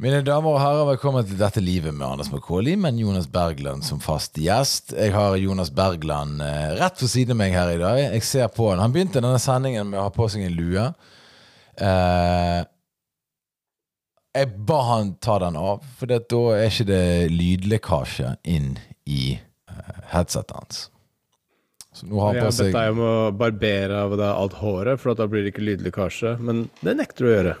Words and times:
Mine 0.00 0.22
damer 0.24 0.54
og 0.54 0.62
herrer, 0.62 0.86
velkommen 0.94 1.26
til 1.28 1.36
Dette 1.36 1.60
livet 1.60 1.92
med 1.92 2.06
Anders 2.06 2.30
McCauley, 2.32 2.72
men 2.80 2.96
Jonas 2.96 3.26
Bergland 3.28 3.84
som 3.84 3.98
fast 4.00 4.38
gjest. 4.40 4.94
Jeg 4.96 5.12
har 5.12 5.34
Jonas 5.36 5.68
Bergland 5.76 6.40
eh, 6.40 6.70
rett 6.78 7.02
ved 7.02 7.10
siden 7.12 7.34
av 7.34 7.38
meg 7.42 7.52
her 7.52 7.72
i 7.74 7.76
dag. 7.82 8.00
Jeg 8.06 8.24
ser 8.24 8.48
på 8.48 8.70
han. 8.70 8.80
Han 8.80 8.94
begynte 8.94 9.20
denne 9.20 9.36
sendingen 9.36 9.90
med 9.90 10.00
å 10.00 10.06
ha 10.06 10.14
på 10.14 10.24
seg 10.32 10.46
en 10.46 10.56
lue. 10.56 10.86
Eh, 11.84 12.62
jeg 14.40 14.50
ba 14.72 14.80
han 14.88 15.12
ta 15.20 15.36
den 15.44 15.60
av, 15.60 15.84
for 16.00 16.08
det, 16.08 16.22
da 16.32 16.42
er 16.54 16.72
ikke 16.72 16.88
det 16.94 17.04
lydlekkasje 17.34 18.34
inn 18.56 18.72
i 19.04 19.34
eh, 19.36 20.02
headsetet 20.14 20.56
hans. 20.56 20.86
Så 21.92 22.08
nå 22.08 22.24
har 22.24 22.38
han 22.38 22.48
på 22.48 22.56
seg 22.56 22.72
har 22.72 22.72
bedt 22.72 22.80
deg 22.80 22.96
om 22.96 23.04
å 23.04 23.14
barbere 23.36 24.04
av 24.06 24.16
deg 24.16 24.30
alt 24.32 24.62
håret, 24.64 25.04
for 25.04 25.12
da 25.12 25.28
blir 25.28 25.44
det 25.44 25.52
ikke 25.52 25.68
lydlekkasje. 25.74 26.38
Men 26.40 26.70
det 26.80 26.96
nekter 27.02 27.28
du 27.28 27.34
å 27.34 27.36
gjøre. 27.36 27.60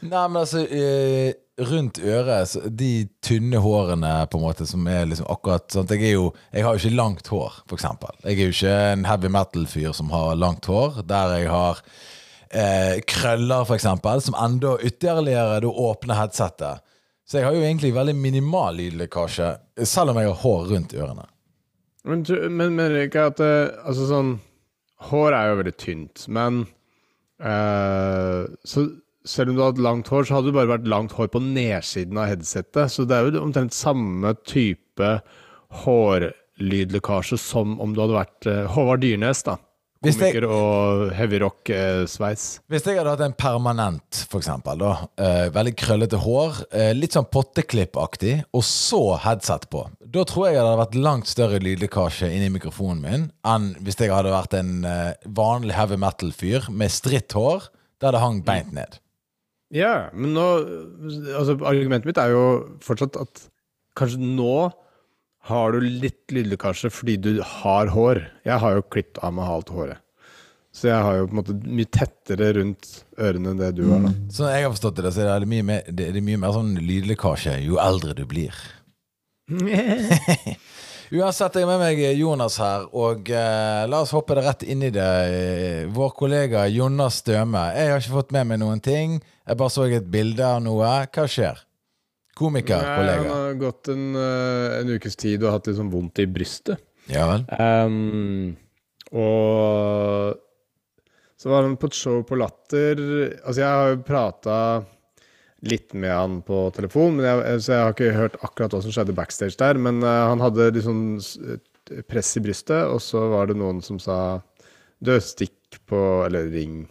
Nei, 0.00 0.24
men 0.32 0.40
altså 0.40 0.64
eh, 0.64 1.34
Rundt 1.60 1.98
øret, 2.00 2.54
de 2.78 3.08
tynne 3.20 3.60
hårene 3.60 4.12
på 4.32 4.38
en 4.38 4.44
måte 4.46 4.64
som 4.68 4.86
er 4.88 5.04
liksom 5.10 5.26
akkurat 5.28 5.66
sånn 5.74 5.90
Jeg 5.92 6.14
Jeg 6.14 6.64
har 6.64 6.72
jo 6.72 6.80
ikke 6.80 6.96
langt 6.96 7.26
hår, 7.28 7.58
eksempel. 7.72 8.14
Jeg 8.24 8.38
er 8.38 8.48
jo 8.48 8.54
ikke 8.54 8.76
en 8.92 9.04
heavy 9.04 9.28
metal-fyr 9.28 9.92
som 9.92 10.10
har 10.14 10.38
langt 10.40 10.64
hår. 10.64 11.02
Der 11.04 11.34
jeg 11.36 11.50
har 11.52 11.82
eh, 12.50 13.00
krøller, 13.06 13.74
eksempel, 13.74 14.22
som 14.24 14.38
enda 14.38 14.78
ytterligere 14.80 15.60
da 15.60 15.68
åpner 15.68 16.22
headsetet. 16.22 16.86
Så 17.28 17.38
jeg 17.38 17.46
har 17.46 17.54
jo 17.54 17.62
egentlig 17.62 17.92
veldig 17.94 18.16
minimal 18.16 18.80
lydlekkasje, 18.80 19.52
selv 19.86 20.10
om 20.10 20.18
jeg 20.18 20.32
har 20.32 20.40
hår 20.40 20.64
rundt 20.72 20.94
ørene. 20.96 21.28
Men, 22.02 22.24
men 22.50 22.74
mener 22.74 22.96
du 22.96 23.02
ikke 23.04 23.26
at 23.28 23.42
eh, 23.44 23.74
Altså 23.84 24.06
sånn 24.08 24.38
Hår 25.10 25.34
er 25.36 25.50
jo 25.50 25.56
veldig 25.58 25.74
tynt, 25.80 26.22
men 26.32 26.62
uh, 27.44 28.48
Så 28.64 28.86
selv 29.28 29.52
om 29.52 29.56
du 29.58 29.64
hadde 29.64 29.84
langt 29.84 30.10
hår, 30.10 30.26
så 30.26 30.38
hadde 30.38 30.50
det 30.50 30.56
bare 30.56 30.72
vært 30.74 30.90
langt 30.90 31.14
hår 31.16 31.30
på 31.32 31.42
nedsiden 31.44 32.20
av 32.20 32.30
headsetet. 32.30 32.92
Så 32.92 33.06
det 33.08 33.16
er 33.16 33.28
jo 33.28 33.42
omtrent 33.44 33.76
samme 33.76 34.34
type 34.48 35.10
hårlydlekkasje 35.84 37.40
som 37.40 37.78
om 37.82 37.92
du 37.94 38.02
hadde 38.02 38.18
vært 38.18 38.48
uh, 38.50 38.62
Håvard 38.74 39.04
Dyrnes, 39.04 39.44
da. 39.46 39.58
Komiker 40.00 40.46
jeg, 40.46 40.48
og 40.48 41.10
heavyrock-sveis. 41.12 42.44
Eh, 42.56 42.62
hvis 42.72 42.86
jeg 42.88 42.96
hadde 42.96 43.12
hatt 43.12 43.24
en 43.26 43.34
permanent, 43.36 44.22
for 44.30 44.40
eksempel, 44.40 44.80
da, 44.80 44.92
eh, 45.20 45.50
veldig 45.52 45.74
krøllete 45.76 46.20
hår, 46.22 46.62
eh, 46.72 46.92
litt 46.96 47.12
sånn 47.12 47.28
potteklippaktig, 47.28 48.38
og 48.56 48.64
så 48.64 49.18
headset 49.20 49.68
på, 49.68 49.84
da 50.00 50.24
tror 50.24 50.46
jeg 50.48 50.56
det 50.56 50.64
hadde 50.64 50.80
vært 50.80 50.96
langt 51.04 51.28
større 51.28 51.60
lydlekkasje 51.60 52.32
inni 52.32 52.48
mikrofonen 52.48 53.02
min 53.02 53.28
enn 53.44 53.74
hvis 53.84 54.00
jeg 54.00 54.10
hadde 54.10 54.32
vært 54.32 54.56
en 54.56 54.72
vanlig 55.28 55.76
heavy 55.76 56.00
metal-fyr 56.00 56.70
med 56.72 56.90
stritt 56.90 57.36
hår 57.36 57.68
der 58.00 58.16
det 58.16 58.24
hang 58.24 58.40
beint 58.42 58.72
ned. 58.72 58.98
Ja, 59.74 60.10
men 60.12 60.32
nå 60.34 60.44
Altså, 61.38 61.54
argumentet 61.62 62.08
mitt 62.08 62.20
er 62.20 62.34
jo 62.34 62.44
fortsatt 62.84 63.18
at 63.20 63.44
kanskje 63.98 64.20
nå 64.22 64.70
har 65.50 65.72
du 65.72 65.80
litt 65.80 66.32
lydlekkasje 66.34 66.90
fordi 66.92 67.16
du 67.22 67.30
har 67.42 67.90
hår. 67.94 68.20
Jeg 68.46 68.60
har 68.62 68.76
jo 68.76 68.86
klippet 68.92 69.20
av 69.24 69.32
meg 69.34 69.48
halvt 69.48 69.72
håret. 69.74 70.02
Så 70.70 70.86
jeg 70.86 71.02
har 71.02 71.16
jo 71.18 71.26
på 71.26 71.34
en 71.34 71.38
måte 71.40 71.54
mye 71.66 71.88
tettere 71.90 72.52
rundt 72.60 72.90
ørene 73.18 73.54
enn 73.54 73.62
det 73.62 73.72
du 73.80 73.86
har. 73.88 74.04
da. 74.04 74.12
Så 74.30 74.46
jeg 74.52 74.66
har 74.66 74.74
forstått 74.74 75.00
det, 75.02 75.10
så 75.16 75.24
er 75.26 75.42
det 75.42 75.50
mye 75.50 75.66
mer, 75.66 75.88
det 75.88 76.06
er 76.06 76.20
mye 76.22 76.38
mer 76.44 76.54
sånn 76.54 76.76
lydlekkasje 76.78 77.56
jo 77.64 77.80
eldre 77.82 78.14
du 78.14 78.22
blir. 78.30 78.54
Uansett, 81.10 81.56
jeg 81.58 81.66
er 81.66 81.70
med 81.72 81.80
meg 81.82 82.00
Jonas 82.14 82.54
her, 82.62 82.84
og 82.94 83.26
eh, 83.34 83.80
la 83.90 83.98
oss 84.04 84.12
hoppe 84.14 84.36
det 84.38 84.44
rett 84.46 84.60
inn 84.62 84.84
i 84.86 84.92
det. 84.94 85.06
Vår 85.90 86.12
kollega 86.14 86.68
Jonas 86.70 87.16
Støme. 87.24 87.64
Jeg 87.74 87.90
har 87.90 87.98
ikke 87.98 88.14
fått 88.20 88.30
med 88.36 88.46
meg 88.46 88.60
noen 88.62 88.78
ting. 88.84 89.16
Jeg 89.18 89.58
bare 89.58 89.74
så 89.74 89.88
et 89.90 90.06
bilde 90.06 90.46
av 90.46 90.60
noe. 90.62 90.92
Hva 91.10 91.24
skjer? 91.26 91.58
Komiker, 92.38 92.86
kollega. 92.94 93.24
Han 93.26 93.42
har 93.48 93.58
gått 93.58 93.90
en, 93.90 94.04
eh, 94.14 94.76
en, 94.78 94.92
ukes 94.94 95.18
tid 95.18 95.42
og 95.42 95.56
hatt 95.56 95.66
litt 95.66 95.80
sånn 95.80 95.90
vondt 95.90 96.22
i 96.22 96.28
brystet. 96.30 96.78
Ja 97.10 97.26
vel. 97.32 97.42
Um, 97.58 98.54
og 99.10 100.38
så 101.42 101.50
var 101.50 101.66
han 101.66 101.74
på 101.74 101.90
et 101.90 101.98
show 101.98 102.22
på 102.22 102.38
Latter. 102.38 103.02
Altså, 103.42 103.58
jeg 103.64 103.66
har 103.66 103.96
jo 103.96 104.02
prata 104.06 104.56
litt 105.66 105.92
med 105.92 106.12
han 106.14 106.38
på 106.46 106.68
telefon, 106.76 107.18
men 107.18 107.26
jeg, 107.26 107.64
så 107.64 107.74
jeg 107.74 107.82
har 107.84 107.96
ikke 107.96 108.14
hørt 108.16 108.38
akkurat 108.40 108.76
hva 108.76 108.80
som 108.84 108.94
skjedde 108.94 109.16
backstage 109.16 109.58
der. 109.60 109.80
Men 109.80 110.00
uh, 110.04 110.30
han 110.30 110.42
hadde 110.42 110.84
sånn 110.84 111.04
press 112.08 112.32
i 112.38 112.44
brystet, 112.44 112.86
og 112.86 113.00
så 113.02 113.26
var 113.32 113.50
det 113.50 113.58
noen 113.60 113.82
som 113.84 113.98
sa 114.02 114.40
dødstikk 115.04 115.80
på 115.88 116.00
Eller 116.26 116.50
ring 116.52 116.82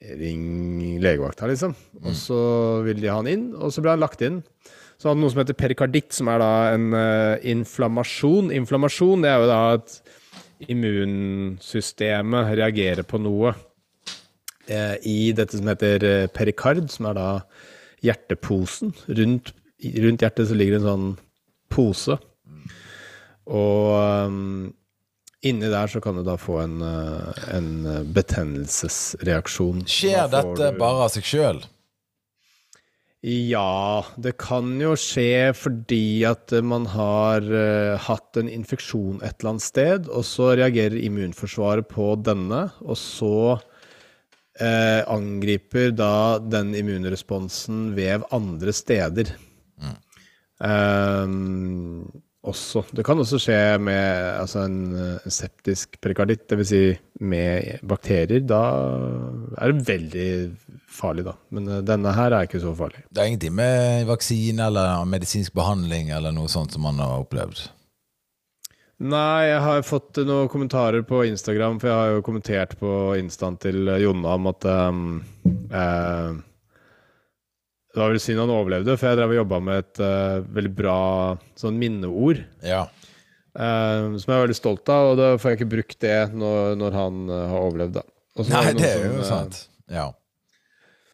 Ring 0.00 0.96
legevakta, 1.02 1.44
liksom. 1.50 1.74
Mm. 1.98 2.04
Og 2.08 2.14
så 2.16 2.36
ville 2.86 3.02
de 3.02 3.10
ha 3.12 3.18
han 3.18 3.28
inn, 3.28 3.50
og 3.52 3.68
så 3.74 3.82
ble 3.84 3.92
han 3.92 4.00
lagt 4.00 4.22
inn. 4.24 4.38
Så 4.96 5.08
hadde 5.08 5.18
han 5.18 5.20
noe 5.26 5.32
som 5.34 5.42
heter 5.42 5.58
perikarditt, 5.60 6.14
som 6.16 6.30
er 6.32 6.40
da 6.40 6.52
en 6.72 6.86
uh, 6.96 7.36
inflammasjon. 7.52 8.48
Inflammasjon 8.56 9.26
det 9.26 9.28
er 9.28 9.42
jo 9.42 9.50
da 9.50 9.58
at 9.74 9.98
immunsystemet 10.72 12.54
reagerer 12.58 13.04
på 13.08 13.20
noe 13.20 13.52
eh, 13.52 13.60
i 15.06 15.30
dette 15.36 15.58
som 15.58 15.70
heter 15.70 16.04
eh, 16.06 16.26
perikard, 16.32 16.86
som 16.92 17.10
er 17.10 17.18
da 17.18 17.28
hjerteposen. 18.04 18.94
Rundt, 19.08 19.54
rundt 20.04 20.24
hjertet 20.24 20.50
så 20.50 20.58
ligger 20.58 20.78
en 20.78 20.88
sånn 20.88 21.08
pose. 21.72 22.18
Og 23.50 23.90
um, 24.30 24.70
inni 25.46 25.72
der 25.72 25.90
så 25.90 26.02
kan 26.04 26.18
du 26.18 26.24
da 26.26 26.36
få 26.38 26.60
en, 26.62 26.78
eh, 26.84 27.42
en 27.56 27.70
betennelsesreaksjon. 28.14 29.84
Skjer 29.90 30.30
dette 30.32 30.72
du... 30.72 30.80
bare 30.80 31.06
av 31.08 31.14
seg 31.16 31.28
sjøl? 31.28 31.62
Ja, 33.20 34.00
det 34.16 34.38
kan 34.40 34.78
jo 34.80 34.94
skje 34.96 35.50
fordi 35.52 36.22
at 36.24 36.54
man 36.64 36.86
har 36.88 37.44
uh, 37.44 37.98
hatt 38.00 38.38
en 38.40 38.48
infeksjon 38.48 39.18
et 39.20 39.34
eller 39.42 39.50
annet 39.52 39.64
sted, 39.66 40.08
og 40.08 40.24
så 40.24 40.54
reagerer 40.56 40.96
immunforsvaret 40.96 41.90
på 41.90 42.14
denne, 42.24 42.70
og 42.80 42.96
så 42.96 43.58
eh, 44.62 45.02
angriper 45.10 45.92
da 45.96 46.38
den 46.42 46.74
immunresponsen 46.78 47.90
vev 47.96 48.26
andre 48.34 48.74
steder. 48.76 49.32
Mm. 49.80 49.96
Um, 50.60 52.22
også. 52.40 52.82
Det 52.96 53.04
kan 53.04 53.20
også 53.20 53.38
skje 53.40 53.58
med 53.84 54.00
altså 54.40 54.64
en, 54.64 54.78
en 54.96 55.32
septisk 55.32 55.98
perikarditt, 56.00 56.46
dvs. 56.48 56.70
Si 56.70 56.82
med 57.20 57.82
bakterier. 57.84 58.40
Da 58.48 58.60
er 59.60 59.74
det 59.74 59.88
veldig 59.88 60.28
farlig, 60.88 61.26
da. 61.28 61.36
Men 61.54 61.68
uh, 61.68 61.80
denne 61.84 62.14
her 62.16 62.32
er 62.32 62.48
ikke 62.48 62.62
så 62.62 62.72
farlig. 62.76 63.04
Det 63.10 63.20
er 63.20 63.32
ingenting 63.32 63.56
med 63.58 64.08
vaksine 64.08 64.70
eller 64.70 65.04
medisinsk 65.08 65.54
behandling 65.56 66.14
eller 66.16 66.34
noe 66.36 66.48
sånt 66.52 66.76
som 66.76 66.86
man 66.88 67.00
har 67.02 67.20
opplevd? 67.24 67.68
Nei, 69.00 69.48
jeg 69.48 69.60
har 69.64 69.86
fått 69.88 70.18
noen 70.28 70.48
kommentarer 70.52 71.00
på 71.08 71.22
Instagram, 71.24 71.78
for 71.80 71.88
jeg 71.88 71.96
har 71.96 72.10
jo 72.18 72.24
kommentert 72.24 72.74
på 72.80 72.90
instaen 73.16 73.56
til 73.62 73.88
Jonna 74.02 74.34
om 74.36 74.48
at 74.50 74.66
um, 74.68 75.04
eh, 75.72 76.34
Det 77.88 78.02
var 78.02 78.12
vel 78.12 78.20
synd 78.20 78.42
han 78.42 78.52
overlevde, 78.52 78.98
for 79.00 79.08
jeg 79.08 79.20
drev 79.22 79.32
og 79.32 79.40
jobba 79.40 79.60
med 79.70 79.80
et 79.80 80.02
uh, 80.04 80.44
veldig 80.52 80.74
bra 80.76 80.98
sånn 81.58 81.80
minneord. 81.80 82.44
Ja. 82.60 82.84
Uh, 83.56 84.20
som 84.20 84.28
jeg 84.28 84.36
er 84.36 84.44
veldig 84.44 84.58
stolt 84.60 84.92
av, 84.92 85.14
og 85.14 85.18
da 85.18 85.32
får 85.40 85.54
jeg 85.54 85.60
ikke 85.60 85.72
brukt 85.78 86.00
det 86.04 86.20
når, 86.36 86.76
når 86.84 87.00
han 87.00 87.24
uh, 87.32 87.40
har 87.54 87.66
overlevd, 87.70 87.98
da. 88.02 88.06
Nei, 88.52 88.64
det, 88.68 88.84
det 88.84 88.92
er 88.92 89.16
jo 89.16 89.24
sant. 89.26 89.64
Ja. 89.90 90.10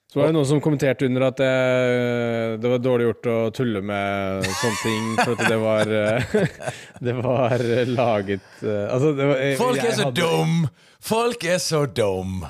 Så 0.06 0.20
var 0.20 0.30
det 0.30 0.36
noen 0.36 0.46
som 0.48 0.60
kommenterte 0.62 1.08
under 1.08 1.26
at 1.26 1.40
det, 1.40 1.54
det, 2.62 2.68
var 2.70 2.82
dårlig 2.82 3.08
gjort 3.08 3.30
å 3.32 3.38
tulle 3.56 3.82
med 3.84 4.46
sånne 4.46 4.78
ting, 4.84 5.08
for 5.18 5.32
at 5.34 5.50
det 5.50 5.58
var 5.60 5.90
Det 7.08 7.14
var 7.18 7.64
laget 7.90 8.46
altså, 8.62 9.10
det 9.18 9.26
var, 9.32 9.42
Folk 9.58 9.82
er 9.82 9.96
så 9.98 10.06
hadde, 10.06 10.28
dum! 10.28 10.68
Folk 11.10 11.48
er 11.50 11.58
så 11.62 11.82
dum! 11.90 12.46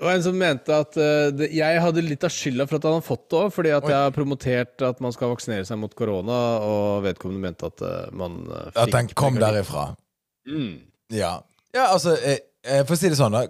Det 0.00 0.06
var 0.06 0.14
en 0.16 0.22
som 0.24 0.36
mente 0.40 0.72
at 0.72 0.96
uh, 0.96 1.26
det, 1.36 1.50
jeg 1.52 1.80
hadde 1.84 2.02
litt 2.06 2.22
av 2.24 2.32
skylda 2.32 2.64
for 2.64 2.78
at 2.78 2.86
han 2.88 2.94
hadde 2.96 3.04
fått 3.04 3.26
det 3.28 3.36
òg, 3.36 3.50
fordi 3.52 3.72
at 3.76 3.84
Oi. 3.84 3.90
jeg 3.92 4.04
har 4.06 4.14
promotert 4.16 4.84
at 4.88 5.02
man 5.04 5.12
skal 5.12 5.28
vaksinere 5.34 5.66
seg 5.68 5.76
mot 5.76 5.92
korona, 5.92 6.38
og 6.64 7.02
vedkommende 7.04 7.42
mente 7.44 7.68
at 7.68 7.84
uh, 7.84 8.06
man 8.16 8.38
uh, 8.48 8.70
fikk 8.70 8.78
At 8.80 8.94
den 8.94 9.10
kom 9.12 9.36
derifra? 9.36 9.90
Mm. 10.48 10.78
Ja. 11.12 11.34
ja, 11.76 11.90
altså, 11.90 12.14
for 12.64 12.96
å 12.96 12.98
si 13.02 13.10
det 13.12 13.20
sånn, 13.20 13.36
da. 13.36 13.44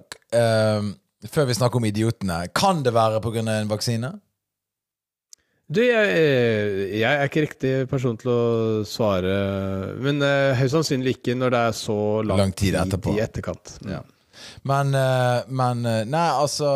Før 1.28 1.50
vi 1.50 1.56
snakker 1.58 1.76
om 1.76 1.84
idiotene, 1.84 2.46
kan 2.56 2.80
det 2.84 2.94
være 2.96 3.20
pga. 3.20 3.42
en 3.52 3.68
vaksine? 3.68 4.14
Du, 5.70 5.82
jeg, 5.84 6.14
jeg, 6.98 7.06
er 7.06 7.28
ikke 7.28 7.44
riktig 7.44 7.74
person 7.90 8.16
til 8.18 8.30
å 8.32 8.40
svare, 8.88 9.34
men 10.02 10.18
uh, 10.24 10.56
høyst 10.58 10.74
sannsynlig 10.74 11.18
ikke 11.20 11.36
når 11.38 11.54
det 11.54 11.60
er 11.68 11.76
så 11.78 11.98
lang, 12.26 12.40
lang 12.42 12.54
tid 12.58 12.78
etterpå. 12.80 13.14
i 13.14 13.22
etterkant. 13.22 13.76
Ja. 13.86 14.00
Men, 14.66 14.90
uh, 14.96 15.46
men 15.46 15.84
uh, 15.86 16.00
Nei, 16.08 16.26
altså 16.40 16.72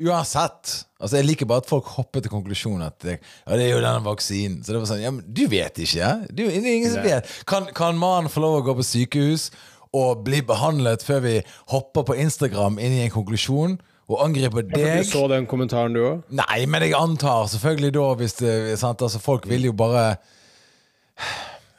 Uansett. 0.00 0.86
Altså, 0.96 1.18
jeg 1.18 1.26
liker 1.28 1.48
bare 1.48 1.60
at 1.60 1.68
folk 1.68 1.88
hopper 1.98 2.22
til 2.24 2.32
konklusjonen 2.32 2.86
at 2.86 2.96
det, 3.04 3.18
ja, 3.20 3.56
det 3.56 3.66
er 3.66 3.74
jo 3.74 3.82
denne 3.82 4.00
vaksinen. 4.04 4.62
Så 4.64 4.72
det 4.72 4.80
var 4.80 4.88
sånn, 4.88 5.02
ja, 5.04 5.10
men 5.12 5.26
Du 5.28 5.42
vet 5.52 5.76
ikke? 5.84 6.08
Du, 6.30 6.40
det 6.46 6.56
er 6.56 6.70
ingen 6.72 6.94
som 6.94 7.04
vet. 7.04 7.28
Kan, 7.48 7.68
kan 7.76 8.00
mannen 8.00 8.32
få 8.32 8.40
lov 8.44 8.60
å 8.60 8.64
gå 8.70 8.78
på 8.78 8.86
sykehus 8.86 9.50
og 9.96 10.24
bli 10.26 10.40
behandlet 10.46 11.02
før 11.02 11.22
vi 11.24 11.36
hopper 11.72 12.06
på 12.06 12.18
Instagram 12.22 12.78
inn 12.78 12.98
i 12.98 13.04
en 13.04 13.14
konklusjon 13.14 13.78
og 14.10 14.22
angriper 14.24 14.66
deg. 14.66 15.04
Du 15.04 15.10
så 15.10 15.24
den 15.30 15.46
kommentaren, 15.50 15.94
du 15.94 16.02
òg? 16.02 16.22
Nei, 16.34 16.64
men 16.70 16.86
jeg 16.86 16.96
antar 16.98 17.46
selvfølgelig 17.52 17.94
da 17.98 18.06
hvis 18.20 18.36
det, 18.40 18.54
sant? 18.80 19.02
Altså, 19.06 19.22
Folk 19.22 19.48
vil 19.50 19.68
jo 19.70 19.74
bare 19.76 20.14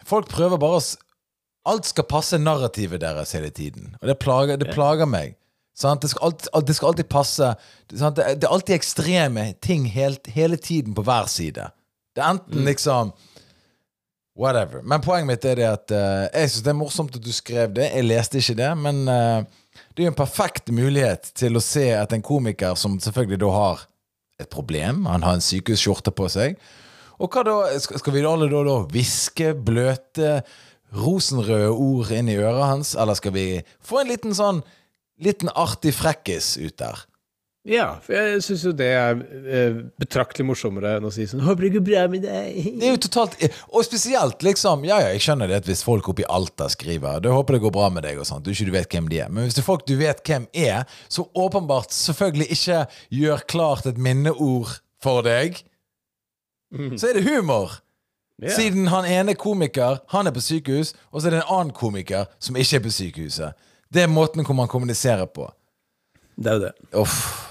Folk 0.08 0.30
prøver 0.31 0.60
bare 0.62 0.80
å 0.80 0.84
Alt 1.72 1.92
skal 1.92 2.08
passe 2.10 2.40
narrativet 2.42 3.04
deres 3.04 3.36
hele 3.38 3.52
tiden. 3.54 3.92
Og 4.02 4.08
det 4.10 4.16
plager, 4.18 4.58
det 4.58 4.72
plager 4.74 5.06
meg. 5.06 5.36
Sant? 5.78 6.02
Det, 6.02 6.10
skal 6.10 6.31
alltid, 6.31 6.50
det 6.66 6.74
skal 6.74 6.90
alltid 6.90 7.10
passe 7.12 7.50
sant? 7.94 8.18
Det, 8.18 8.25
er 8.34 8.50
alltid 8.50 8.80
ekstreme 8.80 9.44
ting 9.62 9.86
helt, 9.94 10.25
hele 10.34 10.58
tiden 10.58 10.96
på 10.98 11.06
hver 11.06 11.30
side. 11.30 11.68
Det 12.16 12.24
er 12.24 12.34
enten 12.34 12.66
liksom 12.66 13.13
Whatever. 14.38 14.81
Men 14.88 15.04
poenget 15.04 15.28
mitt 15.28 15.45
er 15.45 15.60
det 15.60 15.68
at 15.68 15.92
uh, 15.92 16.28
jeg 16.31 16.51
syns 16.54 16.66
det 16.66 16.72
er 16.72 16.80
morsomt 16.80 17.16
at 17.18 17.24
du 17.24 17.33
skrev 17.36 17.74
det. 17.75 17.89
Jeg 17.92 18.07
leste 18.07 18.39
ikke 18.39 18.57
det, 18.62 18.69
men 18.80 19.01
uh, 19.10 19.44
det 19.92 20.04
er 20.04 20.07
jo 20.07 20.13
en 20.13 20.22
perfekt 20.22 20.72
mulighet 20.72 21.33
til 21.38 21.60
å 21.60 21.63
se 21.63 21.89
at 21.95 22.16
en 22.16 22.24
komiker 22.24 22.78
som 22.80 23.00
selvfølgelig 23.04 23.42
da 23.44 23.51
har 23.56 23.83
et 24.42 24.50
problem, 24.50 25.06
han 25.06 25.25
har 25.25 25.38
en 25.38 25.44
sykehusskjorte 25.44 26.13
på 26.18 26.28
seg, 26.31 26.56
og 27.22 27.30
hva 27.30 27.44
da? 27.45 27.56
Skal 27.78 28.16
vi 28.16 28.24
alle 28.25 28.48
da, 28.50 28.63
da 28.66 28.80
hviske 28.89 29.51
bløte, 29.54 30.39
rosenrøde 30.98 31.69
ord 31.69 32.10
inn 32.16 32.31
i 32.31 32.39
øret 32.39 32.66
hans, 32.66 32.95
eller 33.00 33.19
skal 33.19 33.36
vi 33.36 33.45
få 33.86 34.01
en 34.01 34.10
liten 34.10 34.34
sånn 34.36 34.63
liten 35.22 35.51
artig 35.54 35.94
frekkis 35.94 36.56
ut 36.57 36.80
der? 36.81 37.04
Ja, 37.69 38.00
for 38.02 38.16
jeg 38.18 38.40
syns 38.42 38.63
jo 38.66 38.72
det 38.74 38.88
er 38.90 39.19
eh, 39.22 39.75
betraktelig 40.02 40.48
morsommere 40.50 40.96
enn 40.98 41.06
å 41.06 41.12
si 41.13 41.28
sånn 41.30 41.44
'Håper 41.46 41.68
det 41.68 41.69
går 41.75 41.84
bra 41.86 42.06
med 42.10 42.24
deg'. 42.25 42.80
Det 42.80 42.88
er 42.88 42.96
jo 42.96 43.02
totalt 43.06 43.36
Og 43.69 43.86
spesielt, 43.86 44.42
liksom 44.42 44.86
Ja, 44.88 44.98
ja, 44.98 45.12
jeg 45.13 45.22
skjønner 45.22 45.48
det 45.48 45.60
at 45.62 45.69
hvis 45.69 45.84
folk 45.86 46.10
oppe 46.10 46.24
i 46.24 46.25
Alta 46.25 46.66
skriver 46.74 47.22
Du 47.22 47.30
håper 47.30 47.54
det 47.54 47.62
går 47.62 47.75
bra 47.75 47.90
med 47.94 48.04
deg 48.04 48.18
og 48.18 48.25
sånt, 48.25 48.46
du 48.46 48.50
ikke 48.50 48.66
du 48.66 48.74
vet 48.74 48.90
hvem 48.90 49.10
de 49.10 49.19
er. 49.22 49.30
Men 49.30 49.46
hvis 49.46 49.54
det 49.54 49.62
er 49.62 49.69
folk 49.69 49.86
du 49.86 49.94
vet 50.00 50.24
hvem 50.25 50.48
er, 50.58 50.90
så 51.08 51.28
åpenbart 51.38 51.94
selvfølgelig 51.94 52.50
ikke 52.58 52.80
gjør 53.13 53.46
klart 53.46 53.86
et 53.86 53.98
minneord 54.02 54.81
for 55.02 55.22
deg, 55.22 55.62
så 56.98 57.12
er 57.12 57.19
det 57.19 57.30
humor. 57.30 57.78
Yeah. 58.42 58.56
Siden 58.56 58.88
han 58.90 59.06
ene 59.06 59.36
komiker, 59.38 60.02
han 60.10 60.25
er 60.25 60.34
på 60.34 60.42
sykehus, 60.42 60.96
og 61.12 61.22
så 61.22 61.28
er 61.28 61.36
det 61.36 61.44
en 61.44 61.54
annen 61.60 61.74
komiker 61.78 62.25
som 62.40 62.58
ikke 62.58 62.80
er 62.80 62.84
på 62.88 62.90
sykehuset. 62.90 63.54
Det 63.94 64.02
er 64.02 64.10
måten 64.10 64.42
hvor 64.46 64.58
man 64.58 64.72
kommuniserer 64.72 65.30
på. 65.30 65.46
Det 66.42 66.50
er 66.50 66.58
jo 66.58 66.63
det. 66.66 66.74
Uff. 66.98 67.50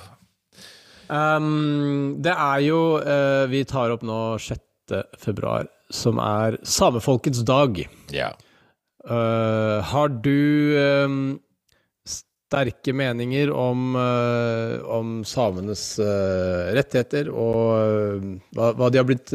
Um, 1.10 2.20
det 2.22 2.30
er 2.30 2.60
jo 2.62 2.80
uh, 3.02 3.44
Vi 3.50 3.64
tar 3.66 3.90
opp 3.90 4.04
nå 4.06 4.38
6. 4.38 4.94
februar, 5.18 5.66
som 5.90 6.20
er 6.22 6.60
samefolkets 6.62 7.42
dag. 7.46 7.82
Ja. 8.14 8.30
Uh, 9.02 9.80
har 9.90 10.12
du 10.22 10.76
um, 10.78 11.22
sterke 12.50 12.94
meninger 12.94 13.50
om, 13.54 13.96
uh, 13.96 14.78
om 14.90 15.20
samenes 15.26 15.82
uh, 16.02 16.70
rettigheter, 16.76 17.30
og 17.30 17.58
uh, 17.74 18.30
hva, 18.54 18.72
hva 18.78 18.90
de 18.90 19.00
har 19.00 19.08
blitt 19.08 19.34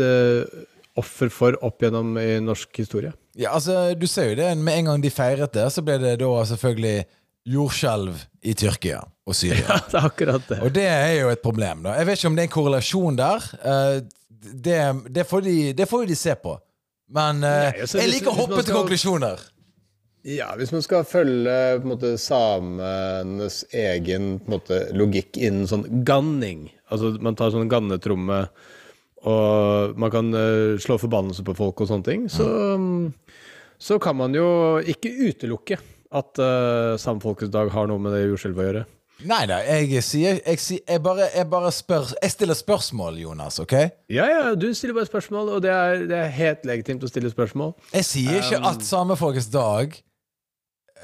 offer 0.95 1.31
for 1.33 1.57
opp 1.66 1.83
gjennom 1.83 2.16
i 2.19 2.38
norsk 2.44 2.72
historie? 2.80 3.12
Ja, 3.36 3.51
altså, 3.57 3.92
du 4.00 4.07
ser 4.07 4.31
jo 4.31 4.39
det. 4.39 4.54
Med 4.56 4.80
en 4.80 4.92
gang 4.92 5.04
de 5.04 5.12
feiret 5.12 5.56
det, 5.56 5.68
så 5.74 5.83
ble 5.83 5.98
det 6.00 6.18
da 6.22 6.31
selvfølgelig 6.48 6.98
jordskjelv 7.45 8.19
i 8.45 8.53
Tyrkia 8.57 9.00
og 9.25 9.38
Syria. 9.38 9.80
det 9.92 10.00
er 10.00 10.07
akkurat 10.09 10.45
det. 10.50 10.59
Og 10.65 10.74
det 10.74 10.86
er 10.89 11.13
jo 11.21 11.31
et 11.33 11.42
problem, 11.44 11.83
da. 11.86 11.95
Jeg 12.00 12.09
vet 12.09 12.19
ikke 12.19 12.31
om 12.31 12.38
det 12.38 12.45
er 12.45 12.50
en 12.50 12.56
korrelasjon 12.59 13.19
der. 13.21 13.50
Eh, 13.63 13.97
Det, 14.45 14.77
det, 15.09 15.24
får 15.25 15.42
de, 15.42 15.74
det 15.74 15.86
får 15.89 16.03
jo 16.03 16.07
de 16.12 16.15
se 16.15 16.36
på. 16.38 16.51
Men 17.09 17.39
eh, 17.42 17.59
Nei, 17.63 17.81
altså, 17.81 17.97
jeg 17.97 18.12
liker 18.12 18.30
å 18.30 18.36
hoppe 18.44 18.62
til 18.62 18.75
konklusjoner. 18.77 19.42
Ja, 20.25 20.51
hvis 20.57 20.71
man 20.74 20.81
skal 20.86 21.06
følge 21.06 21.56
på 21.80 21.86
en 21.86 21.92
måte, 21.92 22.12
samenes 22.21 23.59
egen 23.74 24.36
på 24.41 24.50
en 24.50 24.56
måte, 24.56 24.80
logikk 24.98 25.38
innen 25.38 25.68
sånn 25.69 25.86
ganning 26.06 26.71
Altså 26.89 27.12
man 27.21 27.38
tar 27.38 27.50
sånn 27.53 27.69
gannetromme, 27.69 28.39
og 29.25 29.98
man 29.98 30.12
kan 30.13 30.30
uh, 30.38 30.77
slå 30.81 31.00
forbannelse 31.01 31.45
på 31.45 31.56
folk 31.57 31.81
og 31.81 31.89
sånne 31.89 32.06
ting, 32.06 32.27
så, 32.30 32.45
mm, 32.77 33.07
så 33.81 33.98
kan 34.01 34.18
man 34.19 34.38
jo 34.38 34.45
ikke 34.86 35.09
utelukke 35.09 35.80
at 36.15 36.41
uh, 36.41 36.95
samfolkets 37.01 37.51
dag 37.53 37.71
har 37.73 37.89
noe 37.91 38.01
med 38.01 38.15
det 38.15 38.25
jordskjelvet 38.25 38.62
å 38.62 38.67
gjøre. 38.69 38.85
Nei 39.23 39.45
da, 39.47 39.62
jeg 39.63 40.01
sier 40.03 40.41
jeg, 40.41 40.59
sier, 40.59 40.81
jeg, 40.83 41.00
bare, 41.00 41.29
jeg 41.31 41.47
bare 41.47 41.69
spør 41.71 42.09
Jeg 42.17 42.33
stiller 42.33 42.57
spørsmål, 42.59 43.15
Jonas, 43.21 43.62
OK? 43.63 43.75
Ja, 44.12 44.25
ja, 44.27 44.41
du 44.59 44.67
stiller 44.75 44.97
bare 44.97 45.07
spørsmål, 45.07 45.53
og 45.56 45.62
det 45.63 45.71
er, 45.71 46.03
det 46.09 46.17
er 46.19 46.33
helt 46.35 46.67
legitimt 46.67 47.06
å 47.06 47.09
stille 47.09 47.31
spørsmål. 47.31 47.71
Jeg 47.95 48.09
sier 48.09 48.41
ikke 48.41 48.59
Um, 48.59 48.67
at 48.73 48.83
samefolkets 48.83 49.47
dag 49.53 49.95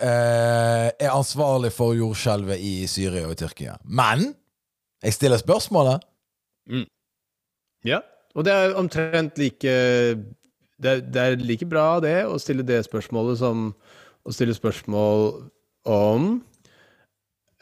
uh, 0.02 0.88
er 0.92 1.10
ansvarlig 1.14 1.72
for 1.76 1.96
jordskjelvet 1.96 2.60
i 2.60 2.76
Syria 2.92 3.24
og 3.30 3.40
Tyrkia. 3.40 3.78
Men 3.88 4.34
jeg 5.02 5.16
stiller 5.16 5.40
spørsmålet. 5.42 6.04
Ja, 7.88 8.04
og 8.36 8.46
det 8.46 8.54
er 8.54 8.76
omtrent 8.78 9.40
like 9.42 9.72
det 10.82 10.92
er, 10.92 11.02
det 11.02 11.22
er 11.22 11.42
like 11.42 11.66
bra 11.70 12.00
det 12.04 12.24
å 12.26 12.38
stille 12.42 12.66
det 12.66 12.84
spørsmålet 12.88 13.40
som 13.42 13.72
å 14.26 14.34
stille 14.36 14.56
spørsmål 14.56 15.28
om 15.90 16.32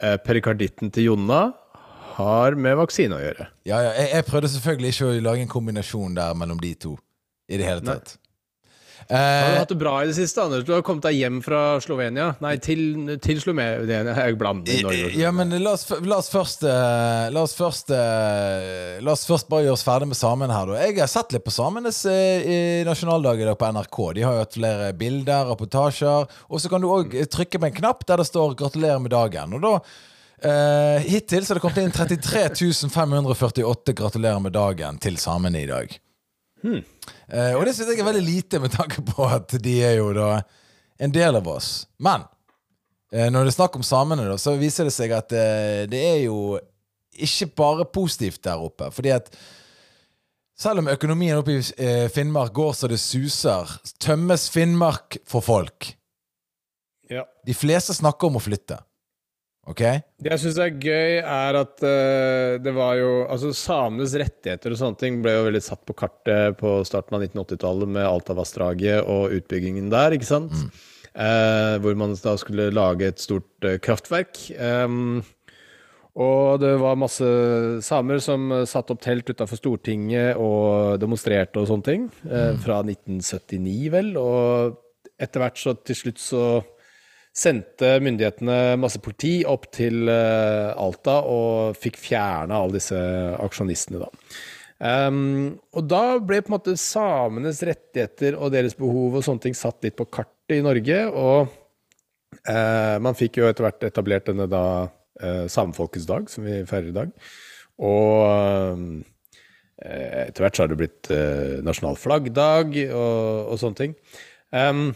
eh, 0.02 0.16
perikarditten 0.24 0.92
til 0.94 1.10
Jonna 1.10 1.50
har 2.16 2.56
med 2.58 2.76
vaksine 2.80 3.16
å 3.16 3.22
gjøre. 3.22 3.46
Ja, 3.68 3.80
ja, 3.86 3.92
jeg, 3.96 4.10
jeg 4.16 4.28
prøvde 4.28 4.50
selvfølgelig 4.52 4.94
ikke 4.94 5.08
å 5.08 5.20
lage 5.30 5.44
en 5.44 5.52
kombinasjon 5.52 6.18
der 6.18 6.36
mellom 6.36 6.60
de 6.60 6.74
to. 6.86 6.96
I 7.50 7.58
det 7.58 7.66
hele 7.66 7.82
Nei. 7.82 7.96
Har 9.08 9.46
du 9.48 9.54
Eh, 9.54 9.58
hatt 9.58 9.68
det 9.72 9.78
bra 9.80 9.94
i 10.02 10.06
det 10.06 10.14
siste, 10.14 10.42
Anders? 10.42 10.64
Du 10.64 10.72
har 10.72 10.82
kommet 10.86 11.02
deg 11.06 11.16
hjem 11.18 11.40
fra 11.42 11.80
Slovenia. 11.82 12.34
Nei, 12.42 12.56
til, 12.62 13.16
til 13.22 13.40
Slovenia. 13.42 14.02
Jeg 14.06 14.36
blander 14.38 14.82
Norge 14.84 15.10
ja, 15.18 15.32
men 15.34 15.54
la 15.62 15.72
oss, 15.74 15.86
la 16.04 16.18
oss 16.20 16.30
først 16.30 16.62
eh, 16.68 17.30
La 17.34 17.42
oss 17.42 17.56
først 17.58 17.90
eh, 17.96 18.98
La 19.02 19.14
oss 19.16 19.24
først 19.28 19.48
bare 19.50 19.64
gjøre 19.66 19.78
oss 19.78 19.86
ferdig 19.86 20.10
med 20.12 20.18
samene 20.18 20.54
her, 20.54 20.70
da. 20.70 20.82
Jeg 20.84 20.98
har 21.00 21.10
sett 21.10 21.34
litt 21.34 21.46
på 21.46 21.54
samenes 21.54 22.02
i 22.10 22.60
nasjonaldag 22.86 23.40
i 23.40 23.48
dag 23.48 23.58
på 23.58 23.72
NRK. 23.74 23.98
De 24.18 24.26
har 24.26 24.36
jo 24.36 24.44
hatt 24.44 24.58
flere 24.60 24.92
bilder, 25.00 25.48
rapportasjer. 25.50 26.30
Og 26.50 26.62
så 26.62 26.70
kan 26.72 26.84
du 26.84 26.90
òg 26.92 27.16
trykke 27.32 27.60
på 27.60 27.70
en 27.70 27.78
knapp 27.80 28.06
der 28.06 28.22
det 28.22 28.28
står 28.30 28.54
'Gratulerer 28.54 29.02
med 29.02 29.12
dagen'. 29.16 29.56
Og 29.58 29.66
da 29.66 29.74
Uh, 30.40 30.96
Hittil 31.04 31.44
så 31.44 31.52
har 31.52 31.58
det 31.58 31.62
kommet 31.66 31.82
inn 31.82 31.92
33 31.92 32.88
548 32.88 33.92
gratulerer 33.92 34.40
med 34.40 34.54
dagen 34.56 34.96
til 34.96 35.18
samene 35.20 35.60
i 35.60 35.66
dag. 35.68 35.92
Eh, 36.64 37.54
og 37.54 37.64
det 37.66 37.74
synes 37.76 37.92
jeg 37.92 38.02
er 38.02 38.08
veldig 38.08 38.24
lite, 38.26 38.60
med 38.62 38.74
tanke 38.74 39.04
på 39.06 39.26
at 39.28 39.54
de 39.62 39.76
er 39.86 39.98
jo 40.00 40.10
da 40.16 40.40
en 41.00 41.14
del 41.14 41.38
av 41.38 41.48
oss. 41.48 41.86
Men 42.02 42.26
uh, 42.26 43.28
når 43.32 43.46
det 43.46 43.52
er 43.52 43.56
snakk 43.56 43.78
om 43.78 43.86
samene, 43.86 44.26
da, 44.28 44.36
så 44.40 44.56
viser 44.60 44.88
det 44.88 44.92
seg 44.94 45.14
at 45.16 45.32
uh, 45.32 45.86
det 45.90 46.02
er 46.10 46.18
jo 46.26 46.58
ikke 47.20 47.50
bare 47.56 47.88
positivt 47.88 48.42
der 48.44 48.60
oppe. 48.60 48.90
Fordi 48.92 49.14
at 49.14 49.32
selv 50.60 50.82
om 50.82 50.90
økonomien 50.92 51.40
oppe 51.40 51.56
i 51.56 51.88
Finnmark 52.12 52.52
går 52.56 52.74
så 52.76 52.90
det 52.90 53.00
suser, 53.00 53.78
tømmes 54.02 54.50
Finnmark 54.52 55.16
for 55.28 55.44
folk. 55.44 55.94
Ja. 57.10 57.24
De 57.46 57.56
fleste 57.56 57.96
snakker 57.96 58.28
om 58.28 58.38
å 58.38 58.44
flytte. 58.44 58.78
Ok? 59.68 59.82
Det 60.16 60.32
jeg 60.32 60.40
syns 60.40 60.58
er 60.62 60.76
gøy, 60.80 61.18
er 61.20 61.58
at 61.60 61.82
uh, 61.84 62.56
det 62.62 62.72
var 62.74 62.94
jo 62.98 63.10
Altså, 63.26 63.52
samenes 63.56 64.14
rettigheter 64.18 64.72
og 64.72 64.80
sånne 64.80 65.00
ting 65.00 65.18
ble 65.24 65.34
jo 65.36 65.48
veldig 65.50 65.62
satt 65.64 65.82
på 65.86 65.96
kartet 65.98 66.56
på 66.60 66.78
starten 66.88 67.18
av 67.18 67.26
1980-tallet 67.26 67.92
med 67.98 68.08
Altavassdraget 68.08 69.04
og 69.04 69.36
utbyggingen 69.36 69.92
der, 69.92 70.16
ikke 70.16 70.30
sant? 70.30 70.56
Eh, 71.10 71.74
hvor 71.82 71.96
man 71.98 72.14
da 72.22 72.36
skulle 72.38 72.70
lage 72.70 73.10
et 73.10 73.20
stort 73.20 73.66
uh, 73.66 73.76
kraftverk. 73.82 74.38
Um, 74.56 75.20
og 76.20 76.60
det 76.62 76.72
var 76.80 76.98
masse 76.98 77.26
samer 77.86 78.20
som 78.22 78.50
satte 78.66 78.94
opp 78.94 79.02
telt 79.02 79.30
utafor 79.30 79.58
Stortinget 79.58 80.38
og 80.38 80.98
demonstrerte 81.02 81.62
og 81.62 81.68
sånne 81.70 81.86
ting. 81.86 82.08
Mm. 82.24 82.58
Fra 82.64 82.80
1979, 82.82 83.90
vel. 83.94 84.10
Og 84.18 84.78
etter 85.22 85.44
hvert 85.44 85.60
så 85.60 85.76
til 85.78 85.98
slutt 85.98 86.22
så 86.22 86.44
sendte 87.40 87.94
myndighetene 88.04 88.76
masse 88.80 89.00
politi 89.02 89.40
opp 89.48 89.68
til 89.74 90.10
eh, 90.12 90.70
Alta 90.76 91.20
og 91.28 91.78
fikk 91.80 91.98
fjerna 92.00 92.60
alle 92.60 92.78
disse 92.78 92.98
aksjonistene, 93.40 94.02
da. 94.02 94.10
Um, 94.80 95.58
og 95.76 95.84
da 95.92 96.16
ble 96.24 96.38
på 96.40 96.48
en 96.48 96.54
måte 96.54 96.74
samenes 96.80 97.58
rettigheter 97.68 98.38
og 98.38 98.54
deres 98.54 98.76
behov 98.78 99.18
og 99.18 99.24
sånne 99.26 99.44
ting 99.44 99.56
satt 99.56 99.84
litt 99.84 99.98
på 99.98 100.08
kartet 100.08 100.56
i 100.56 100.64
Norge, 100.64 101.02
og 101.10 101.50
uh, 102.48 102.96
man 103.04 103.18
fikk 103.18 103.42
jo 103.42 103.50
etter 103.50 103.66
hvert 103.66 103.84
etablert 103.90 104.30
denne 104.30 104.48
da 104.48 104.64
uh, 104.88 105.44
Samefolkets 105.52 106.08
dag, 106.08 106.32
som 106.32 106.48
vi 106.48 106.62
feirer 106.68 106.92
i 106.92 106.96
dag. 106.96 107.12
Og 107.80 109.04
etter 109.80 110.44
hvert 110.44 110.56
så 110.56 110.64
har 110.64 110.68
det 110.68 110.76
blitt 110.76 111.08
eh, 111.14 111.60
nasjonal 111.64 111.96
flaggdag 111.96 112.74
og, 112.90 113.52
og 113.54 113.60
sånne 113.62 113.78
ting. 113.78 113.94
Um, 114.52 114.90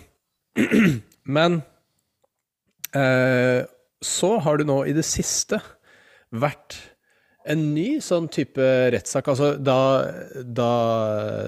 men 1.36 1.62
så 2.94 4.28
har 4.44 4.60
det 4.60 4.68
nå 4.68 4.76
i 4.86 4.92
det 4.94 5.02
siste 5.06 5.58
vært 6.34 6.76
en 7.50 7.60
ny 7.74 7.98
sånn 8.04 8.26
type 8.32 8.64
rettssak. 8.94 9.28
Altså 9.32 9.52
da, 9.60 9.78
da 10.44 10.70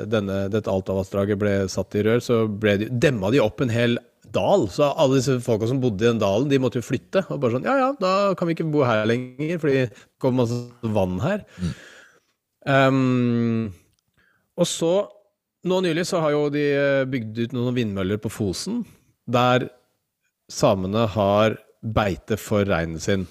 denne, 0.08 0.44
dette 0.52 0.72
Altavassdraget 0.72 1.40
ble 1.40 1.54
satt 1.72 1.96
i 1.96 2.04
rør, 2.06 2.20
så 2.24 2.44
ble 2.50 2.76
de, 2.82 2.90
demma 2.92 3.32
de 3.32 3.40
opp 3.42 3.62
en 3.64 3.72
hel 3.72 3.98
dal, 4.36 4.66
så 4.72 4.90
alle 4.98 5.20
disse 5.20 5.38
folka 5.44 5.68
som 5.70 5.80
bodde 5.80 6.04
i 6.04 6.08
den 6.10 6.20
dalen, 6.20 6.48
de 6.50 6.60
måtte 6.60 6.80
jo 6.80 6.86
flytte. 6.86 7.24
Og 7.30 7.40
bare 7.40 7.56
sånn 7.56 7.68
Ja 7.68 7.76
ja, 7.80 7.90
da 8.00 8.12
kan 8.36 8.48
vi 8.48 8.56
ikke 8.56 8.68
bo 8.72 8.84
her 8.86 9.06
lenger, 9.08 9.60
fordi 9.62 9.84
det 9.86 9.90
kommer 10.22 10.44
masse 10.44 10.94
vann 10.96 11.18
her. 11.22 11.46
Um, 12.66 13.70
og 14.58 14.68
så, 14.68 14.92
nå 15.68 15.80
nylig, 15.84 16.06
så 16.08 16.20
har 16.24 16.34
jo 16.34 16.46
de 16.52 16.64
eh, 16.74 17.06
bygd 17.08 17.44
ut 17.44 17.56
noen 17.56 17.76
vindmøller 17.76 18.20
på 18.20 18.32
Fosen, 18.32 18.82
der 19.30 19.68
samene 20.52 21.06
har 21.14 21.56
beite 21.82 22.36
for 22.40 22.64
reinen 22.68 23.00
sin. 23.02 23.26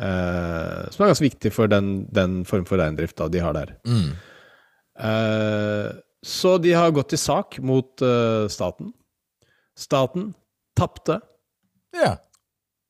eh, 0.00 0.86
som 0.90 1.04
er 1.04 1.10
ganske 1.10 1.26
viktig 1.26 1.52
for 1.52 1.68
den, 1.70 2.06
den 2.14 2.44
form 2.48 2.64
for 2.68 2.80
reindrift 2.80 3.20
de 3.32 3.42
har 3.42 3.52
der. 3.56 3.74
Mm. 3.86 4.12
Eh, 5.00 5.90
så 6.24 6.58
de 6.60 6.72
har 6.76 6.92
gått 6.96 7.10
til 7.14 7.20
sak 7.20 7.58
mot 7.64 8.02
eh, 8.04 8.46
staten. 8.52 8.92
Staten 9.78 10.32
tapte. 10.76 11.18
Ja. 11.96 12.16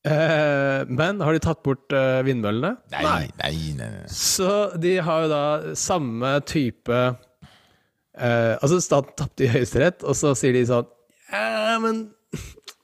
Eh, 0.07 0.83
men 0.89 1.21
har 1.21 1.33
de 1.35 1.41
tatt 1.43 1.61
bort 1.63 1.93
vindmøllene? 2.25 2.75
Nei, 2.93 3.03
nei, 3.05 3.27
nei. 3.43 3.73
nei. 3.77 4.07
Så 4.11 4.71
de 4.81 4.95
har 5.03 5.25
jo 5.27 5.29
da 5.31 5.43
samme 5.77 6.31
type 6.49 6.97
eh, 6.97 8.55
Altså, 8.57 8.79
staten 8.81 9.13
tapte 9.19 9.45
i 9.45 9.51
Høyesterett, 9.53 10.01
og 10.03 10.17
så 10.17 10.33
sier 10.37 10.55
de 10.57 10.65
sånn 10.69 10.89
Ja, 11.31 11.77
men 11.83 12.09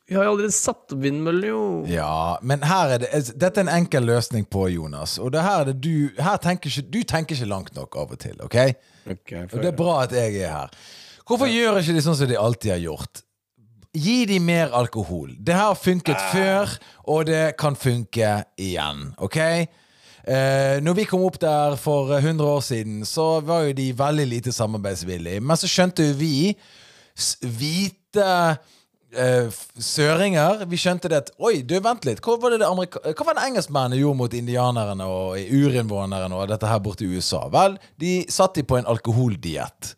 vi 0.07 0.15
har 0.15 0.23
jo 0.23 0.31
allerede 0.31 0.55
satt 0.55 0.93
opp 0.95 1.01
vindmøllene, 1.03 1.49
jo. 1.51 1.63
Ja, 1.91 2.37
men 2.41 2.61
her 2.63 2.93
er 2.95 3.01
det 3.03 3.09
altså, 3.11 3.33
Dette 3.35 3.59
er 3.59 3.65
en 3.67 3.73
enkel 3.75 4.05
løsning 4.07 4.45
på, 4.47 4.69
Jonas. 4.71 5.17
Og 5.19 5.33
det 5.35 5.43
her 5.43 5.65
er 5.65 5.71
det 5.73 5.81
du 5.83 6.21
her 6.23 6.37
tenker 6.43 6.71
ikke, 6.71 6.85
Du 6.93 7.01
tenker 7.03 7.35
ikke 7.35 7.49
langt 7.51 7.75
nok 7.75 7.97
av 7.99 8.13
og 8.15 8.21
til, 8.21 8.37
OK? 8.45 8.55
Og 9.07 9.57
det 9.59 9.67
er 9.67 9.75
bra 9.75 9.97
at 10.05 10.15
jeg 10.15 10.39
er 10.39 10.53
her. 10.53 10.77
Hvorfor 11.27 11.51
gjør 11.51 11.81
ikke 11.81 11.97
de 11.97 12.03
sånn 12.05 12.15
som 12.15 12.29
de 12.29 12.37
alltid 12.39 12.71
har 12.77 12.85
gjort? 12.85 13.23
Gi 13.97 14.21
de 14.29 14.37
mer 14.39 14.71
alkohol. 14.77 15.33
Det 15.43 15.55
har 15.57 15.75
funket 15.75 16.23
før, 16.31 16.71
og 17.11 17.27
det 17.27 17.57
kan 17.59 17.75
funke 17.75 18.31
igjen. 18.55 19.09
OK? 19.25 19.37
Eh, 20.27 20.77
når 20.83 20.97
vi 21.01 21.07
kom 21.07 21.23
opp 21.27 21.39
der 21.39 21.75
for 21.79 22.13
100 22.15 22.47
år 22.47 22.63
siden, 22.63 23.03
så 23.07 23.41
var 23.43 23.67
jo 23.67 23.75
de 23.75 23.89
veldig 23.95 24.27
lite 24.27 24.55
samarbeidsvillige. 24.55 25.43
Men 25.43 25.59
så 25.59 25.67
skjønte 25.71 26.07
jo 26.09 26.17
vi, 26.19 26.35
hvite 27.43 28.31
eh, 29.15 29.47
f- 29.47 29.67
søringer, 29.83 30.65
vi 30.69 30.77
skjønte 30.79 31.09
det 31.11 31.17
at 31.21 31.31
Oi, 31.39 31.61
du, 31.67 31.75
vent 31.83 32.05
litt. 32.07 32.19
Hva 32.25 32.35
var 32.41 32.53
det, 32.55 32.59
det 32.63 33.13
hva 33.13 33.27
var 33.27 33.37
det 33.37 33.45
engelskmennene 33.47 33.99
gjorde 34.01 34.19
mot 34.23 34.33
indianerne 34.37 35.05
og 35.07 35.37
urinnvånerne 35.37 36.35
og 36.35 36.47
dette 36.51 36.67
her 36.69 36.79
borte 36.83 37.05
i 37.05 37.11
USA? 37.15 37.45
Vel, 37.53 37.77
de 38.01 38.19
satt 38.31 38.55
de 38.59 38.65
på 38.67 38.77
en 38.79 38.89
alkoholdiett. 38.89 39.93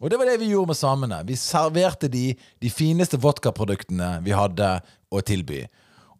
Og 0.00 0.08
det 0.08 0.16
var 0.16 0.30
det 0.30 0.38
vi 0.40 0.52
gjorde 0.54 0.72
med 0.72 0.78
samene. 0.80 1.18
Vi 1.28 1.36
serverte 1.36 2.08
de 2.08 2.30
de 2.60 2.70
fineste 2.72 3.18
vodkaproduktene 3.20 4.14
vi 4.24 4.32
hadde 4.32 4.78
å 5.12 5.20
tilby. 5.20 5.66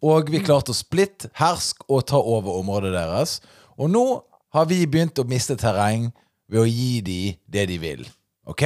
Og 0.04 0.28
vi 0.32 0.40
klarte 0.44 0.72
å 0.72 0.76
splitte, 0.76 1.28
hersk 1.40 1.84
og 1.88 2.06
ta 2.08 2.16
over 2.20 2.58
området 2.60 2.92
deres. 2.96 3.38
Og 3.80 3.88
nå 3.92 4.04
har 4.52 4.66
vi 4.68 4.82
begynt 4.88 5.18
å 5.20 5.24
miste 5.28 5.56
terreng 5.60 6.10
ved 6.50 6.60
å 6.60 6.68
gi 6.68 7.00
de 7.04 7.18
det 7.48 7.66
de 7.70 7.76
vil. 7.80 8.04
OK? 8.50 8.64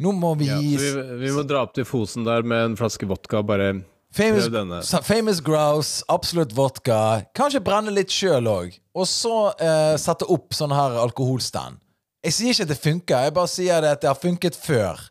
Nå 0.00 0.12
må 0.16 0.32
vi 0.40 0.48
Ja, 0.48 0.56
vi, 0.58 0.90
vi 1.20 1.32
må 1.34 1.44
dra 1.44 1.64
opp 1.66 1.74
til 1.76 1.84
Fosen 1.88 2.24
der 2.24 2.46
med 2.46 2.70
en 2.70 2.76
flaske 2.78 3.08
vodka, 3.08 3.42
bare 3.44 3.82
famous, 4.16 4.46
prøv 4.46 4.54
denne. 4.54 4.80
famous 5.04 5.42
grouse, 5.44 6.00
absolutt 6.08 6.54
vodka. 6.56 7.26
Kanskje 7.36 7.60
brenne 7.64 7.92
litt 7.92 8.12
sjøl 8.14 8.48
òg. 8.48 8.78
Og 8.96 9.06
så 9.08 9.34
eh, 9.60 9.94
sette 10.00 10.28
opp 10.32 10.56
sånn 10.56 10.72
her 10.74 10.96
alkoholstand. 11.02 11.78
Jeg 12.24 12.36
sier 12.36 12.56
ikke 12.56 12.66
at 12.66 12.72
det 12.72 12.80
funker, 12.80 13.26
jeg 13.28 13.36
bare 13.36 13.52
sier 13.52 13.84
det 13.84 13.92
at 13.96 14.02
det 14.02 14.10
har 14.10 14.18
funket 14.18 14.56
før. 14.56 15.04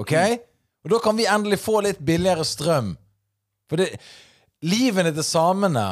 OK? 0.00 0.14
Og 0.84 0.92
da 0.92 1.00
kan 1.02 1.16
vi 1.16 1.26
endelig 1.28 1.58
få 1.64 1.80
litt 1.84 1.98
billigere 2.04 2.44
strøm. 2.46 2.94
For 3.66 3.80
det 3.80 3.96
Livene 4.64 5.12
til 5.12 5.24
samene 5.26 5.84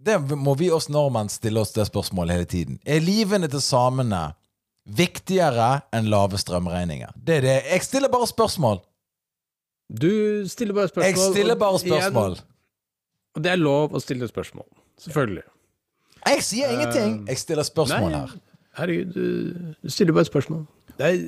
Det 0.00 0.16
må 0.40 0.54
vi 0.58 0.70
oss 0.72 0.88
nordmenn 0.92 1.28
stille 1.32 1.60
oss 1.60 1.74
det 1.74 1.86
spørsmålet 1.88 2.38
hele 2.38 2.48
tiden. 2.48 2.78
Er 2.84 3.02
livene 3.04 3.48
til 3.50 3.62
samene 3.62 4.34
viktigere 4.84 5.68
enn 5.94 6.08
lave 6.12 6.38
strømregninger? 6.40 7.14
Det 7.16 7.38
er 7.38 7.46
det. 7.46 7.56
Jeg 7.72 7.86
stiller 7.86 8.12
bare 8.12 8.28
spørsmål. 8.28 8.82
Du 9.88 10.44
stiller 10.48 10.74
bare 10.74 10.88
spørsmål. 10.88 11.10
Jeg 11.10 11.34
stiller 11.34 11.58
bare 11.60 11.78
spørsmål. 11.78 12.38
Og 13.34 13.44
det 13.44 13.50
er 13.52 13.60
lov 13.60 13.94
å 13.94 14.00
stille 14.02 14.28
spørsmål. 14.28 14.66
Selvfølgelig. 15.00 15.44
Jeg 16.24 16.44
sier 16.46 16.72
ingenting. 16.72 17.16
Jeg 17.28 17.38
stiller 17.38 17.66
spørsmål 17.66 18.10
Nei, 18.10 18.20
her. 18.20 18.36
Herregud, 18.78 19.12
du, 19.14 19.74
du 19.82 19.90
stiller 19.92 20.16
bare 20.16 20.28
spørsmål. 20.28 20.64
Det 20.98 21.08
er 21.08 21.18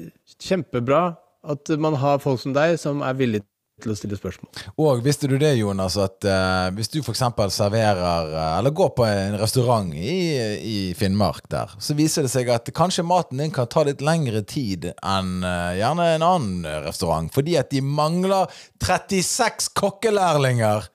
kjempebra 0.43 1.03
at 1.47 1.71
man 1.79 1.95
har 2.01 2.19
folk 2.23 2.41
som 2.43 2.55
deg 2.57 2.79
som 2.81 3.03
er 3.07 3.17
villige 3.19 3.47
til 3.83 3.93
å 3.93 3.97
stille 3.97 4.17
spørsmål. 4.17 4.49
Og 4.81 5.03
visste 5.05 5.29
du 5.29 5.37
det, 5.41 5.53
Jonas, 5.59 5.99
at 6.01 6.25
uh, 6.25 6.73
hvis 6.77 6.89
du 6.93 6.99
f.eks. 7.03 7.23
serverer 7.53 8.33
uh, 8.33 8.57
Eller 8.57 8.73
går 8.77 8.93
på 8.97 9.05
en 9.05 9.37
restaurant 9.41 9.93
i, 9.93 10.17
i 10.57 10.77
Finnmark 10.97 11.49
der, 11.53 11.75
så 11.83 11.97
viser 11.99 12.25
det 12.25 12.33
seg 12.33 12.49
at 12.53 12.71
kanskje 12.77 13.05
maten 13.07 13.43
din 13.43 13.53
kan 13.55 13.69
ta 13.69 13.85
litt 13.87 14.05
lengre 14.05 14.41
tid 14.49 14.91
enn 14.95 15.45
uh, 15.45 15.77
gjerne 15.77 16.09
en 16.15 16.27
annen 16.27 16.71
restaurant, 16.87 17.29
fordi 17.35 17.59
at 17.61 17.73
de 17.75 17.83
mangler 17.85 18.49
36 18.85 19.73
kokkelærlinger 19.77 20.89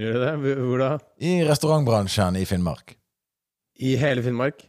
Gjør 0.00 0.16
det 0.16 0.26
det? 0.26 0.56
Hvor 0.64 0.80
da? 0.80 0.90
i 1.26 1.38
restaurantbransjen 1.44 2.38
i 2.38 2.44
Finnmark. 2.48 2.94
I 3.82 3.96
hele 4.00 4.22
Finnmark? 4.24 4.62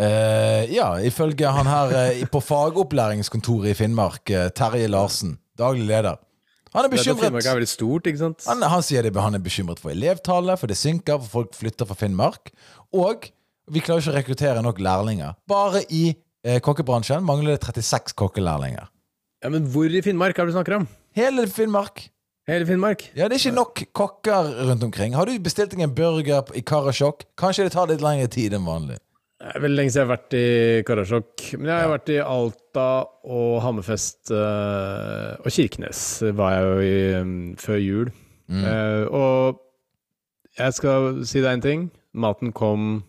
Eh, 0.00 0.68
ja, 0.72 0.88
ifølge 1.04 1.50
han 1.52 1.68
her 1.68 2.20
på 2.32 2.40
fagopplæringskontoret 2.40 3.72
i 3.72 3.76
Finnmark, 3.76 4.30
Terje 4.56 4.88
Larsen, 4.92 5.34
daglig 5.62 5.88
leder. 5.88 6.20
Han 6.72 6.86
er 6.86 6.92
bekymret. 6.92 7.26
Finnmark 7.26 7.46
er 7.50 7.58
veldig 7.58 7.68
stort, 7.68 8.06
ikke 8.08 8.20
sant? 8.22 8.44
Han, 8.48 8.64
han 8.64 8.84
sier 8.84 9.04
det, 9.04 9.12
han 9.20 9.36
er 9.36 9.42
bekymret 9.44 9.80
for 9.82 9.92
elevtallet, 9.92 10.60
for 10.60 10.72
det 10.72 10.78
synker, 10.80 11.20
for 11.20 11.42
folk 11.42 11.58
flytter 11.58 11.88
fra 11.88 11.96
Finnmark. 12.00 12.52
Og 12.96 13.28
vi 13.72 13.82
klarer 13.84 14.00
ikke 14.00 14.14
å 14.14 14.16
rekruttere 14.16 14.62
nok 14.64 14.80
lærlinger. 14.82 15.36
Bare 15.50 15.84
i 15.92 16.06
eh, 16.10 16.62
kokkebransjen 16.64 17.24
mangler 17.28 17.58
det 17.58 17.66
36 17.68 18.16
kokkelærlinger. 18.18 18.88
Ja, 19.44 19.50
Men 19.52 19.68
hvor 19.74 19.90
i 19.90 20.02
Finnmark 20.04 20.38
er 20.38 20.46
det 20.46 20.54
du 20.54 20.56
snakker 20.56 20.78
om? 20.80 20.88
Hele 21.18 21.44
Finnmark. 21.50 22.06
Hele 22.48 22.66
Finnmark? 22.66 23.04
Ja, 23.14 23.28
det 23.28 23.36
er 23.36 23.42
ikke 23.44 23.54
nok 23.54 23.84
kokker 23.94 24.48
rundt 24.70 24.82
omkring. 24.82 25.14
Har 25.14 25.28
du 25.28 25.36
bestilt 25.42 25.74
deg 25.74 25.84
en 25.84 25.94
burger 25.94 26.48
i 26.58 26.62
Karasjok? 26.66 27.26
Kanskje 27.38 27.68
det 27.68 27.74
tar 27.76 27.90
litt 27.90 28.02
lengre 28.02 28.30
tid 28.32 28.56
enn 28.56 28.64
vanlig. 28.66 28.96
Det 29.42 29.56
er 29.56 29.62
veldig 29.64 29.74
lenge 29.74 29.90
siden 29.90 29.98
jeg 29.98 30.06
har 30.06 30.12
vært 30.12 30.34
i 30.38 30.82
Karasjok. 30.86 31.44
Men 31.58 31.70
jeg 31.72 31.82
har 31.82 31.88
vært 31.90 32.10
i 32.14 32.18
Alta 32.22 32.84
og 33.26 33.56
Hammerfest 33.64 34.30
eh, 34.30 35.32
og 35.42 35.48
Kirkenes 35.50 36.02
var 36.38 36.52
jeg 36.54 36.68
jo 36.68 36.84
i 36.86 37.00
um, 37.18 37.32
før 37.58 37.80
jul. 37.82 38.12
Eh, 38.52 39.02
og 39.10 39.58
jeg 40.60 40.76
skal 40.78 41.08
si 41.26 41.42
deg 41.42 41.56
en 41.56 41.64
ting. 41.64 41.84
Maten 42.14 42.54
kom 42.54 43.02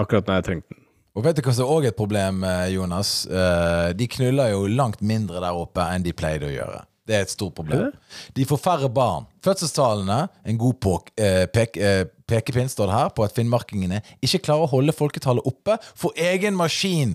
akkurat 0.00 0.24
når 0.24 0.40
jeg 0.40 0.48
trengte 0.48 0.72
den. 0.72 0.80
Og 1.16 1.28
vet 1.28 1.36
du 1.36 1.44
hva 1.44 1.56
som 1.58 1.68
òg 1.74 1.84
er 1.84 1.92
et 1.92 2.00
problem, 2.00 2.40
eh, 2.48 2.72
Jonas? 2.72 3.12
De 3.28 4.08
knuller 4.16 4.54
jo 4.54 4.64
langt 4.72 5.04
mindre 5.04 5.44
der 5.44 5.60
oppe 5.60 5.84
enn 5.84 6.06
de 6.06 6.16
pleide 6.16 6.48
å 6.48 6.54
gjøre. 6.54 6.80
Det 7.06 7.14
er 7.14 7.22
et 7.22 7.30
stort 7.30 7.54
problem. 7.54 7.92
De 8.34 8.44
får 8.44 8.58
færre 8.58 8.88
barn. 8.90 9.26
Fødselstallene, 9.44 10.28
en 10.44 10.58
god 10.58 10.74
påk- 10.82 11.12
eh, 11.22 11.46
pek, 11.46 11.76
eh, 11.76 12.04
pekepinn 12.26 12.68
står 12.68 12.86
det 12.90 12.96
her, 12.98 13.08
på 13.14 13.24
at 13.24 13.34
finnmarkingene 13.36 14.00
ikke 14.20 14.42
klarer 14.42 14.66
å 14.66 14.72
holde 14.72 14.92
folketallet 14.92 15.46
oppe 15.46 15.78
for 15.94 16.10
egen 16.16 16.56
maskin. 16.58 17.14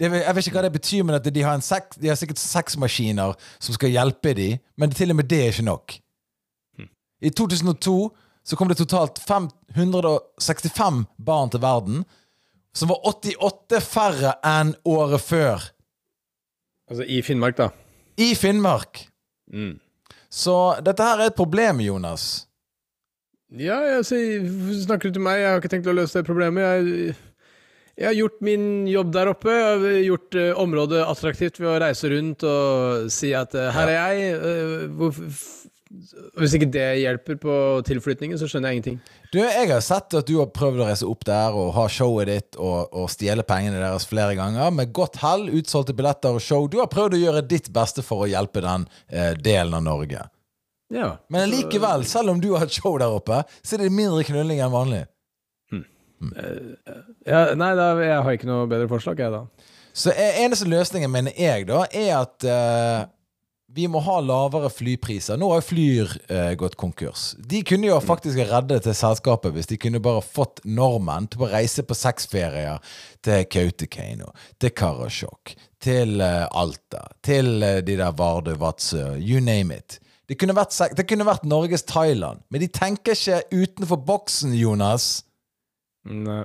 Det, 0.00 0.08
jeg 0.10 0.34
vet 0.34 0.46
ikke 0.46 0.56
hva 0.56 0.62
det 0.64 0.72
betyr, 0.72 1.04
men 1.04 1.14
at 1.18 1.28
de 1.28 1.42
har, 1.44 1.54
en 1.54 1.60
seks, 1.60 1.96
de 2.00 2.08
har 2.08 2.16
sikkert 2.16 2.40
seks 2.40 2.76
maskiner 2.80 3.36
som 3.60 3.74
skal 3.76 3.92
hjelpe 3.92 4.32
dem, 4.34 4.58
men 4.80 4.90
til 4.90 5.10
og 5.12 5.16
med 5.20 5.28
det 5.28 5.40
er 5.42 5.52
ikke 5.52 5.68
nok. 5.68 5.98
I 7.22 7.30
2002 7.30 8.10
så 8.42 8.56
kom 8.56 8.68
det 8.72 8.78
totalt 8.80 9.20
565 9.22 11.04
barn 11.18 11.52
til 11.52 11.60
verden, 11.62 12.04
som 12.74 12.88
var 12.88 13.04
88 13.04 13.78
færre 13.84 14.32
enn 14.48 14.72
året 14.88 15.20
før. 15.20 15.68
Altså 16.90 17.04
i 17.06 17.20
Finnmark, 17.22 17.56
da. 17.60 17.68
I 18.22 18.32
Finnmark. 18.38 19.02
Mm. 19.52 19.74
Så 20.32 20.54
dette 20.86 21.04
her 21.04 21.20
er 21.20 21.30
et 21.32 21.36
problem, 21.36 21.82
Jonas. 21.84 22.46
Ja, 23.60 23.76
sier, 24.06 24.46
snakker 24.86 25.10
du 25.10 25.18
til 25.18 25.24
meg? 25.26 25.42
Jeg 25.42 25.50
har 25.52 25.60
ikke 25.60 25.70
tenkt 25.74 25.90
å 25.90 25.96
løse 25.96 26.20
det 26.22 26.24
problemet. 26.28 26.64
Jeg, 26.64 27.16
jeg 28.00 28.06
har 28.08 28.16
gjort 28.16 28.38
min 28.48 28.62
jobb 28.88 29.10
der 29.12 29.28
oppe. 29.34 29.52
Jeg 29.52 29.66
har 29.82 29.98
gjort 30.06 30.38
uh, 30.40 30.46
området 30.62 31.02
attraktivt 31.04 31.60
ved 31.60 31.68
å 31.74 31.80
reise 31.82 32.08
rundt 32.14 32.46
og 32.48 33.10
si 33.12 33.34
at 33.36 33.52
uh, 33.58 33.66
her 33.76 33.92
er 33.92 33.98
jeg. 34.16 34.38
Uh, 34.40 34.86
hvorfor- 34.96 35.28
f- 35.28 35.61
hvis 36.40 36.54
ikke 36.56 36.68
det 36.72 36.86
hjelper 37.02 37.36
på 37.42 37.54
tilflytningen, 37.86 38.38
så 38.40 38.48
skjønner 38.48 38.72
jeg 38.72 38.78
ingenting. 38.78 38.98
Du, 39.32 39.38
Jeg 39.42 39.68
har 39.68 39.82
sett 39.84 40.14
at 40.16 40.28
du 40.28 40.38
har 40.38 40.48
prøvd 40.54 40.80
å 40.80 40.88
reise 40.88 41.08
opp 41.08 41.24
der 41.28 41.56
og 41.56 41.72
ha 41.76 41.84
showet 41.92 42.30
ditt 42.30 42.58
og, 42.58 42.92
og 42.96 43.10
stjele 43.12 43.44
pengene 43.46 43.80
deres 43.82 44.06
flere 44.08 44.36
ganger. 44.38 44.72
Med 44.74 44.92
godt 44.96 45.20
hell, 45.22 45.48
utsolgte 45.52 45.96
billetter 45.96 46.38
og 46.38 46.44
show. 46.44 46.68
Du 46.70 46.78
har 46.80 46.90
prøvd 46.92 47.18
å 47.18 47.22
gjøre 47.22 47.44
ditt 47.48 47.68
beste 47.74 48.04
for 48.06 48.24
å 48.24 48.30
hjelpe 48.30 48.64
den 48.64 48.86
eh, 49.12 49.32
delen 49.36 49.76
av 49.78 49.84
Norge. 49.86 50.24
Ja. 50.92 51.14
Men 51.32 51.48
likevel, 51.52 52.04
selv 52.08 52.34
om 52.34 52.40
du 52.40 52.52
har 52.56 52.68
et 52.68 52.76
show 52.76 52.96
der 53.00 53.12
oppe, 53.12 53.42
så 53.64 53.76
er 53.76 53.86
det 53.86 53.94
mindre 53.96 54.24
knulling 54.28 54.60
enn 54.60 54.72
vanlig. 54.72 55.04
ja 57.26 57.46
nei, 57.58 57.72
da, 57.74 57.86
jeg 57.98 58.18
har 58.24 58.36
ikke 58.36 58.48
noe 58.50 58.68
bedre 58.70 58.88
forslag, 58.90 59.20
jeg, 59.20 59.32
da. 59.32 59.72
Så 59.92 60.12
eh, 60.12 60.40
eneste 60.44 60.68
løsningen, 60.68 61.10
mener 61.12 61.36
jeg, 61.36 61.66
da, 61.68 61.84
er 61.92 62.12
at 62.22 62.46
eh, 62.48 63.00
vi 63.74 63.86
må 63.88 64.02
ha 64.04 64.18
lavere 64.20 64.68
flypriser. 64.72 65.38
Nå 65.40 65.48
har 65.54 65.64
Flyr 65.64 66.12
eh, 66.28 66.52
gått 66.60 66.76
konkurs. 66.80 67.32
De 67.38 67.62
kunne 67.66 67.88
jo 67.88 67.98
faktisk 68.04 68.40
reddet 68.50 68.84
til 68.86 68.96
selskapet 68.96 69.54
hvis 69.54 69.70
de 69.70 69.78
kunne 69.80 70.02
bare 70.02 70.22
fått 70.24 70.60
nordmenn 70.68 71.30
til 71.32 71.46
å 71.46 71.50
reise 71.52 71.84
på 71.86 71.96
sexferier 71.96 72.82
til 73.24 73.46
Kautokeino, 73.48 74.32
til 74.60 74.74
Karasjok, 74.76 75.54
til 75.82 76.20
eh, 76.20 76.46
Alta, 76.52 77.06
til 77.24 77.64
eh, 77.64 77.80
de 77.86 77.98
der 78.00 78.16
Vardø, 78.18 78.56
Vadsø, 78.60 79.14
you 79.16 79.40
name 79.40 79.80
it. 79.80 79.98
Det 80.28 80.38
kunne, 80.40 80.56
vært, 80.56 80.76
det 80.96 81.04
kunne 81.08 81.26
vært 81.28 81.48
Norges 81.48 81.84
Thailand, 81.88 82.44
men 82.52 82.62
de 82.62 82.70
tenker 82.72 83.16
ikke 83.16 83.42
utenfor 83.52 84.00
boksen, 84.06 84.54
Jonas. 84.56 85.24
Nei. 86.08 86.44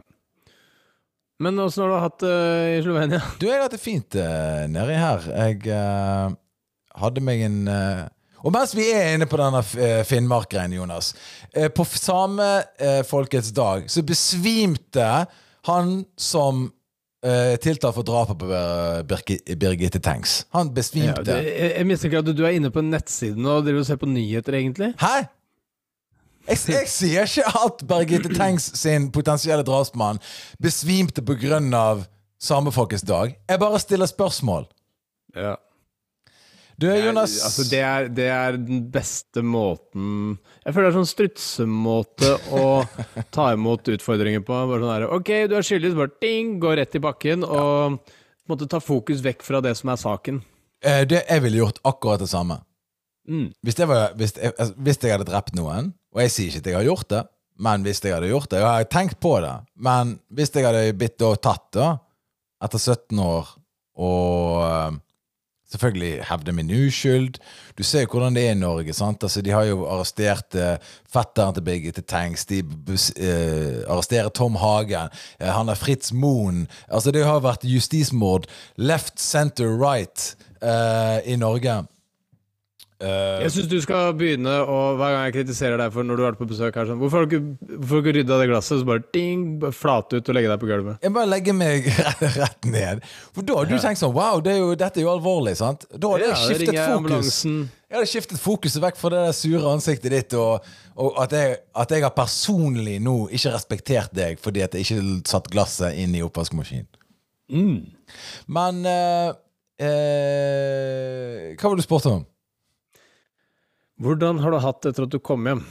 Men 1.38 1.60
åssen 1.62 1.84
har 1.84 1.92
du 1.92 2.02
hatt 2.02 2.24
det 2.24 2.38
i 2.74 2.82
Slovenia? 2.82 3.22
Du, 3.38 3.46
jeg 3.46 3.60
har 3.60 3.68
hatt 3.68 3.76
det 3.76 3.82
fint 3.82 4.18
uh, 4.18 4.66
nedi 4.74 4.96
her. 4.98 5.28
Jeg 5.30 5.68
eh, 5.70 6.38
hadde 7.02 7.24
meg 7.24 7.42
en 7.48 7.60
eh, 7.72 8.06
Og 8.46 8.54
mens 8.54 8.76
vi 8.78 8.88
er 8.94 9.16
inne 9.16 9.28
på 9.30 9.40
denne 9.40 9.64
uh, 9.64 10.04
Finnmark-greien, 10.08 10.74
Jonas 10.78 11.14
eh, 11.54 11.70
På 11.74 11.86
samefolkets 11.88 13.52
dag 13.56 13.88
så 13.92 14.04
besvimte 14.06 15.26
han 15.68 16.04
som 16.18 16.68
tiltalt 17.60 17.96
for 17.96 18.06
drapet 18.08 18.38
på 18.40 18.48
eh, 18.54 19.56
Birgitte 19.58 20.00
Tengs. 20.00 20.46
Han 20.56 20.70
Ja, 20.70 20.74
besvimte. 20.78 21.24
det, 21.26 21.38
jeg, 21.50 21.72
jeg 21.74 21.88
mistenker 21.90 22.22
at 22.22 22.30
du 22.30 22.44
er 22.46 22.56
inne 22.56 22.70
på 22.72 22.84
nettsiden 22.86 23.46
og 23.50 23.66
driver 23.66 23.82
og 23.82 23.88
ser 23.90 24.00
på 24.00 24.08
nyheter, 24.08 24.54
egentlig. 24.54 24.94
Hæ? 25.02 25.26
Jeg, 26.48 26.60
jeg 26.72 26.88
sier 26.88 27.28
ikke 27.28 27.66
at 27.66 27.82
Birgitte 27.90 28.32
Tengs 28.38 28.70
sin 28.80 29.10
potensielle 29.12 29.66
drapsmann 29.68 30.22
besvimte 30.64 31.20
av 31.76 32.06
samefolkets 32.40 33.04
dag. 33.04 33.36
Jeg 33.50 33.60
bare 33.60 33.80
stiller 33.80 34.08
spørsmål. 34.08 34.68
Ja. 35.36 35.56
Du, 36.78 36.86
Jonas 36.94 37.34
Altså, 37.42 37.64
det 37.72 37.80
er, 37.82 38.10
det 38.14 38.28
er 38.30 38.58
den 38.62 38.84
beste 38.94 39.42
måten 39.42 40.36
Jeg 40.62 40.76
føler 40.76 40.88
det 40.88 40.92
er 40.92 40.98
sånn 41.00 41.10
strutsemåte 41.10 42.34
å 42.54 42.68
ta 43.36 43.48
imot 43.56 43.90
utfordringer 43.96 44.44
på. 44.46 44.60
Bare 44.70 44.84
sånn 44.84 44.94
her, 44.94 45.08
Ok, 45.18 45.32
du 45.50 45.58
er 45.58 45.66
skyldig, 45.66 45.94
så 45.96 46.02
bare 46.04 46.14
ding, 46.22 46.58
gå 46.62 46.76
rett 46.78 46.98
i 46.98 47.02
bakken 47.04 47.46
og 47.48 47.98
på 47.98 48.54
en 48.54 48.54
måte 48.54 48.70
ta 48.72 48.80
fokus 48.84 49.24
vekk 49.26 49.42
fra 49.44 49.60
det 49.64 49.74
som 49.76 49.90
er 49.92 50.00
saken. 50.00 50.38
Eh, 50.86 51.02
det, 51.10 51.24
jeg 51.26 51.44
ville 51.44 51.60
gjort 51.60 51.82
akkurat 51.88 52.22
det 52.22 52.30
samme. 52.32 52.62
Mm. 53.28 53.50
Hvis, 53.66 53.76
det 53.76 53.88
var, 53.90 54.14
hvis, 54.16 54.38
jeg, 54.38 54.54
altså, 54.54 54.78
hvis 54.86 55.02
jeg 55.04 55.16
hadde 55.18 55.28
drept 55.28 55.58
noen, 55.58 55.90
og 56.16 56.22
jeg 56.24 56.32
sier 56.32 56.54
ikke 56.54 56.62
at 56.62 56.70
jeg 56.72 56.78
har 56.78 56.88
gjort 56.88 57.10
det, 57.12 57.24
men 57.68 57.84
hvis 57.84 58.04
jeg 58.06 58.14
hadde 58.14 58.30
gjort 58.30 58.52
det 58.52 58.60
Jeg 58.62 58.70
har 58.70 58.84
tenkt 58.94 59.18
på 59.18 59.32
det, 59.42 59.56
men 59.82 60.20
hvis 60.30 60.54
jeg 60.54 60.68
hadde 60.68 60.94
blitt 60.96 61.24
og 61.26 61.40
tatt, 61.42 61.66
da, 61.74 61.90
etter 62.64 62.80
17 62.80 63.20
år, 63.26 63.50
og 63.98 65.02
selvfølgelig 65.72 66.24
hevde 66.30 66.54
min 66.56 66.72
uskyld 66.72 67.40
Du 67.78 67.84
ser 67.84 68.06
jo 68.06 68.12
hvordan 68.14 68.36
det 68.36 68.46
er 68.48 68.56
i 68.56 68.60
Norge. 68.60 68.94
sant? 68.94 69.24
Altså, 69.24 69.42
De 69.42 69.52
har 69.52 69.64
jo 69.68 69.86
arrestert 69.86 70.56
eh, 70.56 70.78
fetteren 71.14 71.54
til 71.54 71.64
Birgitte 71.64 72.02
Tengs. 72.02 72.46
De 72.46 72.60
eh, 72.60 73.84
arresterer 73.88 74.30
Tom 74.30 74.56
Hagen. 74.56 75.10
Eh, 75.40 75.52
han 75.52 75.70
er 75.70 75.76
Fritz 75.76 76.12
Moen. 76.12 76.68
Altså, 76.90 77.12
det 77.12 77.26
har 77.26 77.44
vært 77.46 77.68
justismord 77.68 78.48
left, 78.78 79.20
center, 79.20 79.70
right 79.78 80.36
eh, 80.62 81.34
i 81.34 81.36
Norge. 81.36 81.84
Eh, 82.98 83.44
Jeg 83.44 83.52
syns 83.54 83.68
du 83.70 83.76
skal 83.84 84.16
begynne 84.18 84.50
å 84.66 84.78
Hver 84.98 85.12
gang 85.14 85.26
jeg 85.28 85.34
kritiserer 85.36 85.78
deg 85.78 85.92
for 85.94 86.02
når 86.08 86.18
du 86.18 86.22
har 86.24 86.32
vært 86.32 86.40
på 86.40 86.48
besøk 86.50 86.80
her 86.80 86.88
sånn 86.90 86.98
Hvorfor 86.98 87.22
har 87.22 87.28
du 87.30 87.36
ikke, 87.38 88.14
rydda 88.16 88.40
det 88.42 88.48
glasset? 88.50 88.80
Så 88.82 88.88
bare 88.90 89.04
ding, 89.14 89.44
flate 89.70 90.18
ut 90.18 90.32
og 90.32 90.34
legge 90.34 90.50
deg 90.50 90.64
på 90.64 90.70
gulvet. 90.72 90.98
jeg 91.06 91.14
bare 91.14 91.30
legger 91.30 91.54
meg 91.54 91.86
rett 92.40 92.66
ned. 92.66 93.04
For 93.36 93.46
da 93.46 93.60
har 93.60 93.70
du 93.70 93.76
tenkt 93.78 94.02
sånn 94.02 94.16
Wow, 94.16 94.42
det 94.42 94.56
er 94.56 94.64
jo, 94.64 94.72
dette 94.82 94.98
er 94.98 95.06
jo 95.06 95.12
alvorlig. 95.14 95.54
sant? 95.60 95.86
Da 95.94 96.10
hadde 96.16 96.26
Ja, 96.26 96.32
jeg 96.34 96.58
skiftet 96.58 96.74
jeg 96.74 96.96
fokus. 96.96 97.30
Jeg 97.46 97.96
hadde 98.00 98.10
skiftet 98.10 98.42
fokuset 98.42 98.82
vekk 98.88 98.98
fra 98.98 99.12
det 99.14 99.20
der 99.28 99.36
sure 99.38 99.74
ansiktet 99.76 100.12
ditt, 100.16 100.34
og, 100.36 100.66
og 100.98 101.20
at, 101.22 101.36
jeg, 101.38 101.60
at 101.78 101.94
jeg 101.94 102.04
har 102.04 102.16
personlig 102.18 102.98
nå 103.06 103.14
ikke 103.30 103.54
respektert 103.54 104.16
deg 104.18 104.42
fordi 104.42 104.64
at 104.66 104.74
jeg 104.74 104.88
ikke 104.88 105.30
satt 105.30 105.52
glasset 105.54 105.94
inn 106.02 106.18
i 106.18 106.24
oppvaskmaskinen. 106.26 106.90
Mm. 107.54 107.78
Men 108.58 108.82
uh, 108.90 109.30
uh, 109.86 111.54
Hva 111.54 111.70
var 111.70 111.78
det 111.78 111.86
du 111.86 111.88
spurte 111.88 112.12
om? 112.18 112.26
Hvordan 114.02 114.40
har 114.44 114.54
du 114.54 114.60
hatt 114.62 114.84
det 114.84 114.92
etter 114.94 115.08
at 115.08 115.14
du 115.16 115.20
kom 115.24 115.48
hjem? 115.50 115.64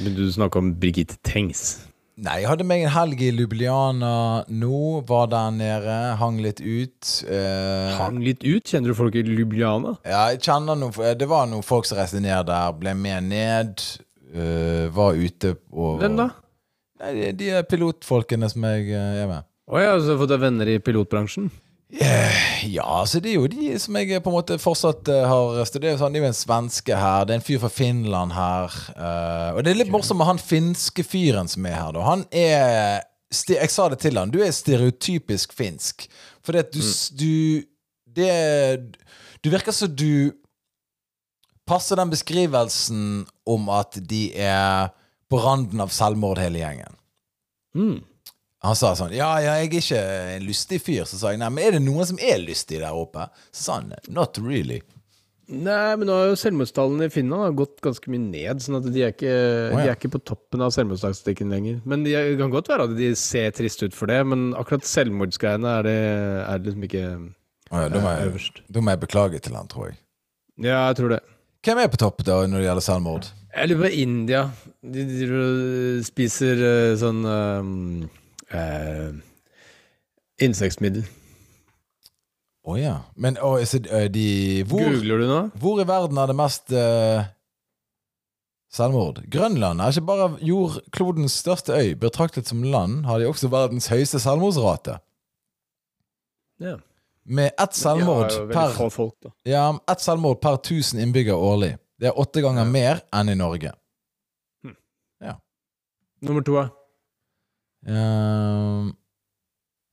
Du 0.00 0.24
snakke 0.32 0.58
om 0.60 0.72
Birgitte 0.80 1.18
Tengs? 1.26 1.82
Nei, 2.16 2.38
jeg 2.40 2.48
hadde 2.48 2.64
meg 2.64 2.80
en 2.86 2.92
helg 2.94 3.20
i 3.20 3.28
Ljubljana 3.28 4.12
nå. 4.48 4.78
Var 5.08 5.26
der 5.34 5.50
nede, 5.52 5.96
hang 6.16 6.38
litt 6.40 6.62
ut. 6.64 7.10
eh, 7.28 7.90
Hang 7.98 8.22
litt 8.24 8.40
ut? 8.40 8.64
Kjenner 8.64 8.94
du 8.94 8.96
folk 8.96 9.18
i 9.20 9.24
Ljubljana? 9.26 9.98
Ja, 10.08 10.22
jeg 10.32 10.40
kjenner 10.46 10.78
noen 10.80 10.96
Det 11.20 11.28
var 11.28 11.44
noen 11.50 11.64
folk 11.66 11.84
som 11.84 11.98
reiste 12.00 12.22
ned 12.24 12.48
der, 12.48 12.72
ble 12.80 12.94
med 12.96 13.28
ned. 13.28 13.84
Eh, 14.32 14.88
var 14.96 15.12
ute 15.20 15.58
og 15.76 16.00
Hvem 16.00 16.16
da? 16.16 16.30
Nei, 17.04 17.12
de, 17.20 17.28
de 17.36 17.52
pilotfolkene 17.68 18.48
som 18.48 18.64
jeg 18.64 18.88
øh, 18.96 19.20
er 19.26 19.28
med. 19.28 19.44
Å 19.68 19.82
ja, 19.82 19.92
så 20.00 20.14
har 20.14 20.16
du 20.16 20.22
fått 20.24 20.32
deg 20.32 20.40
venner 20.40 20.72
i 20.72 20.78
pilotbransjen? 20.80 21.50
Eh, 21.92 22.66
Ja, 22.66 22.84
altså 23.00 23.20
det 23.22 23.30
er 23.30 23.36
jo 23.36 23.46
de 23.46 23.76
som 23.78 23.96
jeg 24.00 24.22
på 24.22 24.30
en 24.30 24.34
måte 24.34 24.56
fortsatt 24.58 25.08
øh, 25.12 25.24
har 25.30 25.60
studert. 25.68 26.00
Sånn, 26.00 26.14
det 26.16 26.18
er 26.18 26.24
jo 26.24 26.30
en 26.32 26.38
svenske 26.38 26.96
her, 26.98 27.26
det 27.26 27.36
er 27.36 27.40
en 27.40 27.44
fyr 27.46 27.60
fra 27.62 27.70
Finland 27.70 28.34
her. 28.34 28.78
og 29.54 29.60
det 29.62 29.70
er 29.70 29.78
litt 29.78 29.92
morsomt 29.92 30.18
med 30.18 30.30
han 30.32 30.42
finske 30.42 31.04
fyren 31.06 31.48
som 31.48 31.68
er 31.68 31.76
her, 31.78 31.92
da. 31.94 32.06
Han 32.08 32.24
er 32.34 33.04
Jeg 33.30 33.70
sa 33.70 33.88
det 33.90 34.00
til 34.02 34.18
han, 34.18 34.30
du 34.30 34.40
er 34.42 34.50
stereotypisk 34.54 35.54
finsk. 35.54 36.08
Fordi 36.46 36.62
at 36.62 36.72
du, 36.74 36.80
mm. 36.80 37.16
du 37.20 37.62
Det 38.16 38.32
Du 39.44 39.50
virker 39.50 39.72
som 39.72 39.90
du 39.94 40.32
passer 41.66 41.98
den 41.98 42.10
beskrivelsen 42.10 43.26
om 43.46 43.68
at 43.74 43.98
de 43.98 44.30
er 44.38 44.92
på 45.30 45.40
randen 45.42 45.82
av 45.82 45.90
selvmord, 45.90 46.38
hele 46.38 46.60
gjengen. 46.60 46.94
Mm. 47.74 47.98
Han 48.66 48.76
sa 48.78 48.92
sånn 48.98 49.14
Ja, 49.14 49.30
ja, 49.42 49.56
jeg 49.60 49.70
er 49.70 49.80
ikke 49.80 50.02
en 50.36 50.44
lystig 50.46 50.82
fyr. 50.82 51.06
Så 51.08 51.20
sa 51.20 51.32
jeg 51.32 51.40
nei, 51.42 51.52
men 51.52 51.64
er 51.64 51.76
det 51.76 51.84
noen 51.84 52.08
som 52.08 52.20
er 52.20 52.40
lystig 52.42 52.82
der 52.82 52.96
oppe? 52.96 53.28
Så 53.52 53.68
sa 53.68 53.80
han 53.80 53.94
not 54.12 54.40
really. 54.42 54.82
Nei, 55.46 55.94
men 55.94 56.08
nå 56.08 56.14
har 56.16 56.30
jo 56.32 56.38
selvmordstallene 56.40 57.06
i 57.06 57.12
Finland 57.14 57.44
har 57.44 57.52
gått 57.54 57.76
ganske 57.84 58.10
mye 58.10 58.18
ned, 58.18 58.62
sånn 58.64 58.80
at 58.80 58.88
de 58.90 59.02
er 59.04 59.12
ikke, 59.14 59.30
ja. 59.30 59.76
de 59.78 59.84
er 59.84 59.92
ikke 59.94 60.10
på 60.16 60.20
toppen 60.26 60.64
av 60.64 60.72
selvmordsstatistikken 60.74 61.54
lenger. 61.54 61.78
Men 61.86 62.02
de 62.02 62.16
det 62.16 62.34
kan 62.40 62.50
godt 62.50 62.70
være 62.72 62.88
at 62.88 62.96
de 62.98 63.12
ser 63.20 63.54
trist 63.54 63.84
ut 63.86 63.94
for 63.94 64.10
det, 64.10 64.18
men 64.26 64.48
akkurat 64.58 64.88
selvmordsgreiene 64.90 65.76
er 65.78 65.86
det, 65.86 66.00
er 66.42 66.58
det 66.58 66.72
liksom 66.72 66.88
ikke 66.88 67.04
oh, 67.14 67.78
ja, 67.78 67.86
da, 67.86 68.02
må 68.02 68.10
eh, 68.10 68.18
jeg, 68.18 68.32
øverst. 68.32 68.60
da 68.66 68.82
må 68.82 68.96
jeg 68.96 69.02
beklage 69.06 69.42
til 69.46 69.58
han, 69.60 69.70
tror 69.70 69.92
jeg. 69.92 69.98
Ja, 70.66 70.80
jeg 70.88 70.98
tror 70.98 71.14
det. 71.14 71.22
Hvem 71.66 71.82
er 71.82 71.94
på 71.94 72.02
topp 72.02 72.26
da 72.26 72.42
når 72.42 72.62
det 72.64 72.66
gjelder 72.66 72.88
selvmord? 72.88 73.30
Jeg 73.54 73.70
lurer 73.70 73.86
på 73.86 73.94
India. 74.02 74.42
De, 74.82 75.06
de, 75.06 75.30
de 75.30 76.06
spiser 76.10 76.66
eh, 76.72 76.92
sånn 76.98 77.22
um, 77.22 78.08
eh, 78.54 79.14
Insektmiddel. 80.44 81.06
Å 82.66 82.74
ja. 82.80 82.96
Men 83.14 83.38
å, 83.38 83.54
så, 83.64 83.78
øh, 83.78 84.08
de 84.12 84.26
hvor, 84.66 84.82
Googler 84.90 85.22
du 85.22 85.26
nå? 85.30 85.40
hvor 85.62 85.80
i 85.80 85.86
verden 85.86 86.18
er 86.18 86.26
det 86.26 86.36
mest 86.36 86.72
øh, 86.74 87.22
selvmord? 88.74 89.22
Grønland 89.30 89.80
er 89.80 89.94
ikke 89.94 90.08
bare 90.08 90.28
jordklodens 90.44 91.36
største 91.44 91.76
øy. 91.78 91.94
Betraktet 92.02 92.50
som 92.50 92.64
land 92.66 93.06
har 93.06 93.22
de 93.22 93.28
også 93.30 93.48
verdens 93.52 93.86
høyeste 93.92 94.18
selvmordsrate. 94.22 94.98
Ja. 96.60 96.76
Med 97.26 97.50
ett 97.58 97.74
selvmord, 97.74 98.30
veldig 98.30 98.54
per, 98.54 98.90
folk, 98.94 99.30
ja, 99.46 99.64
ett 99.90 100.02
selvmord 100.02 100.38
per 100.42 100.60
1000 100.60 101.00
innbyggere 101.02 101.34
årlig. 101.36 101.72
Det 101.98 102.10
er 102.10 102.18
åtte 102.20 102.42
ganger 102.44 102.64
Ja. 102.66 102.70
mer 102.70 103.00
enn 103.14 103.30
i 103.32 103.34
Norge. 103.38 103.72
Ja 105.20 105.38
Nummer 106.20 106.42
to, 106.44 106.54
da? 106.58 106.68
Ehm, 107.86 108.90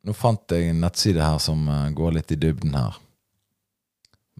nå 0.04 0.16
fant 0.18 0.56
jeg 0.56 0.72
en 0.72 0.82
nettside 0.84 1.22
her 1.24 1.40
som 1.42 1.68
uh, 1.70 1.90
går 1.94 2.18
litt 2.18 2.34
i 2.34 2.40
dybden 2.40 2.74
her. 2.76 2.98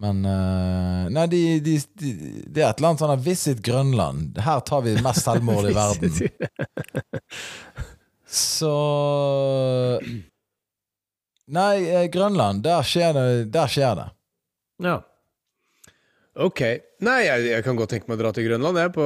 Men 0.02 0.24
uh, 0.26 1.06
Nei, 1.14 1.26
de, 1.30 1.40
de, 1.62 1.76
de, 2.00 2.12
det 2.50 2.64
er 2.64 2.72
et 2.72 2.80
eller 2.80 2.90
annet 2.90 3.04
sånn 3.04 3.22
Visit 3.22 3.62
Grønland. 3.64 4.40
Her 4.42 4.64
tar 4.66 4.82
vi 4.86 4.96
mest 5.04 5.22
selvmord 5.22 5.70
i 5.70 5.74
verden. 5.82 6.32
Så 8.26 8.74
Nei, 11.54 11.84
eh, 11.86 12.06
Grønland. 12.10 12.64
Der 12.64 12.82
skjer 12.88 13.14
det. 13.14 13.26
Der 13.54 13.70
skjer 13.70 13.98
det. 14.00 14.06
Ja. 14.82 14.98
Ok. 16.34 16.62
Nei, 17.04 17.18
jeg, 17.28 17.50
jeg 17.52 17.66
kan 17.66 17.78
godt 17.78 17.94
tenke 17.94 18.10
meg 18.10 18.18
å 18.18 18.24
dra 18.24 18.32
til 18.34 18.48
Grønland, 18.48 18.80
jeg, 18.80 18.90
på 18.96 19.04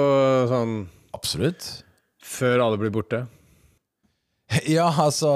sånn 0.49 0.79
Absolutt. 1.17 1.67
Før 2.25 2.63
alle 2.65 2.79
blir 2.81 2.93
borte. 2.95 3.27
Ja, 4.77 4.89
altså 4.89 5.31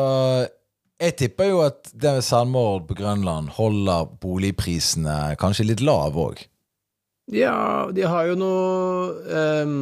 Jeg 1.02 1.16
tipper 1.18 1.50
jo 1.50 1.60
at 1.66 1.90
det 1.92 2.14
med 2.16 2.24
selvmord 2.24 2.86
på 2.88 2.96
Grønland 2.96 3.52
holder 3.58 4.08
boligprisene 4.22 5.34
kanskje 5.40 5.68
litt 5.68 5.82
lav 5.84 6.16
òg. 6.16 6.40
Ja, 7.32 7.90
de 7.94 8.06
har 8.08 8.30
jo 8.30 8.38
noe 8.38 9.36
um, 9.62 9.76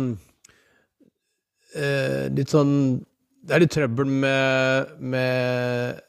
uh, 1.72 2.26
Litt 2.36 2.52
sånn 2.52 2.74
Det 3.40 3.56
er 3.56 3.62
litt 3.64 3.72
trøbbel 3.72 4.10
med 4.12 4.92
Med 5.00 6.02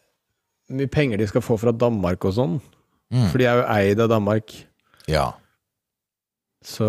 mye 0.71 0.91
penger 0.91 1.19
de 1.19 1.27
skal 1.27 1.43
få 1.43 1.57
fra 1.60 1.73
Danmark 1.75 2.23
og 2.27 2.31
sånn. 2.38 2.53
Mm. 3.12 3.25
For 3.27 3.41
de 3.41 3.47
er 3.47 3.57
jo 3.60 3.63
eid 3.73 3.99
av 3.99 4.07
Danmark. 4.07 4.53
Ja. 5.12 5.25
Så 6.62 6.88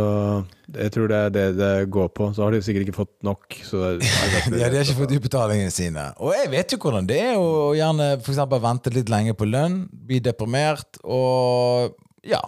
jeg 0.69 0.93
tror 0.93 1.09
det 1.09 1.19
er 1.19 1.31
det 1.33 1.45
det 1.57 1.71
går 1.93 2.11
på. 2.13 2.29
Så 2.37 2.45
har 2.45 2.53
de 2.53 2.61
sikkert 2.65 2.85
ikke 2.87 2.99
fått 2.99 3.15
nok. 3.25 3.57
Så 3.65 3.81
det 3.97 4.11
Ja, 4.61 4.69
de 4.69 4.77
har 4.77 4.85
ikke 4.85 4.99
fått 5.01 5.15
utbetalingene 5.17 5.73
sine. 5.73 6.11
Og 6.21 6.35
jeg 6.37 6.51
vet 6.53 6.75
jo 6.75 6.81
hvordan 6.83 7.09
det 7.09 7.21
er 7.31 7.41
å 7.41 7.73
gjerne 7.77 8.11
for 8.25 8.59
vente 8.67 8.93
litt 8.93 9.13
lenge 9.13 9.37
på 9.39 9.49
lønn, 9.49 9.87
bli 9.93 10.21
deprimert, 10.25 11.01
og 11.05 11.97
ja. 12.27 12.43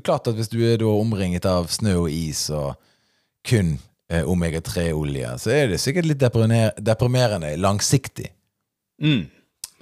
Klart 0.00 0.30
at 0.30 0.38
hvis 0.38 0.48
du 0.48 0.56
er 0.64 0.78
da 0.80 0.88
omringet 0.88 1.44
av 1.44 1.66
snø 1.68 2.06
og 2.06 2.12
is 2.16 2.46
og 2.56 2.78
kun 3.44 3.74
eh, 4.08 4.24
omega-3-olje, 4.24 5.34
så 5.42 5.52
er 5.52 5.66
det 5.68 5.82
sikkert 5.82 6.08
litt 6.08 6.22
deprimer 6.22 6.72
deprimerende 6.80 7.50
langsiktig. 7.60 8.30
Mm. 9.04 9.26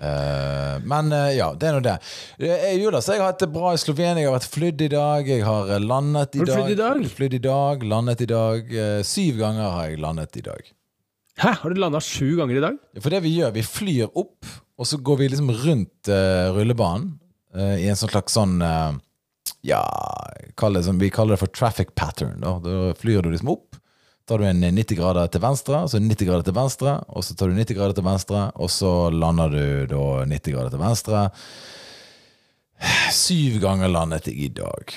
Eh, 0.01 0.77
men 0.89 1.13
eh, 1.13 1.35
ja, 1.37 1.51
det 1.55 1.69
er 1.69 1.77
nå 1.77 1.81
det. 1.85 1.97
Uh, 2.41 2.67
Judas, 2.81 3.09
jeg 3.11 3.21
har 3.21 3.33
hatt 3.35 3.43
det 3.43 3.51
bra 3.53 3.75
i 3.77 3.81
Slovenia. 3.81 4.23
Jeg 4.23 4.31
har 4.31 4.39
vært 4.39 4.53
flydd 4.55 4.85
i 4.87 4.91
dag. 4.95 5.29
Jeg 5.29 5.45
har 5.45 5.73
eh, 5.77 5.83
landet 5.85 6.39
i 6.39 6.45
dag. 6.45 6.55
flydd 6.57 6.73
i 6.75 6.79
dag? 6.81 7.03
Flydd 7.19 7.37
i 7.37 7.43
dag, 7.45 7.85
landet 7.93 8.25
i 8.25 8.31
dag. 8.31 8.73
Eh, 8.85 9.01
syv 9.07 9.41
ganger 9.43 9.75
har 9.77 9.91
jeg 9.91 10.01
landet 10.01 10.41
i 10.41 10.45
dag. 10.47 10.73
Hæ, 11.41 11.53
har 11.63 11.73
du 11.73 11.81
landa 11.81 12.01
sju 12.05 12.35
ganger 12.37 12.59
i 12.59 12.65
dag? 12.65 12.81
For 13.01 13.13
det 13.13 13.23
vi 13.25 13.35
gjør, 13.39 13.53
vi 13.57 13.65
flyr 13.65 14.11
opp, 14.19 14.49
og 14.81 14.89
så 14.89 14.99
går 15.01 15.21
vi 15.23 15.29
liksom 15.33 15.49
rundt 15.63 16.11
uh, 16.13 16.51
rullebanen 16.53 17.15
uh, 17.57 17.77
i 17.81 17.87
en 17.89 17.97
sånn 17.97 18.13
slags 18.13 18.37
sånn 18.37 18.59
uh, 18.61 18.93
Ja, 19.65 19.81
det, 20.45 20.83
sånn- 20.85 21.01
vi 21.01 21.09
kaller 21.13 21.37
det 21.37 21.41
for 21.41 21.53
traffic 21.53 21.95
pattern. 21.97 22.41
Da, 22.45 22.59
da 22.65 22.93
flyr 23.01 23.25
du 23.25 23.31
liksom 23.33 23.55
opp. 23.55 23.80
Tar 24.31 24.39
du 24.39 24.47
en 24.47 24.63
90 24.63 24.95
grader 24.95 25.27
til 25.35 25.43
venstre, 25.43 25.83
så 25.91 25.99
90 25.99 26.29
grader 26.29 26.47
til 26.47 26.55
venstre, 26.55 26.93
og 27.11 27.25
så 27.27 27.35
tar 27.35 27.51
du 27.51 27.57
90 27.59 27.75
grader 27.75 27.97
til 27.99 28.05
venstre, 28.07 28.43
og 28.55 28.71
så 28.71 28.91
lander 29.11 29.51
du 29.51 29.63
da 29.91 30.03
90 30.23 30.55
grader 30.55 30.75
til 30.77 30.83
venstre. 30.85 31.23
Syv 33.13 33.59
ganger 33.65 33.91
landet 33.91 34.31
jeg 34.31 34.45
i 34.47 34.51
dag. 34.55 34.95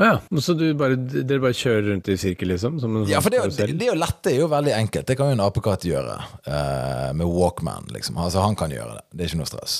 Ja. 0.00 0.14
Så 0.42 0.54
du 0.58 0.64
bare, 0.78 0.96
dere 0.96 1.42
bare 1.42 1.54
kjører 1.54 1.90
rundt 1.92 2.08
i 2.10 2.16
sirkel, 2.18 2.50
liksom? 2.50 2.80
Som 2.82 2.96
en 2.98 3.04
Ja, 3.10 3.20
for 3.22 3.30
det, 3.30 3.42
sånn 3.44 3.74
det, 3.74 3.76
det 3.84 3.90
å 3.92 3.98
lette 3.98 4.32
er 4.32 4.40
jo 4.40 4.48
veldig 4.50 4.72
enkelt. 4.74 5.06
Det 5.06 5.16
kan 5.18 5.30
jo 5.30 5.36
en 5.36 5.44
apekatt 5.44 5.84
gjøre 5.86 6.16
eh, 6.48 7.10
med 7.14 7.28
Walkman. 7.30 7.92
liksom. 7.94 8.18
Altså, 8.18 8.42
Han 8.42 8.56
kan 8.58 8.74
gjøre 8.74 8.96
det. 8.96 9.04
Det 9.12 9.26
er 9.26 9.30
ikke 9.30 9.42
noe 9.44 9.52
stress. 9.52 9.76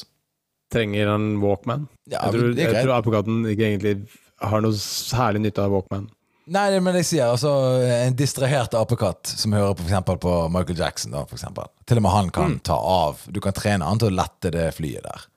Trenger 0.74 1.10
han 1.10 1.26
Walkman? 1.42 1.88
Ja, 2.06 2.20
jeg 2.28 2.36
tror, 2.36 2.52
det 2.54 2.68
jeg 2.68 2.84
tror 2.84 2.94
apekatten 2.98 3.42
ikke 3.50 3.66
egentlig 3.72 3.96
har 4.44 4.62
noe 4.62 4.76
særlig 4.78 5.46
nytte 5.48 5.64
av 5.64 5.74
Walkman. 5.74 6.06
Nei, 6.52 6.66
men 6.84 6.98
jeg 7.00 7.08
sier 7.08 7.30
altså 7.32 7.50
en 7.80 8.16
distrahert 8.18 8.74
apekatt 8.76 9.30
som 9.32 9.54
hører 9.56 9.72
på, 9.72 9.84
for 9.84 9.88
eksempel, 9.90 10.20
på 10.20 10.36
Michael 10.52 10.80
Jackson. 10.82 11.14
Da, 11.16 11.24
for 11.28 11.38
eksempel. 11.38 11.70
Til 11.88 12.00
og 12.00 12.04
med 12.04 12.12
han 12.12 12.32
kan 12.34 12.58
ta 12.64 12.76
av. 12.76 13.24
Du 13.32 13.40
kan 13.44 13.56
trene 13.56 13.88
han 13.88 14.00
til 14.00 14.12
å 14.12 14.18
lette 14.18 14.52
det 14.52 14.68
flyet 14.76 15.06
der. 15.06 15.28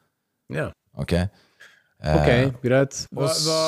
Ja. 0.57 0.71
Ok? 0.99 1.15
Eh, 1.17 2.13
Ok, 2.13 2.57
greit. 2.61 2.97
Hva, 3.15 3.25
hva 3.25 3.61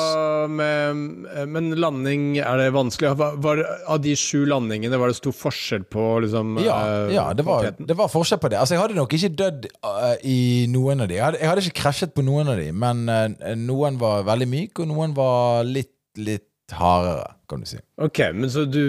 med 0.46 1.48
Men 1.50 1.72
landing, 1.82 2.36
er 2.38 2.60
det 2.60 2.68
vanskelig? 2.76 3.16
Var, 3.18 3.40
var, 3.42 3.62
av 3.90 3.98
de 4.04 4.12
sju 4.14 4.44
landingene, 4.46 5.00
var 5.00 5.10
det 5.10 5.18
stor 5.18 5.34
forskjell 5.34 5.88
på 5.90 6.04
liksom 6.26 6.60
ja, 6.62 6.76
eh, 6.76 7.14
ja 7.16 7.24
det, 7.34 7.42
var, 7.48 7.72
det 7.74 7.96
var 7.98 8.12
forskjell 8.12 8.38
på 8.42 8.52
det. 8.52 8.60
Altså, 8.60 8.76
Jeg 8.76 8.84
hadde 8.84 9.00
nok 9.00 9.16
ikke 9.16 9.32
dødd 9.40 9.66
uh, 9.82 10.14
i 10.22 10.68
noen 10.70 11.02
av 11.02 11.10
de. 11.10 11.18
Jeg 11.18 11.26
hadde, 11.26 11.40
jeg 11.42 11.50
hadde 11.50 11.66
ikke 11.66 11.80
krasjet 11.82 12.14
på 12.14 12.26
noen 12.26 12.52
av 12.52 12.60
de, 12.60 12.68
men 12.70 13.02
uh, 13.10 13.50
noen 13.58 13.98
var 13.98 14.28
veldig 14.28 14.50
myk, 14.52 14.84
og 14.84 14.92
noen 14.92 15.16
var 15.16 15.66
litt, 15.66 15.96
litt 16.20 16.46
hardere, 16.76 17.32
kan 17.50 17.62
du 17.62 17.68
si. 17.68 17.80
Ok, 18.00 18.22
men 18.34 18.50
så 18.52 18.64
du 18.68 18.82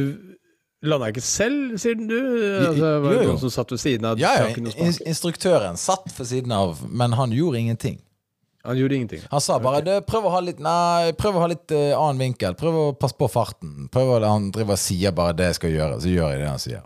landa 0.82 1.12
ikke 1.12 1.22
selv, 1.22 1.76
siden 1.82 2.08
du? 2.10 2.18
Altså, 2.18 2.94
var 3.04 3.14
jo, 3.14 3.20
det 3.20 3.28
noen 3.30 3.42
som 3.42 3.54
satt 3.54 3.74
ved 3.74 3.82
siden 3.84 4.08
av? 4.10 4.22
Ja, 4.22 4.32
ja. 4.42 4.88
Instruktøren 5.06 5.78
satt 5.78 6.10
ved 6.18 6.30
siden 6.30 6.56
av, 6.56 6.82
men 6.90 7.14
han 7.20 7.36
gjorde 7.36 7.62
ingenting. 7.62 8.00
Han 8.64 8.78
gjorde 8.78 8.96
ingenting. 8.96 9.22
Han 9.32 9.42
sa 9.42 9.58
bare 9.62 9.82
okay. 9.82 10.02
prøv 10.06 10.26
å 10.30 10.32
ha 10.36 10.40
litt 10.46 10.60
Nei, 10.62 11.14
prøv 11.18 11.38
å 11.38 11.42
ha 11.42 11.48
litt 11.50 11.74
uh, 11.74 11.98
annen 11.98 12.22
vinkel. 12.28 12.54
Prøv 12.60 12.76
å 12.78 12.84
passe 12.94 13.18
på 13.18 13.26
farten. 13.32 13.88
Prøv 13.94 14.12
å, 14.14 14.20
Han 14.22 14.52
driver 14.54 14.78
og 14.78 14.82
sier 14.82 15.16
bare 15.18 15.34
det 15.38 15.48
jeg 15.50 15.58
skal 15.58 15.74
gjøre, 15.74 15.98
så 16.04 16.12
gjør 16.12 16.34
jeg 16.36 16.44
det 16.44 16.50
han 16.52 16.62
sier. 16.62 16.84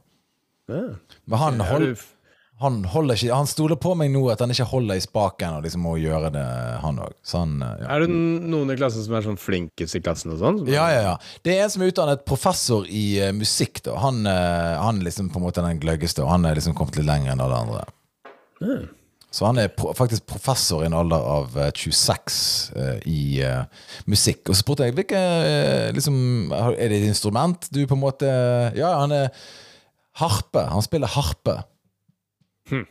Ja. 0.71 0.84
Men 1.27 1.41
han, 1.41 1.60
hold, 1.67 1.84
du 1.84 1.97
f- 1.97 2.13
han 2.61 2.77
ikke 2.85 3.35
Han 3.35 3.49
stoler 3.51 3.75
på 3.75 3.95
meg 3.99 4.13
nå 4.13 4.21
at 4.31 4.39
han 4.39 4.53
ikke 4.53 4.67
holder 4.69 4.95
i 4.95 5.03
spaken 5.03 5.57
og 5.57 5.65
liksom 5.65 5.83
må 5.83 5.97
gjøre 5.99 6.31
det, 6.31 6.45
han 6.83 7.01
òg. 7.03 7.15
Så 7.25 7.41
han 7.43 7.57
eh, 7.59 7.73
ja. 7.83 7.89
Er 7.95 8.05
det 8.05 8.15
noen 8.15 8.71
i 8.71 8.77
klassen 8.79 9.03
som 9.03 9.17
er 9.17 9.25
sånn 9.25 9.39
flinkest 9.39 9.99
i 9.99 10.03
klassen 10.03 10.31
og 10.31 10.39
sånn? 10.39 10.61
Ja, 10.71 10.87
ja, 10.93 11.01
ja. 11.09 11.15
Det 11.43 11.55
er 11.55 11.65
en 11.65 11.73
som 11.73 11.83
er 11.83 11.91
utdannet 11.91 12.23
professor 12.27 12.87
i 12.87 13.05
uh, 13.19 13.33
musikk. 13.35 13.83
da 13.83 13.97
Han, 13.99 14.23
uh, 14.23 14.79
han 14.79 15.01
er 15.01 15.09
liksom 15.09 15.33
på 15.33 15.41
en 15.41 15.47
måte 15.49 15.65
den 15.65 15.83
gløggeste, 15.83 16.23
og 16.23 16.31
han 16.31 16.47
er 16.47 16.55
liksom 16.55 16.77
kommet 16.77 16.95
litt 16.99 17.09
lenger 17.09 17.35
enn 17.35 17.43
alle 17.43 17.59
andre. 17.65 17.83
Så 19.35 19.43
han 19.43 19.59
er 19.59 19.73
pro 19.75 19.91
faktisk 19.97 20.23
professor 20.31 20.83
i 20.83 20.87
en 20.87 20.95
alder 20.95 21.19
av 21.19 21.57
eh, 21.59 21.71
26 21.75 22.35
uh, 22.77 22.97
i 23.03 23.43
uh, 23.43 23.65
musikk. 24.07 24.45
Og 24.47 24.55
så 24.55 24.61
spurte 24.63 24.87
jeg 24.87 24.95
hvilke 24.95 25.19
uh, 25.19 25.91
liksom, 25.95 26.53
Er 26.55 26.77
det 26.79 27.01
et 27.01 27.09
instrument 27.09 27.67
du 27.67 27.83
på 27.83 27.97
en 27.97 28.05
måte 28.05 28.29
Ja, 28.77 28.93
han 29.01 29.11
er 29.11 29.27
harpe. 30.21 30.63
Han 30.71 30.85
spiller 30.85 31.11
harpe. 31.11 31.59
Hm. 32.71 32.86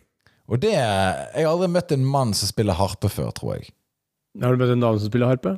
Og 0.53 0.61
det 0.61 0.75
Jeg 0.75 1.41
har 1.41 1.51
aldri 1.51 1.71
møtt 1.73 1.93
en 1.95 2.05
mann 2.05 2.35
som 2.37 2.51
spiller 2.51 2.77
harpe 2.79 3.09
før, 3.13 3.33
tror 3.37 3.57
jeg. 3.57 3.73
Har 4.43 4.55
du 4.55 4.61
møtt 4.61 4.75
en 4.75 4.83
dame 4.83 5.01
som 5.01 5.11
spiller 5.11 5.31
harpe? 5.31 5.57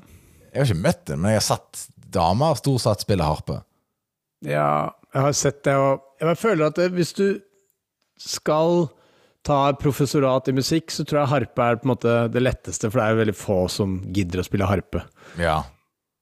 Jeg 0.52 0.61
har 0.61 0.68
ikke 0.70 0.85
møtt 0.85 1.11
en, 1.12 1.22
men 1.22 1.35
jeg 1.35 1.40
har 1.40 1.48
sett 1.48 1.87
damer 2.16 2.59
stort 2.61 2.85
sett 2.85 3.05
spille 3.05 3.26
harpe. 3.26 3.61
Ja, 4.46 4.92
jeg 5.12 5.24
har 5.26 5.35
sett 5.37 5.62
det, 5.66 5.74
og 5.76 6.05
jeg 6.20 6.38
føler 6.40 6.68
at 6.68 6.79
det, 6.79 6.90
hvis 6.96 7.12
du 7.16 7.26
skal 8.20 8.87
ta 9.46 9.61
professorat 9.79 10.48
i 10.50 10.57
musikk, 10.57 10.90
så 10.92 11.05
tror 11.07 11.22
jeg 11.22 11.33
harpe 11.33 11.64
er 11.64 11.79
på 11.79 11.87
en 11.87 11.92
måte 11.92 12.14
det 12.33 12.42
letteste, 12.42 12.90
for 12.90 13.00
det 13.00 13.07
er 13.07 13.14
jo 13.14 13.22
veldig 13.22 13.37
få 13.38 13.59
som 13.72 13.98
gidder 14.14 14.42
å 14.42 14.46
spille 14.46 14.68
harpe. 14.68 15.05
Ja. 15.40 15.61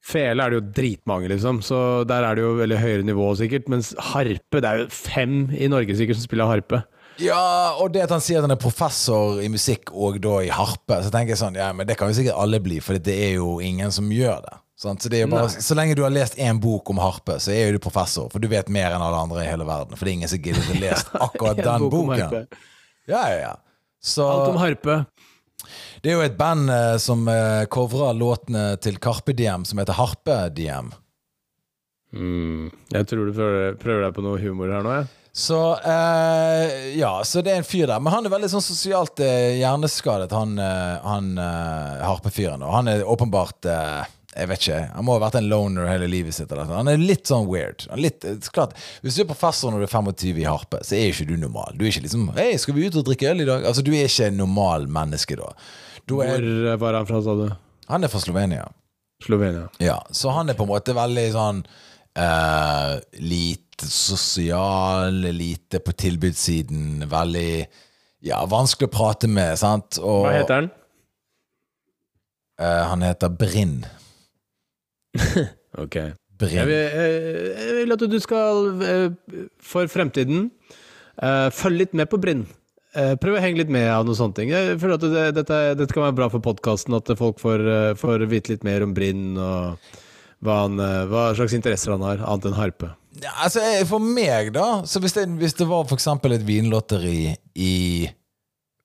Fele 0.04 0.44
er 0.44 0.52
det 0.52 0.58
jo 0.58 0.72
dritmange, 0.76 1.30
liksom, 1.32 1.62
så 1.64 1.78
der 2.08 2.26
er 2.26 2.36
det 2.36 2.44
jo 2.44 2.56
veldig 2.58 2.80
høyere 2.82 3.06
nivå 3.08 3.30
sikkert, 3.40 3.70
mens 3.72 3.94
harpe, 4.12 4.60
det 4.60 4.68
er 4.68 4.82
jo 4.82 4.90
fem 4.92 5.38
i 5.56 5.70
Norge 5.72 5.96
sikkert 5.96 6.20
som 6.20 6.26
spiller 6.28 6.50
harpe. 6.50 6.82
Ja, 7.22 7.76
og 7.78 7.92
det 7.94 8.04
at 8.06 8.12
han 8.14 8.22
sier 8.24 8.40
at 8.40 8.46
han 8.48 8.54
er 8.54 8.60
professor 8.60 9.38
i 9.42 9.48
musikk 9.52 9.92
og 9.94 10.18
da 10.24 10.40
i 10.42 10.50
harpe, 10.52 10.98
så 11.04 11.12
tenker 11.14 11.34
jeg 11.34 11.40
sånn, 11.40 11.58
ja, 11.58 11.68
men 11.76 11.86
det 11.86 11.96
kan 12.00 12.10
jo 12.10 12.16
sikkert 12.18 12.40
alle 12.42 12.60
bli, 12.64 12.80
for 12.82 12.98
det 12.98 13.14
er 13.28 13.36
jo 13.36 13.58
ingen 13.62 13.92
som 13.94 14.10
gjør 14.12 14.42
det. 14.46 14.56
Sant? 14.84 15.04
Så, 15.04 15.10
det 15.12 15.20
er 15.20 15.28
jo 15.28 15.30
bare, 15.36 15.46
Nei. 15.52 15.62
så 15.62 15.76
lenge 15.78 15.94
du 15.94 16.02
har 16.02 16.10
lest 16.12 16.34
én 16.42 16.58
bok 16.60 16.90
om 16.90 16.98
harpe, 16.98 17.36
så 17.40 17.52
er 17.54 17.68
jo 17.68 17.76
du 17.76 17.82
professor, 17.84 18.26
for 18.32 18.42
du 18.42 18.48
vet 18.50 18.70
mer 18.74 18.90
enn 18.96 19.04
alle 19.04 19.20
andre 19.28 19.44
i 19.44 19.48
hele 19.48 19.66
verden. 19.68 19.94
For 19.94 20.02
det 20.06 20.10
er 20.10 20.18
ingen 20.18 20.32
som 20.32 20.42
gidder 20.42 20.72
å 20.74 20.80
lese 20.82 21.20
akkurat 21.28 21.62
den 21.62 21.86
bok 21.86 22.10
boken. 22.10 22.48
Ja, 23.06 23.22
ja, 23.30 23.38
ja. 23.38 23.54
Så 24.04 24.26
Alt 24.28 24.50
om 24.50 24.58
harpe. 24.60 24.98
det 26.02 26.10
er 26.10 26.18
jo 26.18 26.24
et 26.26 26.34
band 26.36 26.68
eh, 26.72 26.96
som 27.00 27.22
eh, 27.30 27.62
covrer 27.72 28.16
låtene 28.18 28.74
til 28.84 28.98
Carpe 29.00 29.32
Diem, 29.36 29.64
som 29.64 29.80
heter 29.80 29.96
Harpe 29.96 30.40
Diem. 30.52 30.90
Mm, 32.14 32.68
jeg 32.92 33.06
tror 33.10 33.30
du 33.30 33.32
prøver, 33.34 33.78
prøver 33.80 34.04
deg 34.08 34.16
på 34.18 34.24
noe 34.26 34.42
humor 34.42 34.70
her 34.74 34.84
nå, 34.84 34.98
jeg. 35.00 35.08
Så 35.34 35.58
eh, 35.82 36.98
ja, 36.98 37.16
så 37.26 37.40
det 37.42 37.50
er 37.50 37.56
en 37.58 37.66
fyr 37.66 37.88
der. 37.90 37.98
Men 38.00 38.12
han 38.14 38.26
er 38.28 38.30
veldig 38.30 38.52
sånn 38.52 38.62
sosialt 38.62 39.18
eh, 39.24 39.56
hjerneskadet, 39.58 40.30
han, 40.30 40.52
eh, 40.62 40.92
han 41.02 41.32
eh, 41.42 42.04
harpefyren. 42.06 42.62
Og 42.62 42.70
han 42.76 42.90
er 42.92 43.02
åpenbart 43.02 43.66
eh, 43.66 44.04
Jeg 44.34 44.48
vet 44.50 44.62
ikke. 44.62 44.78
Han 44.94 45.04
må 45.06 45.16
ha 45.16 45.22
vært 45.24 45.36
en 45.40 45.48
loner 45.50 45.86
hele 45.90 46.06
livet 46.10 46.34
sitt. 46.34 46.50
Eller. 46.54 46.70
Han 46.70 46.90
er 46.90 47.02
litt 47.02 47.26
sånn 47.30 47.48
weird. 47.50 47.82
Litt, 47.98 48.22
eh, 48.30 48.38
klart, 48.54 48.76
Hvis 49.02 49.18
du 49.18 49.24
er 49.24 49.28
professor 49.32 49.74
når 49.74 49.82
du 49.82 49.88
er 49.88 49.92
25 49.96 50.38
i 50.42 50.46
harpe, 50.46 50.80
så 50.86 50.94
er 51.00 51.10
ikke 51.10 51.26
du 51.32 51.34
normal. 51.38 51.74
Du 51.74 51.82
er 51.84 51.90
ikke 51.90 52.04
liksom 52.06 52.28
Hei, 52.38 52.52
skal 52.62 52.78
vi 52.78 52.86
ut 52.86 52.98
og 53.02 53.06
drikke 53.10 53.32
øl 53.34 53.42
i 53.42 53.48
dag? 53.50 53.66
Altså, 53.66 53.82
Du 53.86 53.90
er 53.94 54.06
ikke 54.06 54.30
en 54.30 54.38
normal 54.38 54.86
menneske 54.86 55.34
da. 55.38 55.50
Du 56.06 56.20
er, 56.22 56.46
Hvor 56.76 56.78
var 56.86 57.00
han 57.00 57.10
fra, 57.10 57.22
sa 57.26 57.34
du? 57.42 57.48
han 57.90 58.06
er 58.06 58.08
fra 58.12 58.22
Slovenia. 58.22 58.68
Slovenia. 59.26 59.66
Ja, 59.82 59.98
så 60.14 60.30
han 60.36 60.50
er 60.50 60.54
på 60.58 60.62
en 60.66 60.70
måte 60.76 60.94
veldig 60.96 61.26
sånn 61.34 61.60
uh, 62.18 62.94
Lite 63.18 63.63
sosial, 63.82 65.16
lite 65.34 65.80
på 65.80 65.92
tilbudssiden, 65.92 67.08
veldig 67.10 67.66
Ja, 68.24 68.38
vanskelig 68.48 68.88
å 68.88 68.94
prate 68.94 69.28
med, 69.28 69.58
sant? 69.60 69.98
Og, 70.00 70.24
Hva 70.24 70.32
heter 70.38 70.54
han? 70.62 70.70
Uh, 72.60 72.82
han 72.92 73.02
heter 73.04 73.32
Brinn. 73.34 73.82
Ok. 75.74 75.96
Jeg 76.38 76.66
vil, 76.68 76.74
eh, 76.74 77.64
jeg 77.66 77.74
vil 77.80 77.94
at 77.94 78.02
du 78.10 78.18
skal, 78.22 78.68
eh, 78.82 79.38
for 79.62 79.90
fremtiden, 79.90 80.50
uh, 81.18 81.50
følge 81.50 81.78
litt 81.78 81.94
med 81.94 82.06
på 82.10 82.20
Brinn. 82.22 82.44
Uh, 82.94 83.14
Prøv 83.18 83.38
å 83.38 83.42
henge 83.42 83.58
litt 83.58 83.72
med 83.74 83.88
av 83.90 84.04
noen 84.06 84.18
sånne 84.18 84.36
ting. 84.38 84.52
Jeg 84.54 84.78
føler 84.78 84.94
at 84.98 85.06
det, 85.06 85.24
dette, 85.40 85.58
dette 85.80 85.94
kan 85.94 86.06
være 86.06 86.18
bra 86.20 86.28
for 86.30 86.42
podkasten, 86.44 86.94
at 86.94 87.10
folk 87.18 87.42
får, 87.42 87.64
får 87.98 88.26
vite 88.30 88.54
litt 88.54 88.66
mer 88.66 88.86
om 88.86 88.94
Brinn, 88.94 89.32
og 89.34 89.78
hva, 90.44 90.60
han, 90.60 90.78
hva 91.10 91.32
slags 91.34 91.56
interesser 91.58 91.94
han 91.96 92.06
har, 92.06 92.22
annet 92.22 92.50
enn 92.50 92.58
harpe. 92.58 92.92
Ja, 93.22 93.30
altså, 93.44 93.62
for 93.86 94.02
meg, 94.02 94.52
da 94.54 94.82
Så 94.88 94.98
hvis 95.02 95.14
det, 95.14 95.28
hvis 95.38 95.54
det 95.54 95.68
var 95.70 95.90
eksempel 95.94 96.34
et 96.34 96.46
vinlotteri 96.46 97.34
i 97.54 97.74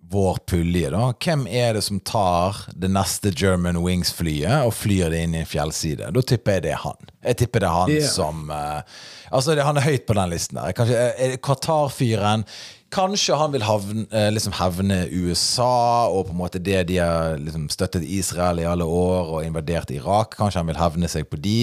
vår 0.10 0.40
pulje, 0.50 0.90
da 0.90 1.12
hvem 1.22 1.46
er 1.46 1.76
det 1.78 1.84
som 1.86 2.00
tar 2.02 2.64
det 2.74 2.90
neste 2.90 3.30
German 3.30 3.78
Wings-flyet 3.84 4.66
og 4.66 4.74
flyr 4.74 5.14
det 5.14 5.22
inn 5.26 5.36
i 5.38 5.44
en 5.44 5.50
fjellside? 5.50 6.10
Da 6.16 6.24
tipper 6.26 6.58
jeg 6.58 6.66
det 6.66 6.74
er 6.74 6.82
han. 6.82 7.12
Jeg 7.22 7.42
tipper 7.44 7.62
det 7.62 7.70
er 7.70 7.78
han 7.78 7.94
yeah. 7.94 8.10
som 8.10 8.50
uh, 8.50 8.82
Altså, 9.30 9.54
det, 9.54 9.62
han 9.62 9.78
er 9.78 9.86
høyt 9.86 10.08
på 10.10 10.16
den 10.18 10.32
listen 10.32 10.58
der. 10.58 10.74
Kanskje 10.74 10.98
eh, 10.98 11.12
er 11.14 11.34
det 11.36 11.42
Qatar-fyren. 11.46 12.46
Kanskje 12.90 13.38
han 13.38 13.54
vil 13.54 13.62
havne, 13.62 14.08
eh, 14.10 14.32
liksom 14.34 14.56
hevne 14.58 15.04
USA 15.14 16.10
og 16.10 16.32
på 16.32 16.34
en 16.34 16.40
måte 16.40 16.62
det 16.66 16.88
de 16.90 16.98
har 16.98 17.38
liksom 17.38 17.68
støttet 17.70 18.08
Israel 18.10 18.64
i 18.64 18.66
alle 18.66 18.88
år 18.90 19.36
og 19.36 19.46
invadert 19.46 19.94
Irak. 19.94 20.34
Kanskje 20.40 20.64
han 20.64 20.72
vil 20.72 20.82
hevne 20.82 21.12
seg 21.12 21.30
på 21.30 21.38
de. 21.38 21.60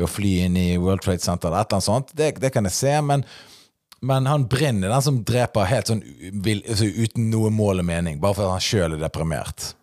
Ved 0.00 0.08
å 0.08 0.10
fly 0.10 0.34
inn 0.46 0.58
i 0.58 0.68
World 0.80 1.04
Trade 1.04 1.24
Center 1.24 1.50
eller 1.50 1.64
et 1.64 1.70
eller 1.70 1.80
annet 1.80 1.90
sånt. 1.90 2.14
Det, 2.16 2.32
det 2.42 2.52
kan 2.54 2.68
jeg 2.68 2.76
se, 2.76 2.94
men, 3.06 3.26
men 4.00 4.30
han 4.30 4.48
Brinn 4.50 4.82
er 4.84 4.92
den 4.92 5.04
som 5.06 5.20
dreper 5.26 5.68
helt 5.70 5.92
sånn 5.92 6.04
vil, 6.44 6.64
altså, 6.64 6.88
uten 6.88 7.30
noe 7.32 7.52
mål 7.54 7.84
og 7.84 7.90
mening, 7.92 8.22
bare 8.22 8.38
fordi 8.38 8.56
han 8.56 8.66
sjøl 8.70 8.96
er 8.96 9.04
deprimert. 9.04 9.74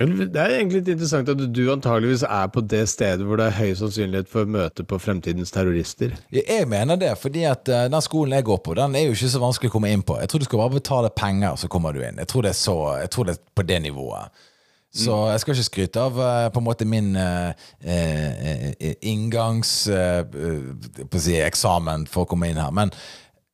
Det 0.00 0.38
er 0.38 0.54
egentlig 0.54 0.78
litt 0.78 0.92
interessant 0.94 1.28
at 1.28 1.40
du 1.50 1.64
antageligvis 1.72 2.22
er 2.22 2.46
på 2.54 2.62
det 2.62 2.84
stedet 2.88 3.26
hvor 3.26 3.40
det 3.40 3.48
er 3.50 3.56
høy 3.58 3.72
sannsynlighet 3.76 4.30
for 4.30 4.48
møte 4.48 4.84
på 4.86 5.00
fremtidens 5.02 5.50
terrorister. 5.52 6.14
Jeg 6.32 6.68
mener 6.70 6.96
det, 6.96 7.10
fordi 7.20 7.42
at 7.50 7.68
eh, 7.68 7.88
den 7.90 8.04
skolen 8.06 8.38
jeg 8.38 8.46
går 8.46 8.62
på, 8.64 8.76
den 8.78 8.94
er 8.96 9.08
jo 9.08 9.16
ikke 9.16 9.32
så 9.34 9.42
vanskelig 9.42 9.72
å 9.72 9.74
komme 9.74 9.90
inn 9.90 10.04
på. 10.06 10.16
Jeg 10.22 10.30
tror 10.30 10.40
du 10.40 10.46
skal 10.46 10.62
bare 10.62 10.76
betale 10.78 11.10
penger, 11.10 11.58
så 11.58 11.68
kommer 11.68 11.92
du 11.92 12.00
inn. 12.06 12.22
Jeg 12.22 12.30
tror 12.30 12.46
det 12.46 12.54
er, 12.54 12.60
så, 12.62 12.76
jeg 13.02 13.12
tror 13.12 13.28
det 13.28 13.34
er 13.34 13.42
på 13.58 13.66
det 13.66 13.80
nivået. 13.88 14.46
Så 14.90 15.14
jeg 15.30 15.40
skal 15.40 15.54
ikke 15.54 15.68
skryte 15.68 16.02
av 16.02 16.16
eh, 16.18 16.48
på 16.50 16.58
en 16.58 16.66
måte 16.66 16.86
min 16.88 17.12
eh, 17.14 17.52
eh, 17.78 18.70
eh, 18.74 18.96
inngangs 19.06 19.86
eh, 19.86 20.24
si, 21.14 21.36
eksamen 21.38 22.08
for 22.10 22.26
å 22.26 22.30
komme 22.32 22.50
inn 22.50 22.58
her. 22.58 22.72
Men 22.74 22.90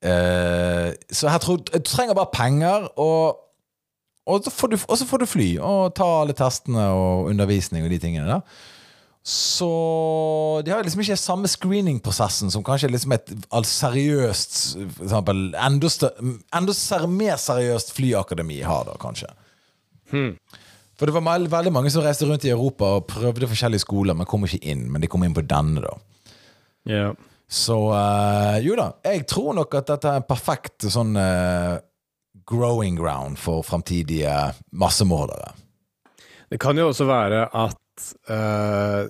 eh, 0.01 0.95
Så 1.13 1.29
jeg 1.29 1.45
tror 1.45 1.61
du 1.61 1.77
trenger 1.85 2.17
bare 2.17 2.33
penger, 2.33 2.89
og, 2.97 3.43
og, 4.25 4.41
så 4.47 4.55
får 4.55 4.73
du, 4.73 4.79
og 4.81 4.97
så 4.97 5.11
får 5.11 5.23
du 5.23 5.29
fly 5.29 5.51
og 5.61 5.93
ta 5.99 6.09
alle 6.23 6.37
testene 6.37 6.89
og 6.97 7.29
undervisning 7.35 7.85
og 7.85 7.93
de 7.93 8.01
tingene 8.01 8.33
der. 8.33 8.65
Så 9.27 9.69
de 10.65 10.71
har 10.71 10.85
liksom 10.87 11.03
ikke 11.03 11.19
samme 11.19 11.49
screeningprosessen 11.51 12.53
som 12.55 12.63
kanskje 12.65 12.93
liksom 12.95 13.13
et 13.17 13.33
seriøst 13.67 14.61
for 14.95 15.09
eksempel, 15.09 15.49
enda, 15.59 17.09
mer 17.11 17.41
seriøst 17.43 17.91
flyakademi 17.97 18.63
har, 18.63 18.87
da, 18.87 18.95
kanskje. 19.03 19.33
For 20.97 21.09
det 21.09 21.17
var 21.17 21.49
veldig 21.53 21.73
mange 21.75 21.93
som 21.93 22.05
reiste 22.05 22.29
rundt 22.29 22.47
i 22.49 22.53
Europa 22.55 22.97
og 22.99 23.09
prøvde 23.11 23.49
forskjellige 23.51 23.85
skoler, 23.85 24.17
men 24.17 24.29
kom 24.29 24.47
ikke 24.49 24.63
inn. 24.65 24.87
Men 24.93 25.05
de 25.05 25.11
kom 25.13 25.25
inn 25.27 25.37
på 25.37 25.45
denne, 25.45 25.85
da. 25.85 25.97
Ja. 26.89 27.11
Så 27.47 27.77
uh, 27.93 28.57
jo 28.65 28.75
da, 28.79 28.91
jeg 29.07 29.27
tror 29.31 29.53
nok 29.55 29.77
at 29.79 29.93
dette 29.93 30.11
er 30.11 30.23
en 30.23 30.27
perfekt 30.27 30.89
sånn 30.91 31.13
uh, 31.15 31.77
growing 32.49 32.97
ground 32.99 33.39
for 33.39 33.63
framtidige 33.67 34.33
massemordere. 34.75 35.53
Det 36.51 36.59
kan 36.63 36.79
jo 36.79 36.89
også 36.91 37.07
være 37.07 37.45
at 37.51 38.09
uh, 38.31 39.07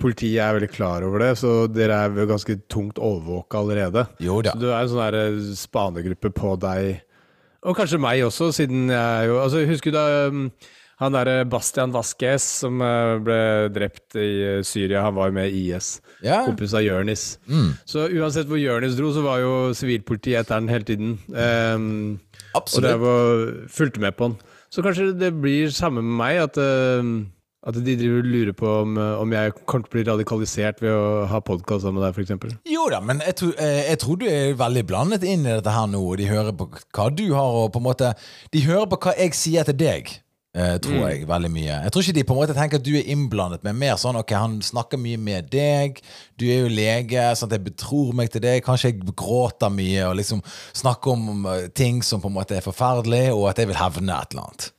politiet 0.00 0.42
er 0.42 0.56
veldig 0.56 0.70
klar 0.72 1.04
over 1.06 1.24
det, 1.24 1.30
så 1.40 1.54
dere 1.70 2.02
er 2.04 2.20
jo 2.20 2.28
ganske 2.28 2.56
tungt 2.72 2.98
overvåka 2.98 3.60
allerede. 3.60 4.06
Jo 4.20 4.40
da. 4.44 4.56
Så 4.56 4.62
du 4.62 4.68
er 4.72 4.82
en 4.82 5.40
sånn 5.40 5.56
spanegruppe 5.60 6.32
på 6.36 6.56
deg, 6.60 7.00
og 7.68 7.76
kanskje 7.76 8.00
meg 8.00 8.24
også, 8.24 8.48
siden 8.56 8.88
jeg 8.88 9.26
jo 9.28 9.34
Altså, 9.42 9.64
husker 9.68 9.92
du 9.92 9.98
da 9.98 10.28
um, 10.32 10.46
han 11.00 11.16
derre 11.16 11.46
Bastian 11.48 11.94
Vasques 11.94 12.44
som 12.60 12.80
eh, 12.84 13.14
ble 13.24 13.40
drept 13.72 14.18
i 14.20 14.28
eh, 14.44 14.60
Syria, 14.66 15.06
han 15.06 15.16
var 15.16 15.30
jo 15.30 15.36
med 15.38 15.48
i 15.48 15.62
IS. 15.70 15.94
Ja. 16.20 16.42
Kompis 16.44 16.76
av 16.76 16.84
Jørnis. 16.84 17.24
Mm. 17.48 17.72
Så 17.88 18.04
uansett 18.12 18.50
hvor 18.50 18.60
Jørnis 18.60 18.98
dro, 18.98 19.12
så 19.16 19.24
var 19.24 19.40
jo 19.40 19.54
sivilpolitiet 19.76 20.42
etter 20.42 20.58
han 20.58 20.68
hele 20.68 20.84
tiden. 20.84 21.16
Um, 21.32 22.20
og 22.52 22.62
Absolutt. 22.64 23.00
var 23.00 23.32
og 23.32 23.68
fulgte 23.72 24.04
med 24.04 24.16
på 24.18 24.28
han. 24.28 24.38
Så 24.70 24.84
kanskje 24.84 25.10
det 25.18 25.32
blir 25.40 25.72
samme 25.74 26.04
med 26.04 26.18
meg, 26.20 26.42
at, 26.44 26.60
uh, 26.60 27.24
at 27.64 27.80
de 27.80 27.96
driver 27.96 28.20
og 28.20 28.30
lurer 28.36 28.54
på 28.60 28.76
om, 28.84 29.00
om 29.24 29.36
jeg 29.38 29.56
kommer 29.64 29.88
til 29.88 29.94
å 29.94 29.96
bli 29.96 30.06
radikalisert 30.12 30.84
ved 30.84 30.92
å 30.92 31.26
ha 31.32 31.40
podkast 31.40 31.88
sammen 31.88 32.02
med 32.02 32.10
deg, 32.10 32.20
f.eks. 32.28 32.60
Jo 32.68 32.90
da, 32.92 33.00
men 33.00 33.24
jeg 33.24 33.40
tror, 33.40 33.56
jeg 33.56 34.04
tror 34.04 34.20
du 34.20 34.28
er 34.28 34.56
veldig 34.60 34.88
blandet 34.92 35.24
inn 35.24 35.48
i 35.48 35.54
dette 35.56 35.78
her 35.80 35.88
nå, 35.88 36.04
og 36.12 36.20
de 36.20 36.28
hører 36.28 36.52
på 36.60 36.68
hva 36.76 37.08
du 37.08 37.30
har, 37.32 37.62
og 37.64 37.72
på 37.72 37.80
en 37.80 37.88
måte 37.88 38.16
De 38.52 38.68
hører 38.68 38.90
på 38.92 39.00
hva 39.06 39.16
jeg 39.16 39.40
sier 39.40 39.64
til 39.64 39.80
deg. 39.80 40.20
Eh, 40.56 40.76
tror 40.82 41.04
jeg 41.08 41.28
veldig 41.30 41.50
mye. 41.52 41.76
Jeg 41.84 41.92
tror 41.92 42.04
ikke 42.04 42.16
de 42.18 42.24
på 42.26 42.36
en 42.36 42.40
måte 42.40 42.56
tenker 42.56 42.80
at 42.80 42.86
du 42.86 42.92
er 42.98 43.12
innblandet, 43.12 43.62
men 43.66 43.78
mer 43.80 44.00
sånn 44.00 44.18
ok, 44.20 44.34
han 44.36 44.58
snakker 44.64 45.00
mye 45.00 45.20
med 45.20 45.50
deg. 45.52 46.02
Du 46.40 46.46
er 46.48 46.64
jo 46.64 46.72
lege, 46.72 47.28
sånn 47.36 47.50
at 47.50 47.58
jeg 47.58 47.68
betror 47.70 48.12
meg 48.16 48.32
til 48.34 48.44
deg. 48.44 48.64
Kanskje 48.66 48.92
jeg 48.92 49.14
gråter 49.14 49.72
mye 49.74 50.08
og 50.08 50.18
liksom 50.20 50.42
snakker 50.82 51.16
om 51.16 51.46
eh, 51.46 51.70
ting 51.76 52.02
som 52.06 52.22
på 52.22 52.32
en 52.32 52.38
måte 52.40 52.58
er 52.58 52.66
forferdelig, 52.66 53.28
og 53.36 53.50
at 53.52 53.62
jeg 53.62 53.70
vil 53.70 53.80
hevne 53.80 54.18
et 54.18 54.34
eller 54.34 54.48
annet. 54.48 54.70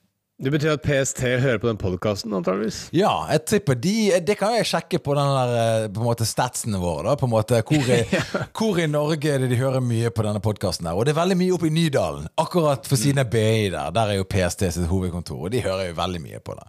Det 0.42 0.50
betyr 0.50 0.72
at 0.74 0.82
PST 0.82 1.20
hører 1.22 1.60
på 1.62 1.70
den 1.70 1.78
podkasten, 1.78 2.34
antageligvis. 2.34 2.88
Ja, 2.98 3.12
jeg 3.30 3.44
tipper 3.46 3.78
de 3.78 3.94
Det 4.26 4.36
kan 4.40 4.56
jeg 4.56 4.66
sjekke 4.66 4.98
på 5.04 5.14
den 5.18 5.30
der 5.36 5.52
eh, 5.60 5.86
På 5.94 6.02
en 6.02 6.08
måte 6.08 6.26
statsene 6.26 6.82
våre. 6.82 7.12
da 7.12 7.16
På 7.20 7.28
en 7.30 7.34
måte 7.36 7.60
Hvor 7.62 7.92
i, 7.94 8.00
hvor 8.58 8.82
i 8.82 8.88
Norge 8.90 9.30
er 9.30 9.44
det 9.44 9.52
de 9.54 9.60
hører 9.62 9.86
mye 9.86 10.10
på 10.10 10.26
denne 10.26 10.42
podkasten? 10.42 10.90
Og 10.90 11.06
det 11.06 11.14
er 11.14 11.22
veldig 11.22 11.38
mye 11.38 11.54
oppe 11.54 11.70
i 11.70 11.74
Nydalen. 11.76 12.26
Akkurat 12.42 12.90
for 12.90 12.98
siden 12.98 13.22
av 13.22 13.30
BI 13.30 13.70
der. 13.70 13.94
Der 13.94 14.16
er 14.16 14.18
jo 14.18 14.26
PST 14.26 14.66
sitt 14.66 14.90
hovedkontor, 14.90 15.46
og 15.46 15.54
de 15.54 15.62
hører 15.62 15.92
jo 15.92 16.00
veldig 16.02 16.24
mye 16.26 16.42
på 16.42 16.58
det. 16.58 16.68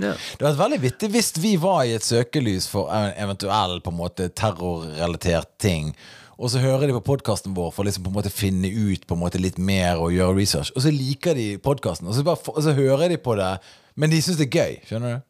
Ja. 0.00 0.12
Det 0.12 0.44
hadde 0.44 0.52
vært 0.52 0.64
veldig 0.66 0.80
vittig 0.84 1.10
hvis 1.14 1.32
vi 1.40 1.56
var 1.60 1.82
i 1.84 1.96
et 1.96 2.04
søkelys 2.04 2.68
for 2.70 2.92
en 2.94 3.12
eventuell 3.20 3.80
på 3.84 3.92
en 3.92 4.00
måte 4.00 4.28
terrorrelatert 4.36 5.56
ting. 5.60 5.94
Og 6.40 6.48
så 6.48 6.62
hører 6.62 6.88
de 6.88 6.94
på 6.96 7.02
podkasten 7.04 7.52
vår 7.56 7.72
for 7.76 7.84
liksom 7.84 8.06
på 8.06 8.10
en 8.12 8.16
måte 8.16 8.32
finne 8.32 8.70
ut 8.72 9.02
på 9.04 9.16
en 9.16 9.20
måte 9.20 9.40
litt 9.40 9.58
mer 9.60 10.00
og 10.00 10.14
gjøre 10.14 10.38
research. 10.38 10.70
Og 10.72 10.86
så 10.86 10.92
liker 10.94 11.36
de 11.36 11.58
podkasten, 11.60 12.08
og, 12.08 12.16
så 12.16 12.24
og 12.24 12.62
så 12.64 12.72
hører 12.76 13.12
de 13.12 13.18
på 13.20 13.34
det, 13.36 13.50
men 14.00 14.12
de 14.12 14.22
syns 14.24 14.40
det 14.40 14.48
er 14.48 14.56
gøy. 14.56 14.78
Skjønner 14.88 15.18
du? 15.18 15.26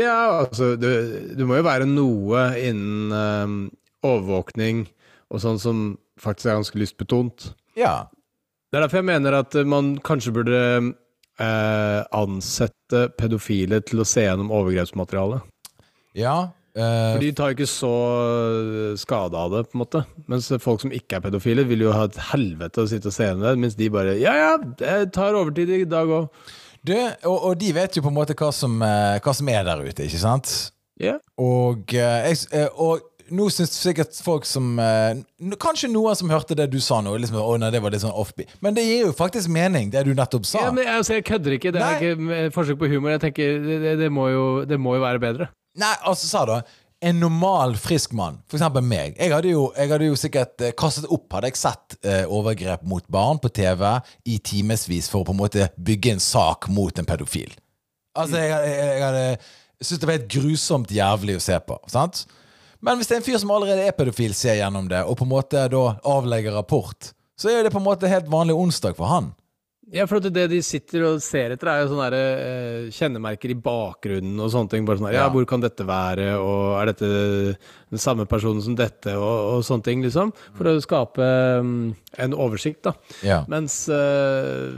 Ja, 0.00 0.16
altså 0.40 0.72
det, 0.80 0.90
du 1.38 1.44
må 1.46 1.60
jo 1.60 1.66
være 1.66 1.86
noe 1.86 2.46
innen 2.58 3.12
um, 3.12 3.60
overvåkning 4.02 4.86
og 5.32 5.42
sånn 5.44 5.60
som 5.62 5.84
faktisk 6.20 6.50
er 6.50 6.58
ganske 6.58 6.80
lystbetont. 6.80 7.52
Ja. 7.78 8.08
Det 8.72 8.80
er 8.80 8.86
derfor 8.86 9.02
jeg 9.02 9.10
mener 9.12 9.36
at 9.38 9.54
man 9.68 9.94
kanskje 10.04 10.34
burde 10.34 10.60
eh, 11.40 12.00
ansette 12.12 13.06
pedofile 13.18 13.80
til 13.84 14.02
å 14.02 14.08
se 14.08 14.26
gjennom 14.26 14.52
overgrepsmateriale. 14.52 15.40
Ja. 16.18 16.52
Eh, 16.76 17.12
For 17.12 17.22
de 17.24 17.30
tar 17.36 17.52
jo 17.52 17.56
ikke 17.58 17.70
så 17.70 17.92
skade 19.00 19.38
av 19.38 19.52
det, 19.54 19.62
på 19.70 19.76
en 19.76 19.82
måte. 19.84 20.04
Mens 20.30 20.50
folk 20.62 20.82
som 20.84 20.92
ikke 20.94 21.18
er 21.18 21.26
pedofile, 21.26 21.66
vil 21.68 21.86
jo 21.86 21.94
ha 21.94 22.06
et 22.08 22.18
helvete 22.32 22.82
å 22.84 22.90
sitte 22.90 23.10
og 23.12 23.16
se 23.16 23.28
gjennom 23.28 23.46
det, 23.46 23.54
mens 23.66 23.78
de 23.78 23.90
bare 23.92 24.16
Ja, 24.20 24.34
ja, 24.38 24.52
jeg 24.80 25.12
tar 25.14 25.38
overtid 25.38 25.72
i 25.76 25.84
dag 25.88 26.08
òg. 26.08 26.28
du, 26.82 26.94
og, 26.96 27.38
og 27.38 27.56
de 27.60 27.72
vet 27.76 27.96
jo 27.96 28.02
på 28.02 28.10
en 28.12 28.18
måte 28.18 28.36
hva 28.38 28.52
som, 28.54 28.80
eh, 28.82 29.20
hva 29.22 29.34
som 29.36 29.48
er 29.52 29.64
der 29.68 29.84
ute, 29.86 30.06
ikke 30.08 30.22
sant? 30.22 30.52
Yeah. 31.02 31.18
Og, 31.40 31.94
eh, 31.96 32.28
eh, 32.30 32.68
og 32.78 33.00
nå 33.32 33.46
syns 33.50 33.72
sikkert 33.80 34.12
folk 34.22 34.44
som 34.44 34.74
eh, 34.82 35.22
Kanskje 35.62 35.88
noen 35.90 36.14
som 36.18 36.30
hørte 36.30 36.54
det 36.58 36.66
du 36.70 36.76
sa 36.84 36.98
nå, 37.02 37.14
liksom, 37.22 37.38
å, 37.40 37.54
nei, 37.58 37.70
det 37.72 37.80
var 37.82 37.94
litt 37.94 38.02
sånn 38.04 38.12
offbeat. 38.12 38.52
Men 38.62 38.76
det 38.76 38.84
gir 38.84 39.06
jo 39.06 39.14
faktisk 39.16 39.50
mening, 39.50 39.90
det 39.94 40.04
du 40.06 40.12
nettopp 40.14 40.46
sa. 40.46 40.66
ja, 40.66 40.74
men 40.74 40.90
altså, 40.92 41.16
jeg 41.16 41.24
kødder 41.30 41.56
ikke. 41.56 41.72
Det 41.74 41.80
er 41.80 41.96
Nei. 41.96 42.12
ikke 42.12 42.52
forsøk 42.54 42.78
på 42.82 42.90
humor. 42.92 43.14
Jeg 43.16 43.22
tenker, 43.24 43.56
det, 43.64 43.78
det, 43.86 43.94
det, 44.02 44.10
må 44.12 44.28
jo, 44.30 44.44
det 44.68 44.78
må 44.78 44.98
jo 44.98 45.04
være 45.06 45.22
bedre. 45.22 45.48
Nei, 45.80 45.94
altså 46.04 46.28
sa 46.28 46.44
du 46.48 46.56
En 47.02 47.18
normal, 47.18 47.72
frisk 47.80 48.12
mann, 48.14 48.36
eksempel 48.52 48.84
meg. 48.86 49.16
Jeg 49.18 49.32
hadde 49.32 49.50
jo, 49.50 49.64
jeg 49.74 49.90
hadde 49.90 50.06
jo 50.06 50.18
sikkert 50.18 50.62
eh, 50.62 50.74
kastet 50.78 51.08
opp 51.10 51.32
Hadde 51.34 51.50
jeg 51.50 51.58
sett 51.58 51.96
eh, 52.06 52.22
overgrep 52.30 52.84
mot 52.86 53.06
barn 53.10 53.40
på 53.42 53.50
TV 53.50 53.82
I 54.28 54.38
timesvis 54.38 55.10
for 55.10 55.22
å 55.24 55.26
på 55.26 55.34
en 55.34 55.40
måte 55.40 55.66
bygge 55.76 56.14
en 56.14 56.22
sak 56.22 56.68
mot 56.70 56.94
en 56.98 57.08
pedofil. 57.08 57.50
Altså, 58.14 58.38
jeg, 58.38 58.52
jeg, 58.52 58.86
jeg 58.92 59.04
hadde 59.06 59.26
syntes 59.82 60.00
det 60.02 60.08
var 60.08 60.18
helt 60.18 60.30
grusomt 60.30 60.94
jævlig 60.94 61.36
å 61.38 61.42
se 61.42 61.58
på 61.66 61.78
Sant? 61.90 62.24
Men 62.82 62.98
hvis 62.98 63.10
det 63.10 63.16
er 63.16 63.20
en 63.22 63.26
fyr 63.26 63.38
som 63.42 63.52
allerede 63.54 63.86
er 63.86 63.96
pedofil 63.96 64.34
Ser 64.36 64.58
gjennom 64.58 64.88
det, 64.90 65.02
og 65.06 65.18
på 65.18 65.26
en 65.26 65.32
måte 65.32 65.66
da 65.70 65.84
avlegger 66.08 66.54
rapport 66.58 67.12
Så 67.38 67.50
er 67.50 67.64
det 67.64 67.74
på 67.74 67.80
en 67.82 67.86
måte 67.86 68.10
helt 68.10 68.30
vanlig 68.30 68.56
onsdag 68.58 68.98
for 68.98 69.10
han 69.10 69.32
Ja, 69.92 70.06
for 70.08 70.24
det 70.24 70.46
de 70.48 70.58
sitter 70.64 71.02
og 71.04 71.18
ser 71.20 71.52
etter, 71.52 71.68
er 71.68 71.82
jo 71.82 71.90
sånne 71.90 72.06
der, 72.08 72.14
eh, 72.40 72.90
kjennemerker 72.96 73.52
i 73.52 73.56
bakgrunnen 73.60 74.40
og 74.40 74.48
sånne 74.54 74.72
ting. 74.72 74.86
Bare 74.88 74.96
sånn 75.02 75.12
ja, 75.12 75.26
Ja. 75.26 75.30
hvor 75.30 75.44
kan 75.46 75.60
dette 75.60 75.84
være, 75.84 76.30
og 76.40 76.80
er 76.80 76.86
dette 76.94 77.10
den 77.92 78.00
samme 78.00 78.24
personen 78.24 78.62
som 78.64 78.74
dette, 78.74 79.12
og, 79.12 79.58
og 79.58 79.60
sånne 79.68 79.84
ting, 79.84 80.02
liksom. 80.02 80.32
For 80.56 80.64
å 80.70 80.80
skape 80.80 81.28
um, 81.60 81.94
en 82.16 82.32
oversikt, 82.32 82.82
da. 82.88 82.94
Ja 83.22 83.42
Mens 83.52 83.82
eh, 83.92 84.72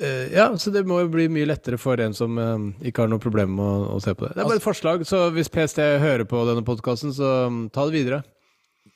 eh, 0.00 0.30
Ja, 0.38 0.46
så 0.54 0.70
det 0.70 0.86
må 0.86 1.02
jo 1.02 1.10
bli 1.10 1.26
mye 1.26 1.50
lettere 1.50 1.76
for 1.80 1.98
en 1.98 2.14
som 2.14 2.38
eh, 2.38 2.88
ikke 2.92 3.02
har 3.02 3.10
noe 3.10 3.18
problem 3.18 3.56
med 3.58 3.66
å, 3.66 3.96
å 3.96 4.00
se 4.06 4.14
på 4.14 4.28
det. 4.28 4.36
Det 4.38 4.44
er 4.44 4.50
bare 4.54 4.62
et 4.62 4.70
forslag, 4.70 5.02
så 5.08 5.26
hvis 5.34 5.50
PST 5.50 5.82
hører 5.98 6.28
på 6.30 6.46
denne 6.46 6.62
podkasten, 6.62 7.10
så 7.16 7.48
um, 7.50 7.64
ta 7.74 7.90
det 7.90 7.98
videre. 7.98 8.22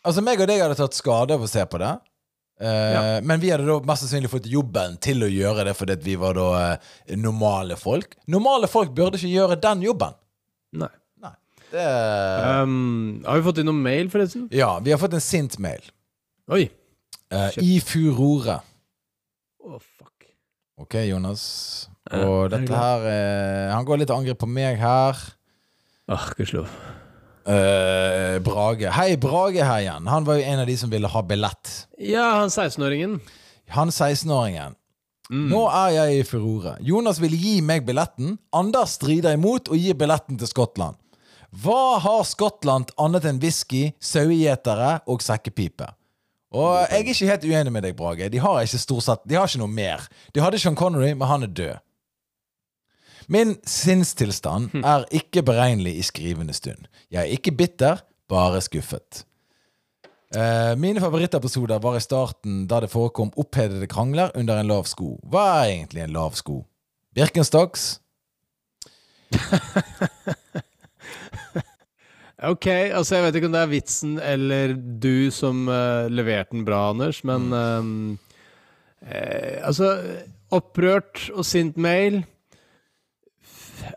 Altså, 0.05 0.23
meg 0.23 0.39
og 0.39 0.47
deg 0.47 0.63
hadde 0.63 0.79
tatt 0.79 0.95
skade 0.95 1.35
av 1.35 1.43
å 1.43 1.51
se 1.51 1.67
på 1.67 1.83
det. 1.83 1.97
Eh, 2.65 2.93
Ja. 2.95 3.01
Men 3.21 3.41
vi 3.43 3.51
hadde 3.53 3.67
da 3.69 3.77
mest 3.85 4.05
sannsynlig 4.07 4.31
fått 4.33 4.47
jobben 4.49 4.95
til 5.05 5.21
å 5.27 5.29
gjøre 5.29 5.67
det 5.69 5.75
fordi 5.77 5.97
vi 6.07 6.15
var 6.21 6.37
da 6.39 6.47
eh, 6.73 7.17
normale 7.21 7.77
folk. 7.77 8.15
Normale 8.33 8.71
folk 8.73 8.95
burde 8.97 9.19
ikke 9.21 9.33
gjøre 9.35 9.59
den 9.61 9.83
jobben. 9.85 10.15
Nei. 10.81 10.89
Nei. 11.23 11.35
Det, 11.71 11.85
Um, 12.65 13.23
har 13.27 13.37
vi 13.41 13.45
fått 13.49 13.59
inn 13.61 13.67
noen 13.69 13.83
mail, 13.83 14.09
forresten? 14.13 14.47
ja, 14.55 14.79
vi 14.81 14.93
har 14.95 14.99
fått 15.03 15.15
en 15.19 15.23
sint 15.25 15.59
mail. 15.63 15.83
Oi. 16.55 16.69
Uh, 17.33 17.51
I 17.61 17.79
furore. 17.83 18.61
Å, 19.65 19.79
fuck. 19.81 20.27
Ok, 20.81 20.95
Jonas. 21.09 21.45
Og 22.13 22.51
det 22.53 22.61
dette 22.67 22.77
her 22.77 23.05
eh, 23.09 23.71
Han 23.73 23.87
går 23.89 24.01
litt 24.03 24.11
til 24.11 24.17
angrep 24.19 24.39
på 24.43 24.49
meg 24.51 24.77
her. 24.81 25.17
Ah, 26.11 26.27
gudskjelov. 26.37 26.69
Eh, 27.47 28.39
Brage. 28.41 28.89
Hei, 28.97 29.17
Brage 29.21 29.65
her 29.65 29.83
igjen. 29.83 30.07
Han 30.09 30.25
var 30.25 30.39
jo 30.41 30.47
en 30.49 30.63
av 30.63 30.67
de 30.67 30.77
som 30.81 30.91
ville 30.91 31.09
ha 31.09 31.23
billett. 31.23 31.73
Ja, 31.99 32.31
han 32.41 32.49
16-åringen. 32.49 33.19
Han 33.77 33.93
16-åringen. 33.93 34.77
Mm. 35.31 35.49
Nå 35.53 35.63
er 35.73 35.91
jeg 35.95 36.21
i 36.21 36.25
furore. 36.29 36.77
Jonas 36.85 37.21
vil 37.21 37.37
gi 37.37 37.59
meg 37.65 37.85
billetten. 37.87 38.37
Anders 38.53 38.97
strider 38.99 39.37
imot 39.37 39.71
og 39.73 39.81
gir 39.81 39.97
billetten 39.97 40.41
til 40.41 40.49
Skottland. 40.51 40.97
Hva 41.65 41.99
har 42.03 42.25
Skottland 42.27 42.91
annet 42.99 43.29
enn 43.31 43.39
whisky, 43.43 43.93
sauegjetere 44.03 44.99
og 45.11 45.23
sekkepipe? 45.23 45.87
Og 46.55 46.75
jeg 46.87 47.01
er 47.01 47.09
ikke 47.11 47.31
helt 47.31 47.47
uenig 47.51 47.73
med 47.75 47.85
deg, 47.87 47.97
Brage. 47.99 48.29
De 48.31 48.41
har 48.43 48.61
ikke 48.63 48.79
stort 48.79 49.07
sett 49.07 49.25
De 49.27 49.35
har 49.39 49.49
ikke 49.49 49.63
noe 49.63 49.71
mer. 49.71 50.05
De 50.35 50.43
hadde 50.43 50.61
Sean 50.63 50.77
Connery, 50.79 51.13
men 51.15 51.29
han 51.31 51.47
er 51.47 51.51
død. 51.51 51.83
Min 53.29 53.57
sinnstilstand 53.67 54.75
er 54.85 55.07
ikke 55.15 55.43
beregnelig 55.47 55.97
i 55.99 56.03
skrivende 56.07 56.55
stund. 56.57 56.89
Jeg 57.11 57.21
er 57.23 57.37
ikke 57.37 57.55
bitter, 57.57 58.03
bare 58.29 58.61
skuffet. 58.65 59.25
Eh, 60.35 60.75
mine 60.81 61.01
favorittepisoder 61.01 61.79
var 61.83 61.97
i 61.97 62.03
starten 62.03 62.65
da 62.67 62.81
det 62.83 62.91
forekom 62.91 63.31
opphedede 63.39 63.87
krangler 63.87 64.33
under 64.35 64.59
en 64.59 64.71
lav 64.71 64.89
sko. 64.91 65.15
Hva 65.31 65.45
er 65.61 65.77
egentlig 65.77 66.03
en 66.05 66.17
lav 66.17 66.35
sko? 66.39 66.65
Birkenstocks? 67.15 68.01
Ok, 72.45 72.67
altså 72.67 73.17
jeg 73.17 73.25
vet 73.25 73.37
ikke 73.39 73.49
om 73.49 73.55
det 73.55 73.61
er 73.63 73.71
vitsen 73.71 74.15
eller 74.21 74.75
du 74.75 75.31
som 75.33 75.65
uh, 75.71 76.11
leverte 76.13 76.53
den 76.53 76.65
bra, 76.67 76.91
Anders, 76.93 77.23
men 77.25 77.47
eh, 77.57 77.87
eh, 79.09 79.63
Altså, 79.65 79.95
opprørt 80.53 81.31
og 81.33 81.47
sint 81.49 81.79
mail 81.81 82.21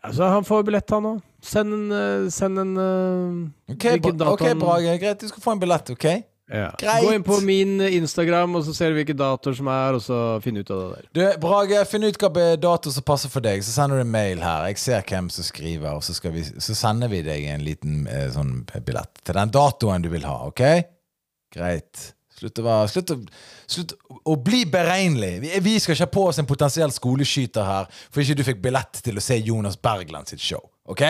Altså, 0.02 0.30
han 0.32 0.48
får 0.48 0.64
billett, 0.68 0.96
han 0.96 1.12
òg. 1.12 1.20
Send 1.48 1.74
en, 1.74 1.86
eh, 1.94 2.30
send 2.34 2.60
en 2.60 2.74
eh, 2.82 3.76
Ok, 3.76 3.86
hvilken 3.94 4.18
bra, 4.18 4.32
dato 4.32 4.34
ok, 4.40 4.58
Brage. 4.60 4.98
Greit, 5.02 5.22
du 5.22 5.30
skal 5.30 5.44
få 5.44 5.54
en 5.56 5.62
billett, 5.62 5.92
ok? 5.94 6.08
Ja. 6.48 6.70
Greit. 6.80 7.04
Gå 7.04 7.14
inn 7.14 7.26
på 7.28 7.38
min 7.44 7.82
Instagram, 7.82 8.56
og 8.56 8.64
så 8.64 8.74
ser 8.76 8.92
du 8.92 8.98
hvilke 9.00 9.16
datoer 9.18 9.56
som 9.58 9.68
er, 9.72 9.98
og 9.98 10.04
så 10.04 10.20
finn 10.44 10.60
ut 10.60 10.72
av 10.72 10.82
det 10.82 10.90
der. 10.90 11.08
Du, 11.12 11.22
Brage, 11.44 11.82
finn 11.92 12.08
ut 12.08 12.16
hvilken 12.16 12.62
dato 12.64 12.94
som 12.94 13.06
passer 13.08 13.32
for 13.32 13.44
deg, 13.44 13.64
så 13.68 13.76
sender 13.76 14.00
du 14.00 14.06
en 14.06 14.14
mail 14.14 14.44
her. 14.44 14.70
Jeg 14.72 14.82
ser 14.82 15.08
hvem 15.08 15.28
som 15.34 15.48
skriver, 15.48 15.90
og 15.92 16.06
så, 16.08 16.16
vi, 16.32 16.46
så 16.48 16.78
sender 16.78 17.12
vi 17.12 17.24
deg 17.28 17.50
en 17.52 17.66
liten 17.68 18.06
eh, 18.12 18.30
sånn 18.34 18.62
billett 18.80 19.24
til 19.24 19.40
den 19.40 19.54
datoen 19.56 20.08
du 20.08 20.12
vil 20.14 20.28
ha, 20.28 20.40
ok? 20.48 20.64
Greit. 21.58 22.12
Slutt 22.38 22.62
å, 22.62 22.68
være, 22.68 22.90
slutt 22.94 23.16
å, 23.16 23.22
slutt 23.68 23.94
å 24.28 24.36
bli 24.40 24.64
beregnelig. 24.72 25.60
Vi, 25.64 25.74
skal 25.84 25.96
ikke 25.98 26.06
ha 26.08 26.12
på 26.14 26.26
oss 26.32 26.40
en 26.42 26.48
potensiell 26.50 26.92
skoleskyter 26.96 27.68
her 27.68 27.90
for 28.10 28.24
ikke 28.24 28.38
du 28.40 28.46
fikk 28.48 28.62
billett 28.64 29.02
til 29.04 29.20
å 29.20 29.24
se 29.24 29.38
Jonas 29.44 29.76
Bergland 29.80 30.32
sitt 30.32 30.44
show, 30.44 30.64
ok? 30.88 31.04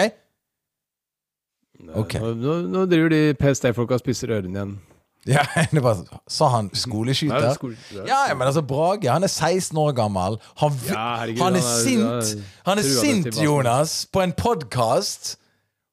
Ok. 1.93 2.17
Nå, 2.17 2.33
nå, 2.41 2.53
nå 2.73 2.85
driver 2.89 3.13
de 3.13 3.21
PST-folka 3.37 3.97
og 3.97 4.01
spisser 4.03 4.33
ørene 4.37 4.55
igjen. 4.57 4.77
Ja, 5.27 5.41
var, 5.83 5.97
Sa 6.31 6.47
han 6.53 6.69
skoleskyter? 6.71 7.49
skole- 7.57 7.75
Ja, 8.07 8.29
ja, 8.29 8.35
men 8.37 8.47
altså, 8.47 8.61
Brage 8.63 9.09
han 9.11 9.25
er 9.27 9.31
16 9.33 9.75
år 9.81 9.91
gammel. 9.97 10.37
Han, 10.61 10.77
Ja, 10.87 11.01
herregud, 11.19 11.41
han 11.41 11.57
er 11.59 11.65
han 11.65 11.81
sint, 11.83 12.45
han 12.69 12.79
er 12.79 12.87
sint. 12.87 13.41
Jonas, 13.43 14.05
på 14.07 14.23
en 14.23 14.31
podkast 14.31 15.33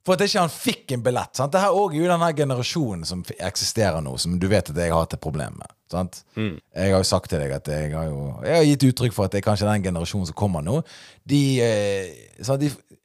for 0.07 0.15
at 0.15 0.23
ikke 0.23 0.45
han 0.45 0.53
fikk 0.53 0.95
en 0.95 1.03
billett. 1.03 1.35
Sant? 1.35 1.51
Det 1.55 1.65
her 1.65 1.75
også 1.75 1.97
er 1.97 2.05
jo 2.05 2.11
den 2.13 2.23
her 2.29 2.37
generasjonen 2.45 3.05
som 3.09 3.25
eksisterer 3.41 4.05
nå, 4.05 4.15
som 4.23 4.39
du 4.39 4.47
vet 4.53 4.71
at 4.71 4.79
jeg 4.85 4.93
har 4.93 5.03
hatt 5.03 5.17
et 5.19 5.25
problem 5.25 5.57
med. 5.59 5.75
Sant? 5.95 6.21
Mm. 6.35 6.57
Jeg 6.75 6.95
har 6.95 7.01
jo 7.01 7.07
sagt 7.09 7.31
til 7.31 7.43
deg 7.43 7.55
at 7.55 7.71
jeg 7.71 7.95
har, 7.95 8.11
jo, 8.11 8.27
jeg 8.43 8.59
har 8.59 8.69
gitt 8.69 8.89
uttrykk 8.91 9.17
for 9.17 9.29
at 9.29 9.35
det 9.35 9.41
er 9.41 9.47
kanskje 9.47 9.71
den 9.71 9.87
generasjonen 9.87 10.29
som 10.31 10.39
kommer 10.39 10.65
nå. 10.65 10.81
De, 11.31 11.41
eh, 11.63 12.43
sant? 12.43 12.63
de, 12.65 12.99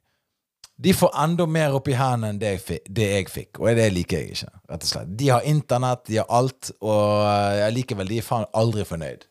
de 0.80 0.94
får 0.96 1.14
enda 1.22 1.46
mer 1.46 1.76
opp 1.76 1.88
i 1.92 1.96
hendene 1.96 2.34
enn 2.34 2.40
det 2.40 2.54
jeg, 2.54 2.62
fikk, 2.66 2.92
det 2.98 3.08
jeg 3.10 3.30
fikk, 3.30 3.60
og 3.62 3.70
det 3.78 3.90
liker 3.94 4.22
jeg 4.22 4.36
ikke. 4.36 4.52
rett 4.72 4.86
og 4.86 4.92
slett. 4.94 5.16
De 5.22 5.32
har 5.32 5.48
internett, 5.48 6.06
de 6.08 6.22
har 6.22 6.30
alt, 6.40 6.72
og 6.80 7.02
likevel, 7.20 7.58
jeg 7.60 7.76
liker 7.78 8.00
vel 8.00 8.14
de 8.14 8.22
er 8.22 8.30
faen 8.30 8.48
aldri 8.62 8.86
fornøyd. 8.88 9.26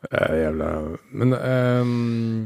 Eh, 0.00 0.36
jævla 0.40 0.96
Men 1.12 1.34
um, 1.34 1.88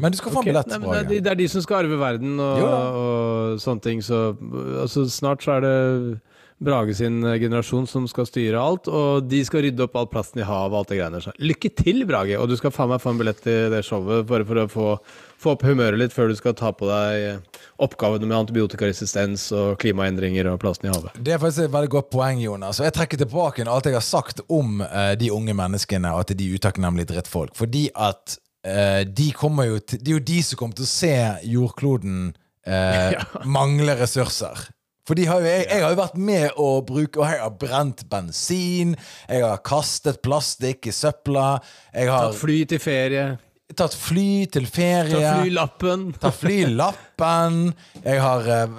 Men 0.02 0.10
du 0.10 0.16
skal 0.18 0.32
få 0.32 0.40
en 0.40 0.42
ok. 0.42 0.48
billett, 0.48 0.72
Nei, 0.72 0.78
det, 0.80 0.98
er 0.98 1.08
de, 1.08 1.18
det 1.22 1.30
er 1.30 1.38
de 1.38 1.48
som 1.52 1.62
skal 1.62 1.84
arve 1.84 1.98
verden 2.00 2.40
og, 2.42 2.64
og 2.66 3.60
sånne 3.62 3.84
ting, 3.84 4.02
så 4.02 4.32
altså, 4.82 5.04
snart 5.06 5.44
så 5.44 5.60
er 5.60 5.62
det 5.62 5.76
Brage 6.58 6.94
sin 6.94 7.24
eh, 7.24 7.38
generasjon 7.42 7.86
som 7.86 8.06
skal 8.08 8.26
styre 8.28 8.60
alt, 8.60 8.88
og 8.88 9.26
de 9.26 9.40
skal 9.46 9.64
rydde 9.66 9.84
opp 9.84 9.96
all 9.98 10.06
plasten 10.10 10.42
i 10.42 10.46
havet 10.46 10.74
og 10.74 10.82
alt 10.82 10.92
det 10.92 10.98
greiene 11.00 11.18
der. 11.18 11.24
Så 11.26 11.34
Lykke 11.42 11.70
til, 11.74 12.04
Brage! 12.08 12.38
Og 12.38 12.50
du 12.50 12.56
skal 12.58 12.72
faen 12.74 12.92
meg 12.92 13.02
få 13.02 13.14
en 13.14 13.20
billett 13.20 13.40
til 13.44 13.74
det 13.74 13.82
showet, 13.86 14.26
bare 14.28 14.46
for 14.46 14.62
å 14.62 14.66
få, 14.70 14.86
få 15.40 15.54
opp 15.56 15.64
humøret 15.66 15.98
litt 16.00 16.14
før 16.14 16.30
du 16.30 16.36
skal 16.38 16.54
ta 16.58 16.70
på 16.76 16.88
deg 16.88 17.26
eh, 17.32 17.64
oppgavene 17.84 18.28
med 18.30 18.36
antibiotikaresistens 18.38 19.48
og 19.56 19.74
klimaendringer 19.82 20.52
og 20.52 20.60
plasten 20.62 20.88
i 20.90 20.94
havet. 20.94 21.18
Det 21.18 21.34
er 21.34 21.42
faktisk 21.42 21.66
et 21.66 21.74
veldig 21.74 21.92
godt 21.96 22.12
poeng, 22.14 22.44
Jonas. 22.44 22.78
Og 22.80 22.88
jeg 22.88 22.96
trekker 23.00 23.24
tilbake 23.24 23.66
alt 23.66 23.90
jeg 23.90 23.96
har 23.96 24.06
sagt 24.06 24.44
om 24.52 24.80
uh, 24.84 25.12
de 25.18 25.30
unge 25.34 25.54
menneskene, 25.56 26.12
og 26.14 26.24
at 26.24 26.36
de 26.38 26.46
er 26.46 26.60
utakknemlige 26.60 27.10
drittfolk. 27.10 27.54
Fordi 27.58 27.88
at 27.96 28.36
uh, 28.68 29.02
de 29.08 29.28
kommer 29.34 29.72
jo 29.72 29.80
til, 29.82 29.98
Det 29.98 30.12
er 30.12 30.18
jo 30.18 30.24
de 30.30 30.40
som 30.46 30.60
kommer 30.60 30.78
til 30.78 30.86
å 30.86 30.92
se 30.92 31.14
jordkloden 31.48 32.18
eh, 32.66 33.24
mangle 33.56 33.96
ressurser. 33.98 34.68
For 35.04 35.20
har 35.20 35.40
jo, 35.42 35.46
jeg, 35.46 35.66
jeg 35.68 35.82
har 35.84 35.92
jo 35.92 35.98
vært 36.00 36.14
med 36.16 36.60
å 36.60 36.68
bruke 36.86 37.20
Og 37.20 37.26
jeg 37.28 37.40
har 37.42 37.50
brent 37.60 38.04
bensin. 38.08 38.94
Jeg 39.28 39.42
har 39.44 39.60
kastet 39.60 40.22
plastikk 40.24 40.88
i 40.88 40.94
søpla. 40.96 41.58
Jeg 41.92 42.08
har 42.08 42.30
Tatt 42.30 42.40
fly 42.40 42.56
til 42.70 42.80
ferie. 42.80 43.24
tatt 43.76 43.94
fly 43.98 44.46
til 44.54 44.66
ferie. 44.70 45.20
Tatt 45.20 45.42
flylappen. 45.42 46.06
Tatt 46.22 46.38
flylappen. 46.40 47.58
Jeg 48.04 48.22
har 48.24 48.48
eh, 48.48 48.78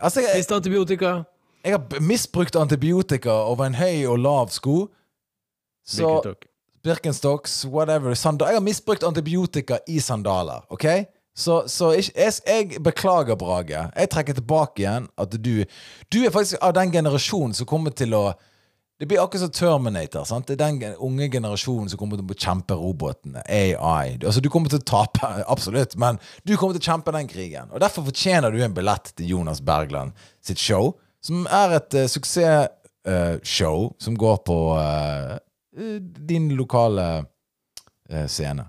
Altså, 0.00 0.24
jeg, 0.24 0.40
Spist 0.40 0.52
antibiotika. 0.56 1.10
jeg 1.62 1.76
har 1.76 2.00
misbrukt 2.00 2.56
antibiotika 2.56 3.34
over 3.52 3.68
en 3.68 3.74
høy 3.76 4.06
og 4.08 4.18
lav 4.24 4.48
sko. 4.54 4.86
Så 5.86 6.22
Birkenstocks, 6.82 7.66
whatever. 7.68 8.14
Sandal. 8.14 8.48
jeg 8.48 8.56
har 8.56 8.64
misbrukt 8.64 9.04
antibiotika 9.04 9.78
i 9.86 9.98
sandaler. 10.00 10.64
OK? 10.72 10.86
Så, 11.40 11.62
så 11.72 11.94
jeg, 11.96 12.12
jeg 12.14 12.82
beklager, 12.84 13.38
Brage. 13.40 13.86
Jeg 13.96 14.12
trekker 14.12 14.36
tilbake 14.36 14.84
igjen 14.84 15.08
at 15.20 15.34
du 15.40 15.64
Du 16.12 16.20
er 16.24 16.32
faktisk 16.34 16.60
av 16.60 16.74
den 16.76 16.92
generasjonen 16.92 17.56
som 17.56 17.66
kommer 17.66 17.94
til 17.96 18.14
å 18.14 18.32
Det 19.00 19.06
blir 19.08 19.22
akkurat 19.22 19.40
som 19.40 19.50
Terminator. 19.50 20.24
sant? 20.28 20.46
Det 20.46 20.60
er 20.60 20.76
den 20.76 20.96
unge 21.00 21.30
generasjonen 21.32 21.88
som 21.88 21.98
kommer 21.98 22.18
til 22.20 22.28
å 22.28 22.34
kjempe 22.36 22.76
robotene. 22.76 23.40
AI. 23.48 24.18
Altså, 24.20 24.42
du 24.44 24.50
kommer 24.50 24.68
til 24.68 24.76
å 24.82 24.84
tape, 24.84 25.30
absolutt, 25.54 25.96
men 25.96 26.18
du 26.44 26.52
kommer 26.56 26.76
til 26.76 26.84
å 26.84 26.90
kjempe 26.92 27.14
den 27.16 27.30
krigen. 27.30 27.70
Og 27.72 27.80
Derfor 27.80 28.04
fortjener 28.04 28.52
du 28.52 28.60
en 28.60 28.74
billett 28.76 29.14
til 29.16 29.30
Jonas 29.32 29.62
Bergland 29.64 30.12
sitt 30.44 30.60
show, 30.60 30.98
som 31.24 31.46
er 31.48 31.78
et 31.78 31.96
uh, 31.96 32.04
suksessshow 32.12 33.88
som 34.04 34.20
går 34.20 34.36
på 34.44 34.58
eh, 34.76 35.32
eh, 35.80 35.96
din 36.28 36.52
lokale 36.60 37.24
eh, 38.10 38.26
scene. 38.28 38.68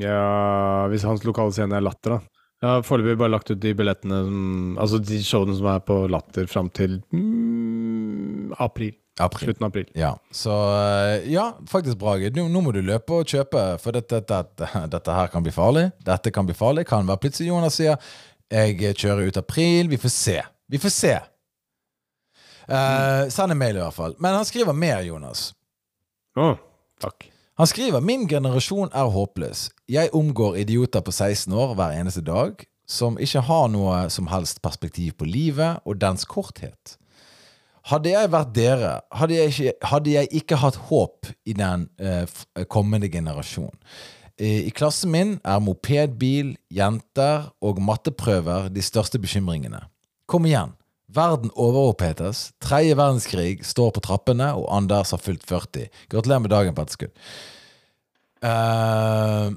Ja, 0.00 0.86
hvis 0.88 1.04
hans 1.04 1.24
lokale 1.26 1.52
scene 1.52 1.76
er 1.76 1.84
Latter, 1.84 2.16
da. 2.16 2.42
Jeg 2.64 2.70
har 2.70 2.84
foreløpig 2.86 3.18
bare 3.20 3.34
lagt 3.34 3.50
ut 3.50 3.60
de 3.60 3.74
billettene 3.76 4.22
som 4.24 4.76
Altså 4.80 4.96
de 5.02 5.18
showene 5.20 5.56
som 5.58 5.66
er 5.68 5.82
på 5.84 5.96
Latter 6.08 6.46
fram 6.48 6.70
til 6.72 6.94
mm, 7.12 8.54
april. 8.62 8.94
April. 9.20 9.50
Slutten 9.50 9.66
av 9.66 9.68
april. 9.68 9.90
Ja, 9.94 10.14
så 10.34 10.54
eh, 10.74 11.26
Ja, 11.30 11.50
faktisk, 11.70 11.98
Brage. 12.00 12.32
Nå, 12.34 12.48
nå 12.50 12.62
må 12.64 12.72
du 12.74 12.80
løpe 12.82 13.20
og 13.20 13.28
kjøpe, 13.30 13.66
for 13.82 13.94
dette, 13.94 14.22
dette, 14.26 14.70
dette 14.94 15.18
her 15.18 15.28
kan 15.30 15.44
bli 15.44 15.52
farlig. 15.54 15.90
Dette 16.06 16.32
kan 16.34 16.48
bli 16.48 16.56
farlig. 16.56 16.86
Kan 16.88 17.06
være 17.10 17.26
plutselig 17.26 17.52
Jonas 17.52 17.78
sier 17.78 18.00
jeg 18.54 18.96
kjører 18.98 19.28
ut 19.28 19.38
april. 19.40 19.92
Vi 19.92 20.00
får 20.00 20.12
se. 20.12 20.40
Vi 20.70 20.80
får 20.80 20.92
se. 20.94 21.14
Uh, 22.64 23.28
send 23.32 23.52
en 23.52 23.60
mail, 23.60 23.76
i 23.76 23.82
hvert 23.82 23.96
fall. 23.96 24.16
Men 24.22 24.38
han 24.38 24.48
skriver 24.48 24.76
mer, 24.76 25.02
Jonas. 25.04 25.50
Å, 26.38 26.54
takk. 27.02 27.28
Han 27.60 27.68
skriver 27.70 28.02
Min 28.02 28.26
generasjon 28.30 28.90
er 28.90 29.10
håpløs. 29.14 29.68
Jeg 29.90 30.14
omgår 30.16 30.56
idioter 30.62 31.02
på 31.04 31.12
16 31.12 31.52
år 31.52 31.74
hver 31.76 31.92
eneste 31.98 32.22
dag 32.24 32.62
som 32.88 33.18
ikke 33.20 33.42
har 33.44 33.66
noe 33.72 34.06
som 34.12 34.28
helst 34.32 34.62
perspektiv 34.64 35.16
på 35.20 35.28
livet 35.28 35.84
og 35.84 35.98
dens 36.00 36.24
korthet. 36.28 36.96
Hadde 37.90 38.14
jeg 38.14 38.30
vært 38.32 38.52
dere, 38.56 38.92
hadde 39.12 39.36
jeg 39.36 39.52
ikke, 39.52 39.72
hadde 39.90 40.12
jeg 40.14 40.30
ikke 40.40 40.58
hatt 40.62 40.78
håp 40.88 41.28
i 41.44 41.52
den 41.56 41.84
eh, 42.00 42.24
kommende 42.72 43.10
generasjon. 43.12 43.74
Eh, 44.40 44.64
I 44.68 44.72
klassen 44.72 45.12
min 45.12 45.34
er 45.44 45.60
mopedbil, 45.60 46.54
jenter 46.72 47.50
og 47.60 47.82
matteprøver 47.84 48.70
de 48.72 48.84
største 48.84 49.20
bekymringene. 49.20 49.82
Kom 50.24 50.48
igjen. 50.48 50.72
Verden 51.12 51.52
overopphetes. 51.60 52.54
Tredje 52.64 52.96
verdenskrig 52.96 53.60
står 53.68 53.92
på 53.92 54.02
trappene, 54.08 54.48
og 54.56 54.64
Anders 54.72 55.12
har 55.12 55.20
fylt 55.20 55.44
40. 55.44 55.92
Gratulerer 56.08 56.40
med 56.40 56.54
dagen 56.56 56.74
på 56.74 56.86
etterskudd. 56.86 57.12
Eh, 58.44 59.52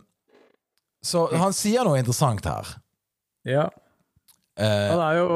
så 1.07 1.27
han 1.31 1.55
sier 1.55 1.87
noe 1.87 1.99
interessant 2.01 2.45
her. 2.47 2.75
Ja. 3.47 3.67
Eh, 4.57 4.89
Han 4.89 5.01
er 5.05 5.19
jo 5.19 5.33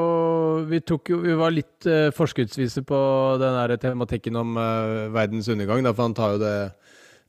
Vi 0.66 0.80
jo 0.82 1.20
Vi 1.22 1.36
var 1.38 1.54
litt 1.54 1.86
uh, 1.86 2.10
forskuddsvise 2.16 2.82
på 2.88 3.02
den 3.42 3.54
der 3.54 3.78
tematikken 3.78 4.36
om 4.36 4.58
uh, 4.58 5.12
verdens 5.14 5.48
undergang, 5.48 5.84
da, 5.86 5.94
for 5.94 6.10
han 6.10 6.18
tar 6.18 6.36
jo 6.36 6.42
det 6.42 6.56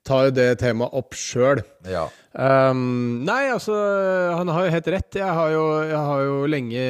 tar 0.02 0.24
jo 0.26 0.32
det 0.34 0.48
temaet 0.58 0.94
opp 0.98 1.14
sjøl. 1.14 1.60
ja. 1.86 2.08
Um, 2.32 3.20
nei, 3.22 3.52
altså, 3.52 3.76
han 4.34 4.48
har 4.50 4.64
jo 4.64 4.72
helt 4.74 4.88
rett. 4.90 5.18
Jeg 5.20 5.36
har 5.36 5.52
jo, 5.52 5.62
jeg 5.84 6.00
har 6.08 6.22
jo 6.26 6.38
lenge 6.50 6.86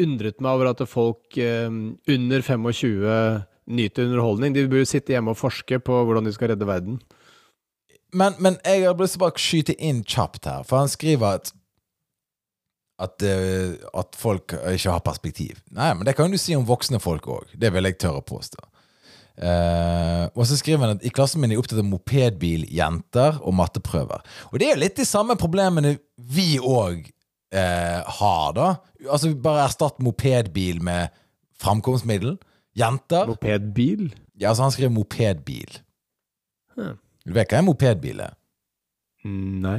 undret 0.00 0.40
meg 0.40 0.54
over 0.54 0.70
at 0.70 0.80
folk 0.88 1.36
um, 1.36 1.98
under 2.08 2.40
25 2.46 3.44
nyter 3.74 4.06
underholdning. 4.08 4.54
De 4.56 4.64
burde 4.70 4.88
sitte 4.88 5.12
hjemme 5.12 5.34
og 5.34 5.40
forske 5.42 5.80
på 5.82 5.98
hvordan 6.06 6.24
de 6.24 6.32
skal 6.32 6.54
redde 6.54 6.68
verden. 6.68 6.96
Men, 8.14 8.36
men 8.38 8.56
jeg 8.62 8.86
har 8.86 8.96
lyst 8.98 9.16
til 9.16 9.22
å 9.22 9.24
bare 9.26 9.42
skyte 9.42 9.74
inn 9.82 10.04
kjapt 10.06 10.46
her, 10.46 10.64
for 10.68 10.82
han 10.82 10.92
skriver 10.92 11.40
at 11.40 11.54
At, 13.04 13.18
uh, 13.26 13.74
at 13.98 14.14
folk 14.14 14.52
ikke 14.54 14.92
har 14.94 15.00
perspektiv. 15.02 15.58
Nei, 15.74 15.88
men 15.98 16.06
det 16.06 16.14
kan 16.14 16.30
du 16.30 16.38
si 16.38 16.54
om 16.54 16.62
voksne 16.64 17.00
folk 17.02 17.26
òg. 17.26 17.50
Det 17.58 17.72
vil 17.74 17.88
jeg 17.88 17.96
tørre 17.98 18.20
å 18.22 18.26
påstå. 18.28 18.62
Uh, 19.34 20.30
og 20.38 20.44
så 20.46 20.54
skriver 20.54 20.84
han 20.84 20.94
at 20.94 21.02
i 21.02 21.10
klassen 21.10 21.42
min 21.42 21.50
er 21.50 21.56
jeg 21.56 21.64
opptatt 21.64 21.80
av 21.82 21.88
mopedbil, 21.90 22.68
jenter 22.70 23.40
og 23.42 23.56
matteprøver. 23.58 24.22
Og 24.52 24.62
det 24.62 24.68
er 24.68 24.76
jo 24.76 24.82
litt 24.84 25.00
de 25.00 25.08
samme 25.10 25.34
problemene 25.34 25.96
vi 26.14 26.54
òg 26.62 27.02
uh, 27.10 28.00
har, 28.20 28.54
da. 28.54 28.68
Altså 29.08 29.34
Bare 29.34 29.66
erstatt 29.66 29.98
mopedbil 29.98 30.78
med 30.86 31.10
framkomstmiddel. 31.58 32.38
Jenter 32.78 33.26
Mopedbil? 33.30 34.12
Ja, 34.38 34.52
altså 34.52 34.68
han 34.68 34.74
skriver 34.74 34.94
mopedbil. 34.94 35.80
Hm. 36.78 36.94
Du 37.24 37.32
vet 37.36 37.50
hva 37.52 37.60
en 37.62 37.68
mopedbil 37.70 38.20
er? 38.24 38.34
Mm, 39.24 39.60
Nei. 39.64 39.78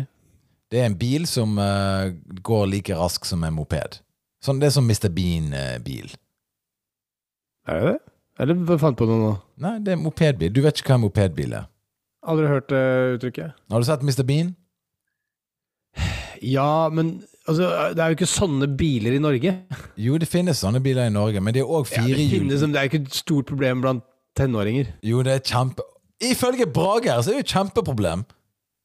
Det 0.74 0.80
er 0.82 0.88
en 0.90 0.98
bil 0.98 1.28
som 1.30 1.54
uh, 1.62 2.10
går 2.44 2.66
like 2.72 2.96
raskt 2.98 3.30
som 3.30 3.44
en 3.46 3.54
moped. 3.54 4.00
Sånn, 4.44 4.58
det 4.62 4.72
er 4.72 4.74
som 4.76 4.86
Mr. 4.90 5.12
Bean-bil. 5.14 6.10
Er 7.70 7.80
det 7.82 7.92
det? 7.94 8.00
Eller 8.42 8.78
fant 8.82 8.98
på 9.00 9.06
noe 9.08 9.22
nå? 9.22 9.30
Nei, 9.64 9.76
det 9.86 9.94
er 9.94 10.02
mopedbil. 10.02 10.52
Du 10.54 10.60
vet 10.66 10.82
ikke 10.82 10.92
hva 10.92 10.98
en 11.00 11.06
mopedbil 11.06 11.54
er. 11.62 11.70
Aldri 12.26 12.50
hørt 12.50 12.68
det 12.74 12.82
uttrykket. 13.16 13.54
Har 13.72 13.82
du 13.82 13.88
sett 13.88 14.04
Mr. 14.04 14.26
Bean? 14.28 14.52
Ja, 16.44 16.90
men 16.92 17.22
altså, 17.48 17.70
det 17.96 18.02
er 18.04 18.12
jo 18.12 18.18
ikke 18.18 18.28
sånne 18.30 18.68
biler 18.78 19.16
i 19.16 19.22
Norge. 19.24 19.54
Jo, 20.06 20.18
det 20.20 20.28
finnes 20.28 20.60
sånne 20.60 20.82
biler 20.84 21.08
i 21.08 21.14
Norge, 21.14 21.40
men 21.40 21.54
det 21.56 21.62
er 21.64 21.70
òg 21.72 21.86
Ja, 21.94 22.02
det, 22.04 22.10
firehjul. 22.10 22.34
finnes, 22.42 22.66
det 22.74 22.82
er 22.82 22.90
ikke 22.90 23.00
et 23.06 23.16
stort 23.16 23.48
problem 23.48 23.80
blant 23.86 24.04
tenåringer. 24.36 24.90
jo, 25.06 25.22
det 25.24 25.38
er 25.38 25.46
kjempe... 25.48 25.86
Ifølge 26.24 26.68
Brage 26.68 27.12
her 27.12 27.22
så 27.22 27.30
er 27.30 27.34
det 27.34 27.42
jo 27.42 27.46
et 27.46 27.56
kjempeproblem. 27.58 28.24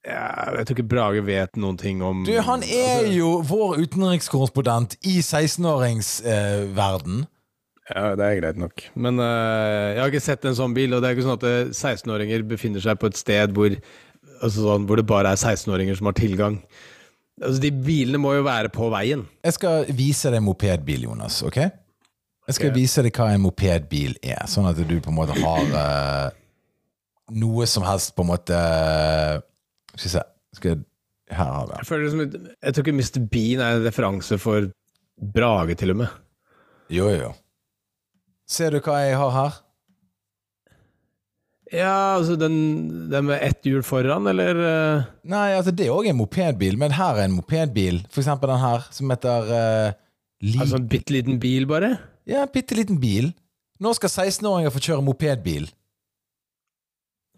Ja, 0.06 0.54
jeg 0.56 0.66
tror 0.66 0.76
ikke 0.78 0.88
Brage 0.88 1.26
vet 1.26 1.56
noen 1.60 1.76
ting 1.78 2.02
om 2.02 2.24
Du, 2.24 2.40
han 2.40 2.62
er 2.64 2.98
altså, 3.02 3.12
jo 3.12 3.42
vår 3.44 3.76
utenrikskorrespondent 3.84 4.96
i 5.04 5.20
16-åringsverden. 5.20 7.26
Ja, 7.90 8.14
det 8.16 8.24
er 8.24 8.38
greit 8.38 8.56
nok. 8.60 8.90
Men 8.94 9.18
eh, 9.20 9.92
jeg 9.92 10.00
har 10.00 10.08
ikke 10.08 10.20
sett 10.24 10.44
en 10.48 10.54
sånn 10.56 10.74
bil, 10.76 10.94
og 10.94 11.00
det 11.02 11.08
er 11.08 11.12
ikke 11.16 11.26
sånn 11.26 11.40
at 11.40 11.48
eh, 11.50 11.70
16-åringer 11.74 12.42
befinner 12.48 12.80
seg 12.84 12.98
på 13.02 13.06
et 13.10 13.18
sted 13.18 13.48
hvor, 13.56 13.70
altså 14.40 14.58
sånn, 14.62 14.86
hvor 14.88 14.96
det 15.00 15.10
bare 15.10 15.30
er 15.34 15.42
16-åringer 15.42 15.94
som 16.00 16.06
har 16.08 16.16
tilgang. 16.16 16.54
Altså, 17.42 17.58
De 17.66 17.70
bilene 17.74 18.18
må 18.22 18.30
jo 18.38 18.42
være 18.46 18.68
på 18.72 18.84
veien. 18.94 19.22
Jeg 19.44 19.52
skal 19.58 19.74
vise 19.96 20.28
deg 20.32 20.40
en 20.40 20.48
mopedbil, 20.48 21.02
Jonas. 21.10 21.36
ok? 21.44 21.58
Jeg 21.60 22.52
skal 22.56 22.70
okay. 22.70 22.80
vise 22.80 22.98
deg 23.04 23.12
hva 23.20 23.26
en 23.34 23.44
mopedbil 23.44 24.12
er, 24.24 24.42
sånn 24.48 24.70
at 24.70 24.78
du 24.80 24.96
på 24.96 25.10
en 25.12 25.18
måte 25.18 25.34
har 25.38 25.64
eh, 25.84 26.28
noe 27.30 27.66
som 27.70 27.84
helst 27.86 28.14
på 28.16 28.24
en 28.24 28.30
måte 28.32 28.60
Skal 29.94 30.06
vi 30.06 30.12
se 30.12 30.22
skal 30.56 30.72
jeg, 30.72 30.84
Her 31.30 31.50
har 31.54 31.66
vi. 31.68 31.78
Jeg, 31.78 31.86
føler 31.86 32.04
det 32.04 32.12
som, 32.12 32.50
jeg 32.50 32.74
tror 32.74 32.86
ikke 32.86 32.96
Mr. 32.96 33.18
Bean 33.30 33.60
er 33.62 33.76
en 33.76 33.84
referanse 33.86 34.38
for 34.42 34.70
Brage, 35.20 35.76
til 35.78 35.92
og 35.92 36.00
med. 36.00 36.14
Jo, 36.90 37.10
jo. 37.12 37.28
Ser 38.50 38.74
du 38.74 38.80
hva 38.82 38.96
jeg 39.04 39.18
har 39.20 39.34
her? 39.36 39.58
Ja, 41.70 42.16
altså 42.16 42.34
den, 42.34 42.56
den 43.12 43.28
med 43.28 43.44
ett 43.46 43.66
hjul 43.68 43.84
foran, 43.86 44.26
eller 44.26 44.58
eh, 44.58 45.04
Nei, 45.30 45.52
altså 45.54 45.70
det 45.70 45.86
er 45.86 45.94
òg 45.94 46.08
en 46.10 46.18
mopedbil, 46.18 46.78
men 46.80 46.96
her 46.96 47.20
er 47.20 47.28
en 47.28 47.36
mopedbil. 47.36 48.00
For 48.10 48.24
eksempel 48.24 48.50
den 48.50 48.62
her, 48.64 48.88
som 48.90 49.12
heter 49.14 49.52
uh. 49.54 49.98
Altså 50.56 50.80
en 50.80 50.88
bitte 50.88 51.12
liten 51.12 51.38
bil, 51.38 51.68
bare? 51.68 51.92
Ja, 52.26 52.42
en 52.42 52.52
bitte 52.52 52.74
liten 52.74 52.98
bil. 52.98 53.30
Nå 53.80 53.92
skal 53.96 54.10
16-åringer 54.10 54.72
få 54.72 54.82
kjøre 54.82 55.04
mopedbil. 55.04 55.68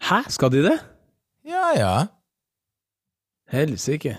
Hæ, 0.03 0.25
skal 0.35 0.51
de 0.53 0.65
det? 0.67 0.77
Ja, 1.47 1.71
ja. 1.79 1.95
Helsike. 3.53 4.17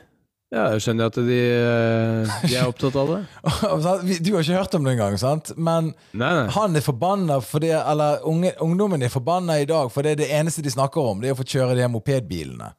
Ja, 0.54 0.68
jeg 0.70 0.84
skjønner 0.86 1.10
at 1.10 1.16
de, 1.18 1.38
eh, 1.50 2.34
de 2.46 2.58
er 2.60 2.68
opptatt 2.70 2.96
av 3.02 3.10
det. 3.10 3.22
Du 4.22 4.36
har 4.36 4.44
ikke 4.44 4.60
hørt 4.60 4.76
om 4.78 4.86
det 4.86 4.94
engang, 4.94 5.16
sant? 5.18 5.50
Men 5.58 5.90
Nei, 6.14 6.30
nei. 6.30 6.46
han 6.54 6.78
er 6.78 6.86
forbanna 6.86 7.40
fordi 7.42 7.72
Eller 7.74 8.22
unge, 8.30 8.52
ungdommen 8.62 9.02
er 9.02 9.10
forbanna 9.10 9.58
i 9.60 9.66
dag, 9.70 9.90
for 9.92 10.06
det 10.06 10.14
er 10.14 10.22
det 10.22 10.30
eneste 10.38 10.62
de 10.62 10.74
snakker 10.74 11.02
om, 11.02 11.24
det 11.24 11.32
er 11.32 11.38
å 11.38 11.40
få 11.40 11.48
kjøre 11.56 11.74
de 11.74 11.82
her 11.82 11.90
mopedbilene. 11.92 12.70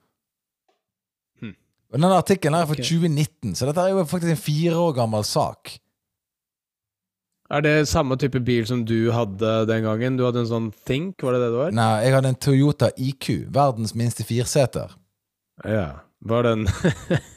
Hm. 1.43 1.57
Og 1.91 1.99
Denne 1.99 2.21
artikkelen 2.23 2.61
er 2.61 2.71
fra 2.71 2.79
okay. 2.79 2.87
2019, 2.87 3.57
så 3.59 3.67
dette 3.69 3.83
er 3.83 3.97
jo 3.97 4.07
faktisk 4.07 4.37
en 4.37 4.45
fire 4.47 4.79
år 4.87 4.95
gammel 5.01 5.27
sak. 5.27 5.75
Er 7.53 7.61
det 7.65 7.75
samme 7.91 8.17
type 8.17 8.41
bil 8.41 8.65
som 8.67 8.87
du 8.89 9.11
hadde 9.13 9.53
den 9.69 9.85
gangen? 9.85 10.17
Du 10.17 10.25
hadde 10.25 10.45
en 10.45 10.49
sånn 10.49 10.71
Think, 10.89 11.21
var 11.23 11.37
det 11.37 11.43
det 11.43 11.51
det 11.53 11.61
var? 11.61 11.75
Nei, 11.77 11.91
jeg 12.07 12.15
hadde 12.17 12.31
en 12.33 12.41
Toyota 12.41 12.89
IQ, 12.97 13.29
verdens 13.53 13.93
minste 13.99 14.25
firseter. 14.25 14.95
Ja. 15.69 15.89
Var 16.25 16.47
den 16.47 16.65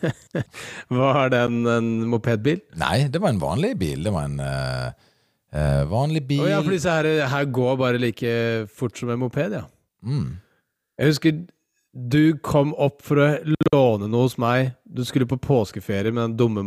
Var 0.99 1.29
den 1.33 1.67
en 1.67 1.89
mopedbil? 2.07 2.61
Nei, 2.79 3.09
det 3.11 3.19
var 3.19 3.33
en 3.33 3.41
vanlig 3.41 3.73
bil. 3.81 4.05
Det 4.05 4.13
var 4.15 4.29
en 4.29 4.39
uh, 4.39 4.87
uh, 5.51 5.83
vanlig 5.91 6.23
bil. 6.29 6.45
Å 6.45 6.53
ja, 6.53 6.61
for 6.63 6.77
disse 6.77 6.93
her, 6.95 7.09
her 7.27 7.51
går 7.51 7.75
bare 7.81 7.99
like 7.99 8.31
fort 8.71 8.95
som 8.95 9.11
en 9.11 9.19
moped, 9.25 9.59
ja. 9.59 9.65
mm. 10.07 10.27
Jeg 10.97 11.11
husker 11.11 11.43
du 11.97 12.37
kom 12.45 12.75
opp 12.77 13.01
for 13.05 13.19
å 13.21 13.27
låne 13.73 14.07
noe 14.07 14.27
hos 14.27 14.37
meg. 14.41 14.71
Du 14.85 15.03
skulle 15.05 15.27
på 15.29 15.39
påskeferie 15.41 16.13
med 16.13 16.23
den 16.23 16.37
dumme 16.39 16.65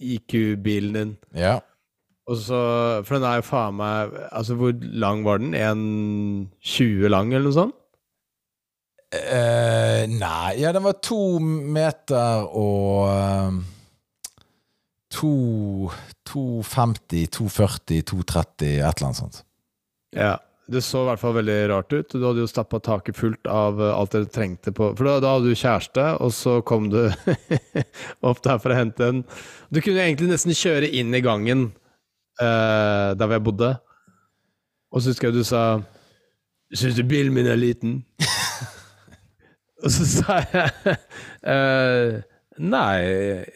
IQ-bilen 0.00 0.96
din. 0.96 1.14
Ja. 1.36 1.58
Og 2.24 2.38
så, 2.40 2.58
For 3.04 3.18
den 3.18 3.26
er 3.28 3.40
jo 3.40 3.46
faen 3.46 3.76
meg 3.76 4.14
Altså, 4.30 4.56
hvor 4.56 4.72
lang 4.72 5.24
var 5.26 5.42
den? 5.42 5.52
1,20 5.52 7.10
lang, 7.12 7.32
eller 7.34 7.50
noe 7.50 7.58
sånt? 7.58 7.80
Uh, 9.14 10.08
nei, 10.10 10.56
ja, 10.58 10.72
den 10.74 10.82
var 10.82 10.96
to 11.04 11.38
meter 11.38 12.48
og 12.50 13.60
to 15.14 15.92
250, 16.26 17.28
240, 17.30 18.02
230, 18.02 18.72
et 18.80 18.82
eller 18.82 19.06
annet 19.06 19.20
sånt. 19.20 19.44
Ja. 20.16 20.34
Det 20.64 20.80
så 20.80 21.02
i 21.02 21.08
hvert 21.10 21.20
fall 21.20 21.34
veldig 21.36 21.56
rart 21.68 21.92
ut. 21.92 22.14
Du 22.14 22.22
hadde 22.24 22.40
jo 22.40 22.48
stappa 22.48 22.78
taket 22.80 23.18
fullt 23.18 23.48
av 23.52 23.76
eh, 23.84 23.90
alt 23.92 24.14
dere 24.14 24.30
trengte 24.32 24.72
på 24.72 24.94
For 24.96 25.04
da, 25.04 25.18
da 25.20 25.34
hadde 25.34 25.52
du 25.52 25.60
kjæreste, 25.60 26.06
og 26.24 26.32
så 26.32 26.54
kom 26.64 26.86
du 26.88 27.02
opp 28.30 28.40
der 28.46 28.62
for 28.62 28.72
å 28.72 28.78
hente 28.78 29.10
en 29.10 29.20
Du 29.68 29.82
kunne 29.84 30.00
egentlig 30.06 30.30
nesten 30.30 30.56
kjøre 30.56 30.88
inn 30.88 31.12
i 31.12 31.20
gangen 31.24 31.66
eh, 32.40 33.10
der 33.18 33.26
hvor 33.26 33.36
jeg 33.36 33.44
bodde. 33.44 33.70
Og 34.92 35.02
så 35.02 35.10
husker 35.10 35.28
jeg 35.28 35.38
du 35.38 35.44
sa 35.44 35.64
Syns 36.74 36.96
du 36.96 37.04
bilen 37.06 37.34
min 37.34 37.46
er 37.46 37.58
liten? 37.60 38.00
og 39.84 39.90
så 39.94 40.06
sa 40.10 40.38
jeg 40.50 40.96
uh, 41.46 42.22
Nei, 42.58 42.96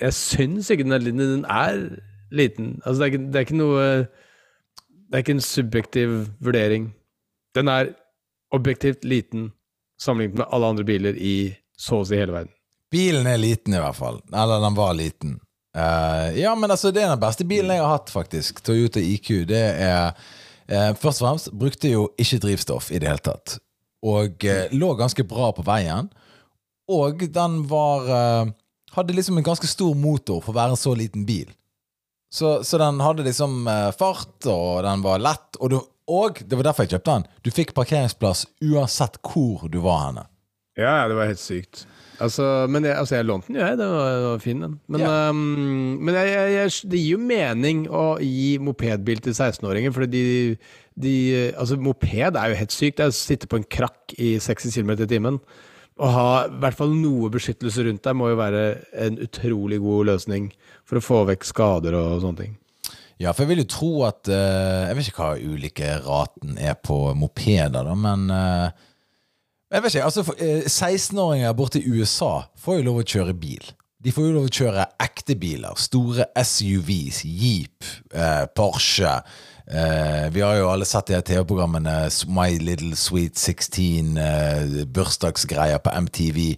jeg 0.00 0.14
syns 0.14 0.70
ikke 0.70 0.86
den 0.86 0.94
er 0.94 1.02
liten. 1.02 1.22
Den 1.22 1.46
er 1.50 1.80
liten. 2.34 2.68
Altså, 2.84 3.00
det 3.00 3.06
er 3.06 3.12
ikke, 3.12 3.24
det 3.26 3.36
er 3.36 3.46
ikke 3.46 3.58
noe 3.58 3.84
Det 5.08 5.14
er 5.14 5.24
ikke 5.24 5.36
en 5.38 5.46
subjektiv 5.46 6.14
vurdering. 6.44 6.92
Den 7.56 7.68
er 7.72 7.94
objektivt 8.54 9.04
liten 9.04 9.50
sammenlignet 9.98 10.38
med 10.38 10.52
alle 10.52 10.66
andre 10.66 10.84
biler 10.84 11.16
i 11.16 11.54
så 11.78 12.02
å 12.02 12.06
si 12.06 12.18
hele 12.18 12.34
verden. 12.34 12.54
Bilen 12.92 13.26
er 13.28 13.40
liten, 13.40 13.74
i 13.74 13.82
hvert 13.82 13.96
fall. 13.96 14.20
Eller 14.32 14.62
den 14.62 14.76
var 14.76 14.94
liten. 14.96 15.38
Eh, 15.78 16.40
ja, 16.40 16.54
men 16.54 16.70
altså, 16.70 16.90
det 16.90 17.04
er 17.04 17.12
den 17.12 17.22
beste 17.22 17.46
bilen 17.46 17.76
jeg 17.76 17.84
har 17.84 17.94
hatt, 17.94 18.10
faktisk. 18.10 18.62
Toyota 18.66 19.02
IQ. 19.02 19.30
Det 19.50 19.64
er 19.84 20.10
uh, 20.10 20.92
Først 20.98 21.22
og 21.22 21.26
fremst 21.26 21.52
brukte 21.54 21.92
jo 21.92 22.08
ikke 22.20 22.40
drivstoff 22.42 22.90
i 22.90 23.00
det 23.00 23.10
hele 23.10 23.22
tatt. 23.24 23.58
Og 24.06 24.48
uh, 24.48 24.64
lå 24.74 24.94
ganske 24.98 25.26
bra 25.28 25.52
på 25.54 25.66
veien. 25.66 26.10
Og 26.88 27.28
den 27.34 27.60
var 27.68 28.08
Hadde 28.96 29.12
liksom 29.12 29.36
en 29.36 29.44
ganske 29.44 29.68
stor 29.68 29.92
motor 29.92 30.38
for 30.40 30.54
å 30.54 30.56
være 30.56 30.72
en 30.72 30.80
så 30.80 30.94
liten 30.96 31.26
bil. 31.28 31.50
Så, 32.32 32.62
så 32.64 32.78
den 32.80 33.02
hadde 33.04 33.26
liksom 33.26 33.68
fart, 33.94 34.46
og 34.48 34.80
den 34.86 35.02
var 35.04 35.20
lett. 35.20 35.58
Og, 35.60 35.70
du, 35.70 35.76
og 36.08 36.40
det 36.40 36.56
var 36.56 36.70
derfor 36.70 36.86
jeg 36.86 36.94
kjøpte 36.94 37.18
den. 37.18 37.26
Du 37.44 37.50
fikk 37.52 37.74
parkeringsplass 37.76 38.46
uansett 38.64 39.20
hvor 39.20 39.68
du 39.68 39.76
var 39.84 40.06
henne. 40.06 40.24
Ja, 40.80 41.02
ja, 41.02 41.04
det 41.12 41.20
var 41.20 41.28
helt 41.28 41.44
sykt. 41.44 41.84
Altså, 42.20 42.66
men 42.70 42.82
jeg, 42.88 42.96
altså, 42.98 43.14
jeg 43.18 43.26
lånte 43.28 43.46
den 43.52 43.60
jo, 43.60 43.62
jeg. 43.66 43.78
Den 43.78 43.92
var, 43.94 44.16
var 44.24 44.38
fin, 44.42 44.60
den. 44.64 44.72
Men, 44.90 45.00
Ja. 45.04 45.14
um, 45.30 45.98
men 46.02 46.14
jeg, 46.18 46.32
jeg, 46.32 46.52
jeg, 46.56 46.90
det 46.90 47.00
gir 47.04 47.12
jo 47.14 47.22
mening 47.22 47.84
å 47.94 48.04
gi 48.22 48.58
mopedbil 48.58 49.20
til 49.22 49.36
16-åringer, 49.36 49.94
for 49.94 50.06
de, 50.10 50.24
de 50.98 51.14
Altså, 51.54 51.78
moped 51.78 52.36
er 52.40 52.50
jo 52.52 52.58
helt 52.58 52.74
sykt. 52.74 52.98
Det 52.98 53.06
er 53.06 53.14
å 53.14 53.18
sitte 53.20 53.46
på 53.50 53.60
en 53.60 53.68
krakk 53.70 54.16
i 54.18 54.34
60 54.42 54.74
km 54.74 54.94
i 54.98 55.10
timen. 55.14 55.38
Å 55.98 56.08
ha 56.14 56.26
i 56.46 56.58
hvert 56.62 56.76
fall 56.78 56.92
noe 56.94 57.30
beskyttelse 57.34 57.82
rundt 57.86 58.04
deg 58.06 58.14
må 58.18 58.28
jo 58.30 58.36
være 58.38 58.64
en 59.02 59.16
utrolig 59.24 59.80
god 59.82 60.10
løsning 60.12 60.50
for 60.86 60.98
å 61.00 61.02
få 61.02 61.24
vekk 61.32 61.46
skader 61.48 61.96
og 61.98 62.20
sånne 62.22 62.42
ting. 62.44 62.52
Ja, 63.18 63.32
for 63.34 63.42
jeg 63.42 63.50
vil 63.50 63.64
jo 63.64 63.70
tro 63.72 63.88
at 64.06 64.28
eh, 64.30 64.84
Jeg 64.86 64.94
vet 64.94 65.08
ikke 65.10 65.24
hva 65.24 65.40
ulike 65.42 65.88
raten 66.04 66.54
er 66.62 66.76
på 66.78 67.00
mopeder, 67.18 67.82
da, 67.82 67.96
men 67.98 68.28
eh, 68.30 68.84
Jeg 69.68 69.84
vet 69.84 69.94
ikke, 69.94 70.04
altså 70.08 70.22
eh, 70.40 70.64
16-åringer 70.64 71.52
borte 71.52 71.80
i 71.80 71.90
USA 71.92 72.46
får 72.56 72.78
jo 72.78 72.86
lov 72.86 73.02
å 73.02 73.04
kjøre 73.04 73.34
bil. 73.36 73.66
De 74.00 74.12
får 74.14 74.28
jo 74.28 74.34
lov 74.36 74.46
å 74.48 74.54
kjøre 74.54 74.86
ekte 75.04 75.34
biler. 75.36 75.74
Store 75.76 76.24
SUVs, 76.40 77.18
Jeep, 77.26 77.84
eh, 78.14 78.46
Porsche. 78.56 79.18
Eh, 79.68 80.28
vi 80.32 80.40
har 80.40 80.54
jo 80.56 80.70
alle 80.70 80.86
sett 80.88 81.10
de 81.12 81.20
TV-programmene 81.20 81.98
My 82.32 82.54
Little 82.62 82.96
Sweet 82.96 83.36
16, 83.36 84.16
eh, 84.16 84.86
bursdagsgreier 84.86 85.82
på 85.84 85.92
MTV. 86.06 86.56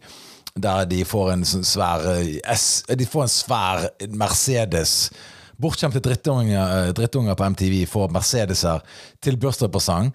Der 0.60 0.86
de 0.86 1.02
får 1.06 1.32
en 1.32 1.44
sånn 1.48 1.66
svær 1.66 2.06
eh, 2.12 2.38
S, 2.52 2.84
De 2.86 3.08
får 3.08 3.26
en 3.26 3.34
svær 3.34 3.88
Mercedes. 4.22 4.94
Bortskjemte 5.60 6.04
drittunger, 6.04 6.62
eh, 6.86 6.92
drittunger 6.94 7.34
på 7.34 7.50
MTV 7.56 7.82
får 7.90 8.14
Mercedeser 8.14 8.86
til 9.20 9.40
bursdagspresang. 9.40 10.14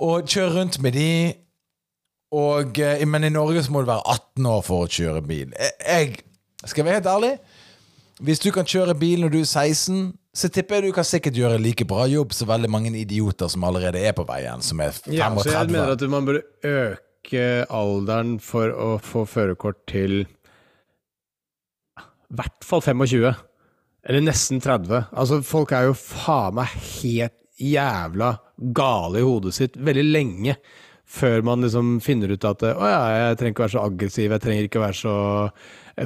Og 0.00 0.24
kjører 0.24 0.62
rundt 0.62 0.80
med 0.80 0.96
de. 0.96 1.10
Og, 2.32 2.78
eh, 2.80 3.02
men 3.08 3.28
i 3.28 3.32
Norge 3.32 3.62
så 3.64 3.74
må 3.74 3.82
du 3.82 3.90
være 3.90 4.06
18 4.08 4.46
år 4.48 4.62
for 4.64 4.86
å 4.86 4.90
kjøre 4.90 5.22
bil. 5.26 5.52
Jeg, 5.52 6.22
jeg 6.62 6.70
skal 6.70 6.82
jeg 6.82 6.88
være 6.88 7.00
helt 7.00 7.12
ærlig. 7.12 7.32
Hvis 8.22 8.40
du 8.40 8.50
kan 8.54 8.68
kjøre 8.68 8.94
bil 8.96 9.24
når 9.24 9.32
du 9.34 9.40
er 9.42 9.48
16, 9.48 10.12
så 10.32 10.48
tipper 10.48 10.78
jeg 10.78 10.88
du 10.88 10.96
kan 10.96 11.04
sikkert 11.04 11.36
gjøre 11.36 11.60
like 11.60 11.84
bra 11.88 12.06
jobb 12.08 12.32
som 12.32 12.48
veldig 12.48 12.70
mange 12.72 12.92
idioter 12.96 13.50
som 13.52 13.64
allerede 13.68 14.00
er 14.00 14.14
på 14.16 14.24
veien, 14.28 14.62
som 14.64 14.80
er 14.80 14.94
35. 14.94 15.16
Ja, 15.18 15.28
så 15.36 15.52
jeg 15.52 15.72
mener 15.74 15.92
at 15.92 16.04
man 16.08 16.28
burde 16.28 16.44
øke 16.64 17.66
alderen 17.68 18.38
for 18.42 18.72
å 18.72 18.94
få 19.02 19.26
førerkort 19.28 19.82
til 19.90 20.22
i 20.22 20.26
hvert 22.38 22.64
fall 22.64 22.80
25. 22.80 23.34
Eller 24.08 24.24
nesten 24.24 24.62
30. 24.62 25.12
Altså, 25.12 25.42
folk 25.44 25.72
er 25.76 25.90
jo 25.90 25.98
faen 25.98 26.56
meg 26.56 26.72
helt 27.02 27.36
jævla 27.60 28.32
gale 28.74 29.20
i 29.20 29.26
hodet 29.26 29.52
sitt 29.54 29.76
veldig 29.76 30.04
lenge. 30.08 30.56
Før 31.12 31.42
man 31.44 31.60
liksom 31.60 31.98
finner 32.00 32.30
ut 32.32 32.44
at 32.48 32.62
å 32.64 32.72
ja, 32.88 33.00
jeg 33.28 33.36
trenger 33.40 33.52
ikke 33.52 33.64
være 33.66 33.74
så 33.74 33.82
aggressiv, 33.84 34.30
jeg 34.32 34.40
trenger 34.40 34.68
ikke 34.68 34.80
være 34.80 34.96
så 34.96 35.16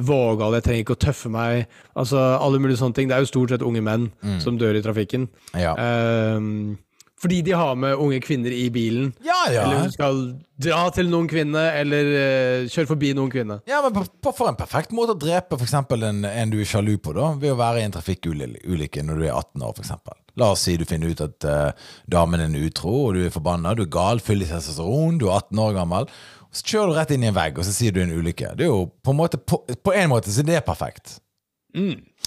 vågal, 0.03 0.57
jeg 0.57 0.65
trenger 0.65 0.83
ikke 0.83 0.97
å 0.97 1.03
tøffe 1.05 1.29
meg. 1.31 1.67
Altså 1.95 2.19
alle 2.43 2.59
mulige 2.59 2.81
sånne 2.81 2.97
ting. 2.97 3.07
Det 3.07 3.15
er 3.15 3.23
jo 3.23 3.29
stort 3.31 3.53
sett 3.53 3.63
unge 3.63 3.81
menn 3.85 4.09
Mm. 4.23 4.39
som 4.43 4.57
dør 4.59 4.75
i 4.75 4.81
trafikken. 4.83 5.29
Ja. 5.55 5.75
Ehm, 5.79 6.77
fordi 7.21 7.39
de 7.41 7.53
har 7.57 7.75
med 7.75 7.97
unge 7.97 8.19
kvinner 8.21 8.53
i 8.53 8.67
bilen. 8.69 9.09
Ja, 9.25 9.39
ja. 9.49 9.63
Eller 9.65 9.89
skal 9.93 10.19
dra 10.61 10.83
til 10.93 11.09
noen 11.09 11.25
kvinne, 11.29 11.63
eller 11.79 12.11
uh, 12.13 12.67
kjøre 12.69 12.91
forbi 12.91 13.13
noen 13.17 13.31
kvinne. 13.33 13.59
Ja, 13.69 13.81
men 13.85 13.95
på, 13.95 14.05
på, 14.21 14.33
For 14.37 14.51
en 14.51 14.59
perfekt 14.59 14.93
måte 14.93 15.15
å 15.15 15.19
drepe 15.21 15.57
for 15.57 15.97
en, 15.97 16.23
en 16.29 16.53
du 16.53 16.59
er 16.61 16.69
sjalu 16.69 16.95
på, 17.01 17.15
da 17.17 17.31
ved 17.41 17.55
å 17.55 17.59
være 17.59 17.81
i 17.81 17.87
en 17.87 17.95
trafikkulykke 17.95 19.05
når 19.05 19.21
du 19.21 19.25
er 19.25 19.33
18 19.33 19.65
år. 19.65 19.73
For 19.73 19.85
eksempel. 19.85 20.17
La 20.37 20.51
oss 20.53 20.67
si 20.67 20.77
du 20.77 20.85
finner 20.85 21.09
ut 21.09 21.25
at 21.25 21.49
uh, 21.49 21.91
damen 22.05 22.43
er 22.45 22.65
utro, 22.69 22.93
og 23.07 23.17
du 23.17 23.25
er 23.25 23.33
forbanna, 23.33 23.73
du 23.73 23.87
er 23.87 23.93
gal, 23.97 24.21
full 24.21 24.45
i 24.45 24.49
testosteron, 24.49 25.17
du 25.17 25.31
er 25.31 25.39
18 25.39 25.63
år 25.65 25.77
gammel. 25.79 26.11
Så 26.53 26.69
kjører 26.69 26.91
du 26.91 26.97
rett 26.99 27.13
inn 27.13 27.25
i 27.25 27.31
en 27.31 27.37
vegg, 27.37 27.57
og 27.57 27.65
så 27.65 27.73
sier 27.73 27.93
du 27.93 28.03
en 28.03 28.13
ulykke. 28.13 28.53
Det 28.57 28.67
er 28.67 28.71
jo 28.71 28.87
På 29.03 29.13
en 29.13 29.19
måte 29.19 29.37
På, 29.41 29.63
på 29.65 29.93
en 29.93 30.13
måte 30.13 30.31
så 30.33 30.45
det 30.45 30.61
er 30.61 30.65
perfekt. 30.65 31.17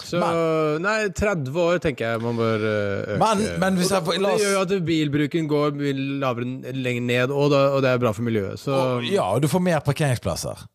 Så 0.01 0.19
nei, 0.81 0.95
30 1.17 1.57
år 1.61 1.81
tenker 1.83 2.13
jeg 2.13 2.23
man 2.23 2.39
bør 2.39 2.63
eh, 2.65 3.13
øke. 3.13 3.19
Men, 3.21 3.43
men 3.61 3.79
hvis 3.79 3.91
jeg 3.93 4.21
la 4.23 4.31
oss... 4.31 4.41
det 4.41 4.47
gjør 4.47 4.55
jo 4.55 4.63
at 4.63 4.73
bilbruken 4.87 5.49
går 5.51 5.77
lavere 6.23 6.73
lenger 6.77 7.05
ned, 7.07 7.35
og, 7.35 7.51
da, 7.53 7.61
og 7.75 7.83
det 7.85 7.91
er 7.91 8.01
bra 8.01 8.13
for 8.15 8.27
miljøet. 8.27 8.59
Så 8.61 8.75
Ja, 9.09 9.27
og 9.35 9.43
du 9.43 9.49
får 9.51 9.63
mer 9.67 9.83
parkeringsplasser. 9.85 10.67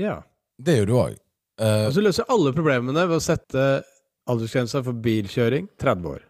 ja. 0.00 0.20
Det 0.62 0.76
gjør 0.76 0.86
du 0.86 0.92
òg. 0.94 1.14
Og 1.62 1.94
så 1.96 2.02
løser 2.04 2.28
alle 2.30 2.52
problemene 2.54 3.02
ved 3.08 3.16
å 3.16 3.22
sette 3.24 3.62
aldersgrensa 4.30 4.82
for 4.84 4.98
bilkjøring 5.02 5.66
30 5.80 6.12
år. 6.12 6.20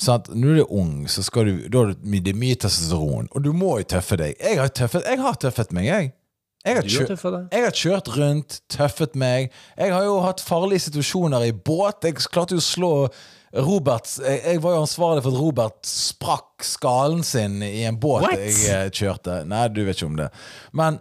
Sant? 0.00 0.30
Når 0.32 0.54
du 0.54 0.60
er 0.62 0.72
ung, 0.72 0.94
så 1.12 1.24
skal 1.24 1.48
du, 1.50 1.56
da 1.72 1.82
er 1.90 2.22
det 2.24 2.34
mye 2.38 2.56
testosteron, 2.60 3.28
og 3.34 3.44
du 3.44 3.50
må 3.56 3.74
jo 3.80 3.88
tøffe 3.96 4.16
deg. 4.20 4.38
Jeg 4.40 4.60
har 4.60 4.70
tøffet, 4.72 5.04
jeg 5.04 5.20
har 5.20 5.36
tøffet 5.42 5.74
meg, 5.76 5.88
jeg. 5.90 6.12
Jeg 6.60 6.76
har, 6.76 6.84
kjørt, 6.84 7.22
jeg 7.48 7.62
har 7.64 7.72
kjørt 7.72 8.08
rundt, 8.18 8.58
tøffet 8.68 9.14
meg. 9.16 9.48
Jeg 9.80 9.94
har 9.94 10.04
jo 10.04 10.18
hatt 10.20 10.42
farlige 10.44 10.90
situasjoner 10.90 11.46
i 11.46 11.54
båt. 11.56 12.04
Jeg 12.04 12.20
klarte 12.28 12.52
jo 12.52 12.60
å 12.60 12.64
slå 12.64 12.90
Robert 13.50 14.06
Jeg, 14.22 14.42
jeg 14.44 14.60
var 14.62 14.76
jo 14.76 14.82
ansvarlig 14.84 15.22
for 15.24 15.34
at 15.34 15.40
Robert 15.40 15.88
sprakk 15.88 16.62
skallen 16.62 17.24
sin 17.26 17.62
i 17.66 17.82
en 17.88 17.96
båt 17.98 18.22
What? 18.22 18.36
jeg 18.38 18.68
eh, 18.68 18.90
kjørte. 18.92 19.40
Nei, 19.48 19.64
du 19.72 19.80
vet 19.86 19.96
ikke 19.96 20.10
om 20.10 20.20
det. 20.20 20.28
Men 20.76 21.00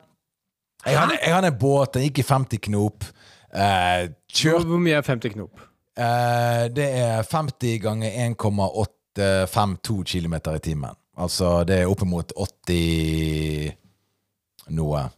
jeg 0.88 0.96
hadde, 0.96 1.20
en 1.52 1.60
båt, 1.60 1.94
den 1.98 2.08
gikk 2.08 2.24
i 2.24 2.28
50 2.32 2.64
knop. 2.70 3.04
Eh, 3.52 4.08
kjørt 4.32 4.66
hvor 4.70 4.80
mye 4.82 4.98
er 4.98 5.06
50 5.06 5.36
knop? 5.36 5.60
Eh, 6.00 6.64
det 6.72 6.88
er 7.04 7.28
50 7.28 7.84
ganger 7.84 8.16
1,852 8.32 10.04
km 10.08 10.40
i 10.56 10.64
timen. 10.64 10.96
Altså 11.20 11.60
det 11.68 11.84
er 11.84 11.92
oppimot 11.92 12.32
80 12.40 13.76
noe. 14.80 15.10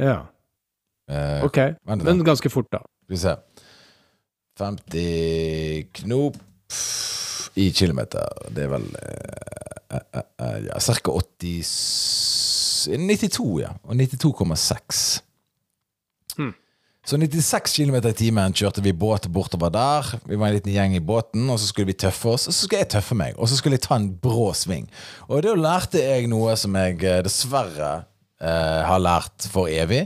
Ja, 0.00 0.22
Eh, 1.10 1.44
ok. 1.44 1.58
Men 1.84 2.24
ganske 2.24 2.50
fort, 2.50 2.70
da. 2.72 2.80
Skal 3.04 3.14
vi 3.14 3.20
se 3.20 3.36
50 4.58 5.88
knop 6.00 6.36
i 7.60 7.70
kilometer. 7.74 8.48
Det 8.54 8.64
er 8.64 8.72
vel 8.72 8.86
eh, 9.00 9.98
eh, 9.98 10.20
eh, 10.22 10.58
ja, 10.70 10.80
ca. 10.80 11.12
80 11.12 11.72
92, 12.84 13.46
ja. 13.62 13.72
Og 13.84 13.96
92,6. 13.96 15.02
Hmm. 16.36 16.54
Så 17.04 17.18
96 17.20 17.74
km 17.76 17.98
i 18.08 18.14
timen 18.16 18.54
kjørte 18.56 18.80
vi 18.84 18.94
båt 18.96 19.28
bortover 19.32 19.72
der. 19.72 20.14
Vi 20.24 20.38
var 20.40 20.48
en 20.48 20.56
liten 20.56 20.72
gjeng 20.72 20.96
i 20.96 21.04
båten, 21.04 21.44
og 21.52 21.60
så 21.60 21.68
skulle 21.68 21.90
vi 21.92 21.98
tøffe 22.00 22.32
oss. 22.32 22.48
Og 22.48 22.56
så 22.56 22.64
skulle 22.64 22.80
jeg 22.80 22.94
tøffe 22.96 23.16
meg, 23.18 23.36
og 23.36 23.50
så 23.50 23.58
skulle 23.58 23.76
jeg 23.76 23.84
ta 23.84 23.98
en 24.00 24.08
brå 24.20 24.50
sving. 24.56 24.88
Og 25.28 25.44
da 25.44 25.52
lærte 25.58 26.00
jeg 26.00 26.30
noe 26.32 26.56
som 26.60 26.76
jeg 26.80 27.02
eh, 27.04 27.20
dessverre 27.24 27.92
eh, 28.44 28.80
har 28.86 29.00
lært 29.02 29.48
for 29.50 29.66
evig. 29.72 30.04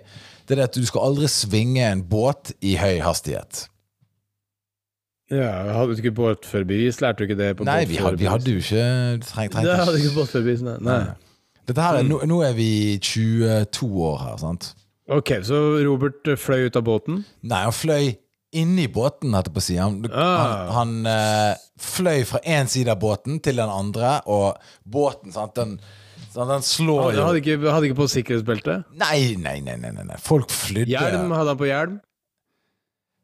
Det 0.48 0.56
er 0.56 0.64
at 0.64 0.78
du 0.78 0.86
skal 0.88 1.10
aldri 1.10 1.28
svinge 1.28 1.82
en 1.92 2.00
båt 2.08 2.54
i 2.64 2.76
høy 2.80 3.02
hastighet. 3.04 3.66
Ja, 5.28 5.50
Hadde 5.76 5.92
du 5.92 5.98
ikke 6.00 6.14
båtførerbevis? 6.16 7.02
Lærte 7.04 7.20
du 7.20 7.26
ikke 7.28 7.36
det 7.36 7.50
på 7.58 7.66
Nei, 7.68 7.82
vi 7.84 7.98
hadde, 8.00 8.16
vi 8.16 8.28
hadde 8.30 8.54
jo 8.54 8.62
ikke 8.62 8.84
treng, 9.28 9.50
Det 9.52 9.74
hadde 9.76 9.98
ikke 10.00 10.14
båtførerbevis, 10.16 10.62
nei. 10.64 10.76
nei. 10.86 11.02
Dette 11.68 11.84
her 11.84 11.98
er, 12.00 12.06
nå, 12.08 12.22
nå 12.30 12.38
er 12.46 12.54
vi 12.56 12.68
22 13.04 13.90
år 14.08 14.16
her, 14.22 14.38
sant? 14.40 14.70
Ok, 15.12 15.34
så 15.44 15.58
Robert 15.84 16.24
eh, 16.32 16.38
fløy 16.40 16.64
ut 16.70 16.78
av 16.80 16.86
båten. 16.86 17.20
Nei, 17.44 17.60
han 17.66 17.76
fløy 17.76 18.08
inni 18.56 18.86
båten, 18.88 19.34
hadde 19.36 19.50
jeg 19.52 19.56
på 19.58 19.60
å 19.60 19.66
si. 19.66 19.76
Han, 19.76 19.98
Ah. 20.08 20.72
han, 20.78 20.94
han 21.04 21.12
eh, 21.12 21.60
fløy 21.84 22.24
fra 22.28 22.40
én 22.48 22.68
side 22.72 22.88
av 22.96 23.00
båten 23.04 23.36
til 23.44 23.60
den 23.60 23.68
andre, 23.72 24.14
og 24.32 24.56
båten, 24.88 25.32
sant, 25.36 25.52
den, 25.60 25.76
sant, 26.38 26.52
den 26.54 26.66
slår 26.66 27.00
Han 27.02 27.16
jo 27.16 27.24
hadde 27.28 27.40
ikke, 27.42 27.56
hadde 27.66 27.88
ikke 27.88 27.98
på 27.98 28.10
sikkerhetsbelte. 28.12 28.76
Nei, 29.00 29.36
nei, 29.40 29.58
nei, 29.64 29.78
nei, 29.82 29.92
nei. 29.98 30.18
Folk 30.22 30.52
flydde. 30.54 30.92
Hjelm 30.92 31.34
hadde 31.34 31.54
han 31.54 31.60
på 31.60 31.68
hjelm. 31.70 31.96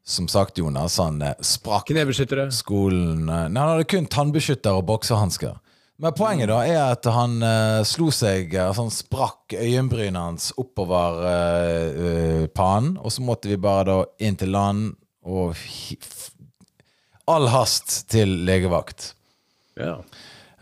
Som 0.05 0.27
sagt, 0.29 0.59
Jonas, 0.61 0.99
han 1.01 1.17
eh, 1.25 1.33
sprakk 1.41 1.87
Knebeskyttere. 1.89 2.51
skolen 2.53 3.23
eh, 3.25 3.47
Nei, 3.49 3.61
han 3.61 3.71
hadde 3.71 3.87
kun 3.89 4.05
tannbeskytter 4.05 4.77
og 4.77 4.85
boksehansker. 4.91 5.55
Men 5.97 6.13
poenget 6.13 6.51
da 6.51 6.59
er 6.67 6.81
at 6.91 7.07
han 7.07 7.37
uh, 7.39 7.79
slo 7.87 8.09
seg 8.11 8.51
Altså 8.59 8.83
han 8.83 8.91
sprakk 8.91 9.53
øyenbrynet 9.55 10.19
hans 10.19 10.49
oppover 10.59 11.21
uh, 11.23 11.85
uh, 11.95 12.41
pannen, 12.51 12.97
og 12.99 13.13
så 13.15 13.23
måtte 13.23 13.47
vi 13.47 13.55
bare 13.55 13.85
da 13.87 14.27
inn 14.27 14.35
til 14.35 14.51
land 14.51 14.89
og 15.25 15.55
All 17.31 17.47
hast 17.49 18.03
til 18.11 18.43
legevakt. 18.45 19.13
Ja. 19.79 19.95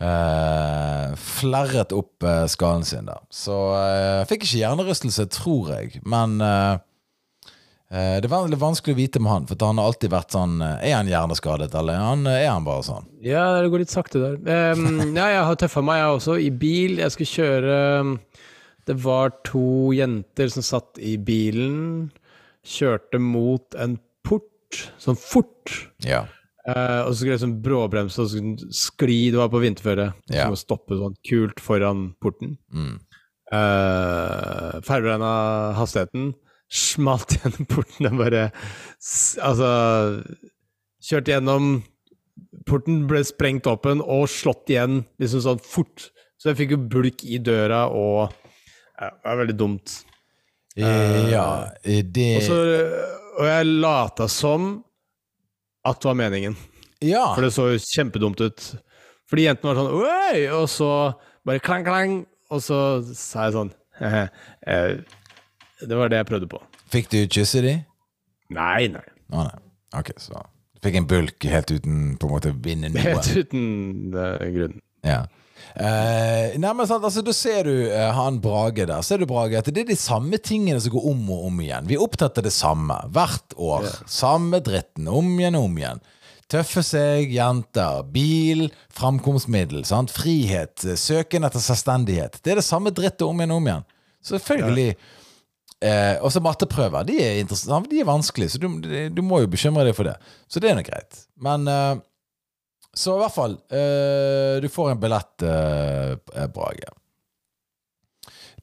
Eh, 0.02 1.12
flerret 1.14 1.92
opp 1.94 2.24
uh, 2.26 2.44
skallen 2.50 2.82
sin 2.84 3.06
der. 3.06 3.20
Så 3.30 3.54
uh, 3.54 4.24
fikk 4.28 4.42
ikke 4.42 4.64
hjernerystelse, 4.64 5.28
tror 5.30 5.70
jeg. 5.76 6.00
Men 6.02 6.40
uh, 6.42 6.80
eh, 7.94 8.16
det 8.22 8.26
er 8.26 8.58
vanskelig 8.58 8.96
å 8.96 8.98
vite 8.98 9.22
med 9.22 9.32
han, 9.32 9.46
for 9.46 9.62
han 9.62 9.78
har 9.78 9.92
alltid 9.92 10.12
vært 10.14 10.34
sånn 10.34 10.58
eh, 10.64 10.88
Er 10.90 10.96
han 10.98 11.10
hjerneskadet, 11.12 11.70
eller 11.78 11.94
er 11.94 12.08
han, 12.08 12.26
er 12.26 12.48
han 12.50 12.66
bare 12.66 12.86
sånn? 12.86 13.06
Ja, 13.24 13.46
det 13.62 13.70
går 13.70 13.84
litt 13.84 13.94
sakte 13.94 14.22
der. 14.22 14.74
Um, 14.74 15.14
ja, 15.20 15.30
jeg 15.36 15.46
har 15.50 15.62
tøffa 15.62 15.84
meg, 15.86 16.02
jeg 16.02 16.18
også. 16.18 16.38
I 16.42 16.50
bil. 16.64 16.98
Jeg 17.04 17.14
skulle 17.14 17.34
kjøre 17.38 17.78
Det 18.90 18.98
var 19.06 19.36
to 19.46 19.94
jenter 19.94 20.50
som 20.52 20.66
satt 20.66 20.98
i 20.98 21.14
bilen. 21.22 22.10
Kjørte 22.66 23.20
mot 23.22 23.78
en 23.78 24.00
port, 24.26 24.88
sånn 24.98 25.20
fort. 25.20 25.70
Ja. 26.02 26.24
Eh, 26.64 27.00
og 27.04 27.10
så 27.10 27.18
skulle 27.18 27.34
jeg 27.34 27.42
sånn 27.42 27.58
bråbremse 27.64 28.22
og 28.22 28.30
så 28.32 28.40
skli. 28.72 29.18
Det 29.34 29.40
var 29.40 29.50
på 29.52 29.60
vinterføre. 29.62 30.08
Ja. 30.32 30.48
Så 30.52 30.62
stoppe 30.64 30.96
sånn 30.96 31.16
kult 31.28 31.60
foran 31.62 32.08
porten. 32.24 32.56
Mm. 32.72 32.96
Uh, 33.52 34.80
Feilberegna 34.86 35.32
hastigheten. 35.76 36.32
Smalt 36.72 37.34
gjennom 37.36 37.68
porten. 37.68 38.08
Den 38.08 38.16
bare 38.18 38.46
Altså 39.44 39.68
Kjørte 41.04 41.34
gjennom 41.34 41.74
Porten 42.64 43.02
ble 43.06 43.20
sprengt 43.28 43.68
åpen 43.68 44.00
og 44.00 44.24
slått 44.32 44.72
igjen 44.72 45.02
liksom 45.20 45.42
sånn 45.44 45.60
fort. 45.60 46.08
Så 46.40 46.50
jeg 46.50 46.58
fikk 46.62 46.72
jo 46.74 46.80
bulk 46.96 47.22
i 47.28 47.36
døra 47.44 47.84
og 47.92 48.32
ja, 48.32 49.10
Det 49.10 49.28
var 49.28 49.38
veldig 49.42 49.56
dumt. 49.58 49.98
Uh, 50.74 51.28
ja, 51.30 51.46
eh, 51.84 52.00
det 52.02 52.30
Og, 52.40 52.46
så, 52.48 52.56
og 53.36 53.46
jeg 53.46 53.68
lata 53.84 54.26
som 54.32 54.72
at 55.84 56.00
det 56.00 56.10
var 56.10 56.18
meningen. 56.18 56.56
Ja. 57.04 57.26
For 57.34 57.44
det 57.44 57.52
så 57.54 57.68
jo 57.72 57.80
kjempedumt 57.82 58.40
ut. 58.40 58.68
Fordi 59.30 59.48
jentene 59.48 59.72
var 59.72 59.80
sånn 59.80 59.92
Oi! 59.98 60.44
Og 60.56 60.66
så 60.72 60.90
bare 61.46 61.62
klang, 61.64 61.84
klang. 61.86 62.16
Og 62.52 62.62
så 62.62 62.78
sa 63.16 63.48
jeg 63.48 63.54
sånn 63.56 63.70
eh, 64.04 64.96
Det 65.80 65.96
var 65.98 66.12
det 66.12 66.20
jeg 66.22 66.28
prøvde 66.28 66.48
på. 66.52 66.60
Fikk 66.92 67.10
du 67.12 67.18
kysse 67.24 67.64
de? 67.64 67.78
Nei, 68.54 68.88
nei. 68.92 69.06
Å 69.32 69.46
nei. 69.48 69.62
Ok, 69.98 70.12
så 70.20 70.42
fikk 70.84 70.98
en 71.00 71.08
bulk 71.08 71.46
helt 71.48 71.70
uten 71.72 72.00
på 72.20 72.28
en 72.28 72.34
måte 72.34 72.52
vinne 72.64 72.90
noe. 72.92 73.00
Helt 73.00 73.30
uten 73.32 73.64
uh, 74.12 74.36
grunn. 74.52 74.76
Ja. 75.06 75.22
Eh, 75.74 76.54
nei, 76.62 76.70
men 76.70 76.86
sant, 76.86 77.02
altså, 77.02 77.22
Da 77.26 77.32
ser 77.34 77.66
du 77.66 77.72
uh, 77.90 78.10
han 78.14 78.36
Brage 78.42 78.86
der. 78.86 79.00
Ser 79.02 79.18
du 79.22 79.26
Brage 79.26 79.58
at 79.58 79.70
Det 79.74 79.82
er 79.82 79.88
de 79.90 79.98
samme 79.98 80.38
tingene 80.38 80.78
som 80.82 80.94
går 80.94 81.08
om 81.10 81.24
og 81.34 81.48
om 81.48 81.62
igjen. 81.64 81.88
Vi 81.90 81.96
er 81.98 82.04
opptatt 82.04 82.38
av 82.38 82.46
det 82.46 82.54
samme 82.54 82.98
hvert 83.14 83.56
år. 83.58 83.88
Samme 84.10 84.62
dritten. 84.64 85.10
Om 85.10 85.32
igjen 85.40 85.58
og 85.58 85.66
om 85.70 85.80
igjen. 85.82 86.04
Tøffe 86.52 86.84
seg, 86.84 87.32
jenter, 87.32 88.04
bil, 88.14 88.68
framkomstmiddel, 88.94 89.82
sant? 89.88 90.12
frihet, 90.12 90.84
eh, 90.84 90.98
søken 91.00 91.46
etter 91.48 91.62
selvstendighet. 91.64 92.36
Det 92.44 92.52
er 92.52 92.60
det 92.60 92.66
samme 92.66 92.92
drittet 92.94 93.24
om 93.26 93.40
igjen 93.40 93.54
og 93.54 93.62
om 93.62 93.70
igjen. 93.70 93.86
Selvfølgelig. 94.28 94.90
Eh, 95.84 96.16
og 96.20 96.30
så 96.32 96.42
matteprøver. 96.44 97.08
De 97.08 97.16
er, 97.20 97.40
de 97.42 98.00
er 98.00 98.08
vanskelige, 98.08 98.54
så 98.54 98.60
du, 98.60 98.68
du 99.10 99.22
må 99.24 99.40
jo 99.42 99.50
bekymre 99.50 99.88
deg 99.88 99.96
for 99.96 100.06
det. 100.08 100.14
Så 100.46 100.62
det 100.62 100.70
er 100.70 100.78
nå 100.78 100.84
greit. 100.86 101.24
Men 101.42 101.66
Så 102.94 103.16
i 103.16 103.22
hvert 103.22 103.34
fall, 103.34 103.56
eh, 103.74 104.60
du 104.62 104.68
får 104.70 104.92
en 104.92 105.00
billett, 105.00 105.42
eh, 105.42 106.12
eh, 106.12 106.46
Brage. 106.54 106.92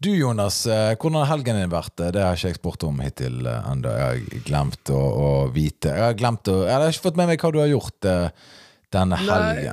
Du 0.02 0.10
Jonas, 0.16 0.66
eh, 0.66 0.96
hvordan 0.96 1.20
har 1.22 1.30
helgen 1.30 1.60
din 1.60 1.70
vært? 1.70 1.94
Det 2.00 2.24
har 2.24 2.34
ikke 2.34 2.50
jeg 2.50 2.58
spurt 2.58 2.86
om 2.88 3.02
hittil 3.04 3.46
eh, 3.46 3.68
ennå. 3.70 3.92
Jeg 3.92 4.08
har 4.08 4.46
glemt 4.48 4.90
å, 4.90 4.98
å 4.98 5.28
vite 5.54 5.92
Jeg 5.94 6.02
har 6.02 6.16
glemt 6.18 6.50
å 6.50 6.64
Jeg 6.64 6.74
har 6.74 6.88
ikke 6.90 7.06
fått 7.06 7.20
med 7.20 7.30
meg 7.30 7.44
hva 7.44 7.52
du 7.54 7.60
har 7.62 7.70
gjort 7.70 8.08
eh, 8.10 8.48
denne 8.92 9.20
Nei. 9.28 9.68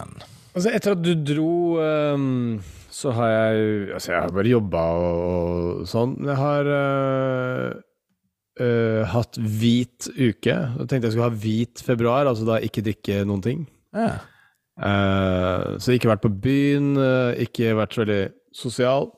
Altså, 0.53 0.69
etter 0.75 0.93
at 0.93 1.01
du 1.01 1.15
dro, 1.23 1.55
um, 1.81 2.59
så 2.93 3.15
har 3.17 3.31
jeg 3.31 3.65
Altså, 3.95 4.13
jeg 4.13 4.21
har 4.21 4.35
bare 4.37 4.53
jobba 4.53 4.85
og, 5.01 5.19
og 5.81 5.89
sånn. 5.89 6.17
Jeg 6.29 6.41
har 6.45 6.73
uh 6.77 7.85
Uh, 8.59 9.05
hatt 9.07 9.37
hvit 9.39 10.09
uke. 10.17 10.51
Jeg 10.51 10.87
tenkte 10.91 11.07
jeg 11.07 11.13
skulle 11.15 11.29
ha 11.29 11.37
hvit 11.45 11.79
februar, 11.87 12.27
altså 12.27 12.43
da 12.43 12.57
ikke 12.59 12.83
drikke 12.89 13.21
noen 13.29 13.45
ting. 13.45 13.61
Ja. 13.95 14.17
Eh, 14.79 15.79
så 15.83 15.95
ikke 15.95 16.11
vært 16.13 16.23
på 16.23 16.31
byen, 16.43 16.93
uh, 17.01 17.33
ikke 17.43 17.75
vært 17.79 17.97
så 17.97 18.05
veldig 18.05 18.21
sosial. 18.55 19.09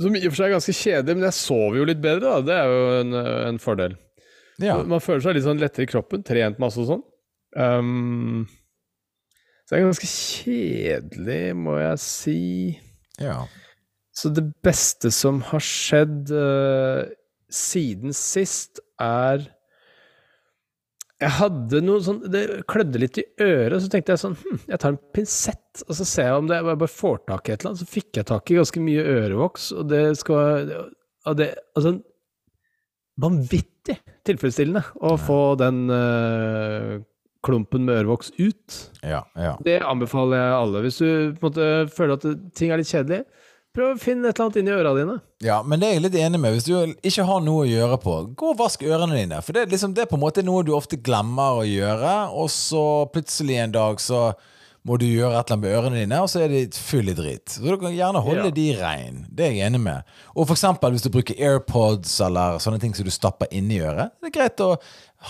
Som 0.00 0.16
i 0.18 0.24
og 0.24 0.32
for 0.32 0.40
seg 0.40 0.48
er 0.48 0.56
ganske 0.56 0.74
kjedelig, 0.74 1.14
men 1.14 1.28
jeg 1.28 1.38
sover 1.38 1.78
jo 1.78 1.86
litt 1.86 2.02
bedre, 2.02 2.32
da. 2.32 2.42
Det 2.42 2.56
er 2.58 2.72
jo 2.72 2.84
en, 2.98 3.14
eh, 3.20 3.48
en 3.48 3.60
fordel. 3.62 3.96
ja. 4.58 4.80
Man 4.82 5.02
føler 5.02 5.22
seg 5.22 5.36
litt 5.36 5.46
sånn 5.46 5.62
lettere 5.62 5.86
i 5.86 5.90
kroppen, 5.90 6.24
trent 6.26 6.58
masse 6.62 6.80
og 6.82 6.88
sånn. 6.90 7.04
Um, 7.54 8.48
så 9.62 9.70
det 9.70 9.78
er 9.78 9.84
ganske 9.86 10.10
kjedelig, 10.10 11.42
må 11.56 11.78
jeg 11.78 12.00
si. 12.02 12.40
ja. 13.22 13.44
Så 14.14 14.30
det 14.30 14.44
beste 14.62 15.10
som 15.10 15.40
har 15.42 15.62
skjedd 15.62 16.30
uh, 16.30 17.02
siden 17.50 18.14
sist, 18.14 18.78
er 19.02 19.42
Jeg 21.24 21.32
hadde 21.38 21.80
noe 21.84 22.02
sånn 22.04 22.18
Det 22.30 22.42
klødde 22.70 23.00
litt 23.00 23.18
i 23.20 23.24
øret, 23.40 23.78
så 23.80 23.90
tenkte 23.92 24.14
jeg 24.14 24.22
sånn 24.22 24.36
hm, 24.40 24.58
Jeg 24.68 24.80
tar 24.82 24.92
en 24.92 25.00
pinsett, 25.16 25.84
og 25.86 25.96
så 25.98 26.06
ser 26.08 26.28
jeg 26.30 26.42
om 26.42 26.50
det 26.50 26.58
jeg 26.60 26.68
bare 26.68 26.90
får 26.92 27.22
tak 27.30 27.48
i 27.48 27.54
et 27.54 27.62
eller 27.62 27.72
annet. 27.72 27.82
Så 27.82 27.94
fikk 27.94 28.20
jeg 28.20 28.28
tak 28.30 28.50
i 28.50 28.58
ganske 28.58 28.82
mye 28.84 29.06
ørevoks, 29.14 29.70
og 29.78 29.88
det 29.92 30.02
skal 30.20 30.74
og 31.24 31.40
det, 31.40 31.54
Altså 31.74 31.96
Vanvittig 33.24 33.94
tilfredsstillende 34.26 34.80
å 35.06 35.12
få 35.20 35.38
den 35.60 35.84
uh, 35.86 36.96
klumpen 37.46 37.84
med 37.86 38.00
ørevoks 38.00 38.32
ut. 38.40 38.78
ja, 39.04 39.20
ja. 39.38 39.52
Det 39.62 39.76
anbefaler 39.86 40.40
jeg 40.40 40.54
alle. 40.56 40.82
Hvis 40.82 40.98
du 40.98 41.36
måte 41.42 41.68
føler 41.94 42.16
at 42.16 42.26
ting 42.58 42.72
er 42.72 42.80
litt 42.80 42.90
kjedelig, 42.90 43.20
prøv 43.74 43.92
å 43.96 43.98
finne 44.00 44.28
et 44.30 44.38
eller 44.38 44.46
annet 44.48 44.58
inni 44.62 44.74
øra 44.74 44.92
dine. 44.96 45.16
Ja, 45.44 45.58
men 45.66 45.80
det 45.82 45.88
er 45.88 45.96
jeg 45.98 46.04
litt 46.06 46.18
enig 46.22 46.40
med. 46.40 46.54
Hvis 46.56 46.68
du 46.68 46.74
ikke 47.02 47.26
har 47.28 47.40
noe 47.44 47.64
å 47.64 47.68
gjøre 47.68 47.98
på, 48.02 48.16
gå 48.38 48.50
og 48.54 48.58
vask 48.62 48.82
ørene 48.86 49.18
dine. 49.18 49.40
For 49.42 49.56
det, 49.56 49.66
er 49.66 49.72
liksom, 49.74 49.94
det 49.96 50.04
er 50.06 50.10
på 50.10 50.18
en 50.18 50.22
måte 50.24 50.44
noe 50.46 50.62
du 50.66 50.72
ofte 50.76 50.96
glemmer 50.96 51.60
å 51.60 51.66
gjøre, 51.68 52.14
og 52.38 52.50
så 52.54 52.84
plutselig 53.14 53.58
en 53.64 53.74
dag 53.74 53.98
så 54.02 54.28
må 54.84 54.98
du 55.00 55.06
gjøre 55.08 55.38
et 55.40 55.48
eller 55.48 55.56
annet 55.56 55.62
med 55.64 55.74
ørene 55.78 56.00
dine, 56.02 56.16
og 56.20 56.28
så 56.28 56.42
er 56.44 56.50
det 56.52 56.76
full 56.76 57.08
i 57.08 57.14
dritt. 57.16 57.54
Så 57.56 57.64
du 57.64 57.78
kan 57.80 57.94
gjerne 57.96 58.20
holde 58.20 58.50
Ja. 58.50 58.56
de 58.58 58.66
rein. 58.76 59.22
Det 59.32 59.46
er 59.46 59.52
jeg 59.56 59.66
enig 59.70 59.80
med. 59.80 60.04
Og 60.36 60.46
for 60.46 60.52
eksempel 60.58 60.92
hvis 60.92 61.06
du 61.06 61.08
bruker 61.14 61.38
AirPods 61.40 62.18
eller 62.26 62.58
sånne 62.60 62.80
ting 62.82 62.92
som 62.94 63.06
du 63.08 63.10
stapper 63.10 63.48
inni 63.50 63.78
øret, 63.80 64.12
det 64.20 64.28
er 64.28 64.36
greit 64.38 64.60
å 64.60 64.74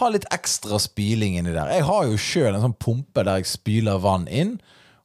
ha 0.01 0.09
litt 0.11 0.27
ekstra 0.35 0.81
spyling 0.83 1.37
inni 1.39 1.55
der. 1.55 1.71
Jeg 1.71 1.87
har 1.87 2.09
jo 2.11 2.19
sjøl 2.19 2.51
en 2.57 2.65
sånn 2.67 2.75
pumpe 2.83 3.23
der 3.23 3.39
jeg 3.39 3.47
spyler 3.53 4.03
vann 4.03 4.27
inn, 4.27 4.57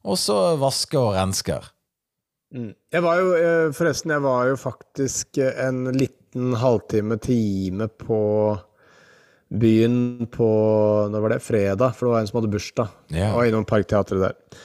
og 0.02 0.18
så 0.18 0.56
vasker 0.58 0.98
og 0.98 1.14
rensker. 1.14 1.70
Jeg 2.50 3.02
var 3.04 3.20
jo, 3.20 3.34
eh, 3.38 3.68
forresten, 3.76 4.10
jeg 4.10 4.24
var 4.24 4.48
jo 4.50 4.56
faktisk 4.58 5.38
eh, 5.38 5.54
en 5.68 5.84
liten 5.94 6.56
halvtime, 6.58 7.18
time 7.22 7.86
på 8.00 8.22
byen 9.50 10.28
på 10.30 10.48
Når 11.10 11.22
var 11.24 11.32
det? 11.34 11.40
Fredag, 11.42 11.94
for 11.94 12.06
det 12.06 12.12
var 12.12 12.20
en 12.20 12.30
som 12.30 12.38
hadde 12.40 12.52
bursdag. 12.52 12.96
Yeah. 13.10 13.34
Og 13.34 13.46
innom 13.46 13.66
Parkteatret 13.66 14.22
der. 14.22 14.64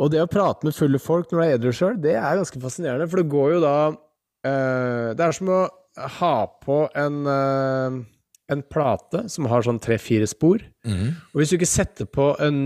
Og 0.00 0.12
det 0.12 0.22
å 0.22 0.30
prate 0.32 0.64
med 0.64 0.76
fulle 0.76 1.00
folk 1.00 1.28
når 1.30 1.38
du 1.38 1.44
er 1.44 1.58
edru 1.58 1.72
sjøl, 1.76 1.98
det 2.00 2.16
er 2.16 2.40
ganske 2.40 2.60
fascinerende. 2.60 3.08
For 3.08 3.20
det 3.20 3.32
går 3.32 3.52
jo 3.54 3.60
da 3.64 3.74
eh, 3.88 5.12
Det 5.16 5.26
er 5.26 5.36
som 5.36 5.52
å 5.52 5.60
ha 6.20 6.34
på 6.64 6.82
en 6.96 7.20
eh, 7.28 8.00
en 8.50 8.62
plate 8.66 9.24
som 9.30 9.46
har 9.50 9.62
sånn 9.62 9.80
tre-fire 9.82 10.26
spor. 10.26 10.62
Og 11.30 11.38
hvis 11.38 11.52
du 11.52 11.56
ikke 11.58 11.70
setter 11.70 12.08
på 12.10 12.32
en 12.42 12.56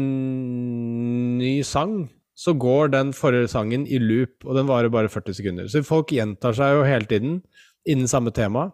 ny 1.37 1.59
sang, 1.67 2.07
så 2.35 2.55
går 2.59 2.91
den 2.95 3.13
forrige 3.15 3.49
sangen 3.53 3.87
i 3.87 3.99
loop, 4.03 4.43
og 4.45 4.57
den 4.59 4.67
varer 4.69 4.93
bare 4.93 5.11
40 5.13 5.37
sekunder. 5.39 5.69
Så 5.71 5.85
folk 5.87 6.11
gjentar 6.13 6.57
seg 6.57 6.75
jo 6.75 6.87
hele 6.87 7.07
tiden 7.11 7.39
innen 7.87 8.11
samme 8.11 8.35
tema. 8.35 8.71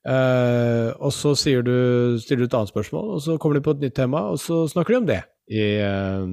Uh, 0.00 0.96
og 0.96 1.12
så 1.12 1.34
du, 1.36 1.74
stiller 2.22 2.46
du 2.46 2.48
et 2.48 2.56
annet 2.56 2.72
spørsmål, 2.72 3.16
og 3.16 3.20
så 3.22 3.36
kommer 3.38 3.58
de 3.58 3.64
på 3.64 3.74
et 3.76 3.82
nytt 3.84 3.96
tema, 3.98 4.24
og 4.32 4.40
så 4.40 4.64
snakker 4.70 4.94
de 4.94 5.00
om 5.02 5.08
det 5.10 5.20
i, 5.52 5.64
uh, 5.84 6.30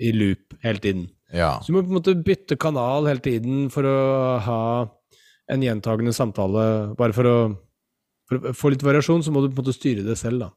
i 0.00 0.12
loop 0.16 0.56
hele 0.64 0.82
tiden. 0.82 1.08
Ja. 1.32 1.58
Så 1.60 1.70
du 1.70 1.76
må 1.76 1.84
på 1.84 1.92
en 1.92 1.98
måte 2.00 2.16
bytte 2.16 2.58
kanal 2.58 3.06
hele 3.06 3.22
tiden 3.22 3.68
for 3.70 3.86
å 3.86 3.98
ha 4.42 4.62
en 5.50 5.62
gjentagende 5.66 6.14
samtale, 6.16 6.64
bare 6.98 7.14
for 7.14 7.28
å, 7.28 7.36
for 8.30 8.50
å 8.50 8.54
få 8.56 8.72
litt 8.72 8.86
variasjon, 8.86 9.22
så 9.22 9.34
må 9.34 9.42
du 9.44 9.50
på 9.50 9.60
en 9.60 9.66
måte 9.66 9.76
styre 9.76 10.06
det 10.06 10.16
selv, 10.18 10.46
da. 10.46 10.50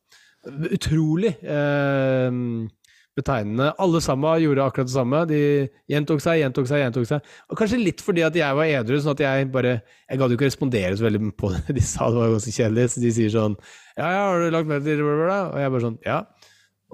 Utrolig 0.76 1.32
eh, 1.40 2.30
betegnende. 3.18 3.72
Alle 3.82 4.02
sammen 4.04 4.42
gjorde 4.42 4.66
akkurat 4.66 4.90
det 4.90 4.96
samme. 4.96 5.22
De 5.30 5.40
gjentok 5.92 6.24
seg, 6.24 6.40
gjentok 6.42 6.70
seg, 6.70 6.82
gjentok 6.84 7.08
seg. 7.10 7.34
Og 7.50 7.60
kanskje 7.60 7.82
litt 7.82 8.02
fordi 8.04 8.26
at 8.26 8.38
jeg 8.38 8.58
var 8.58 8.70
edru, 8.70 8.98
sånn 9.02 9.16
at 9.16 9.24
jeg 9.26 9.50
bare 9.54 9.76
Jeg 9.82 10.20
gadd 10.22 10.34
jo 10.34 10.38
ikke 10.40 10.50
respondere 10.50 10.98
så 10.98 11.08
veldig 11.08 11.34
på 11.40 11.52
det 11.54 11.78
de 11.78 11.84
sa, 11.86 12.10
det 12.10 12.22
var 12.22 12.34
ganske 12.34 12.56
kjedelig. 12.56 12.88
Så 12.94 13.04
de 13.04 13.14
sier 13.16 13.34
sånn 13.34 13.58
Ja, 13.98 14.08
ja, 14.08 14.24
har 14.32 14.42
du 14.42 14.50
lagt 14.54 14.70
merke 14.70 14.88
til 14.88 15.04
det? 15.04 15.06
Og 15.06 15.60
jeg 15.62 15.76
bare 15.76 15.88
sånn 15.88 16.00
Ja. 16.08 16.20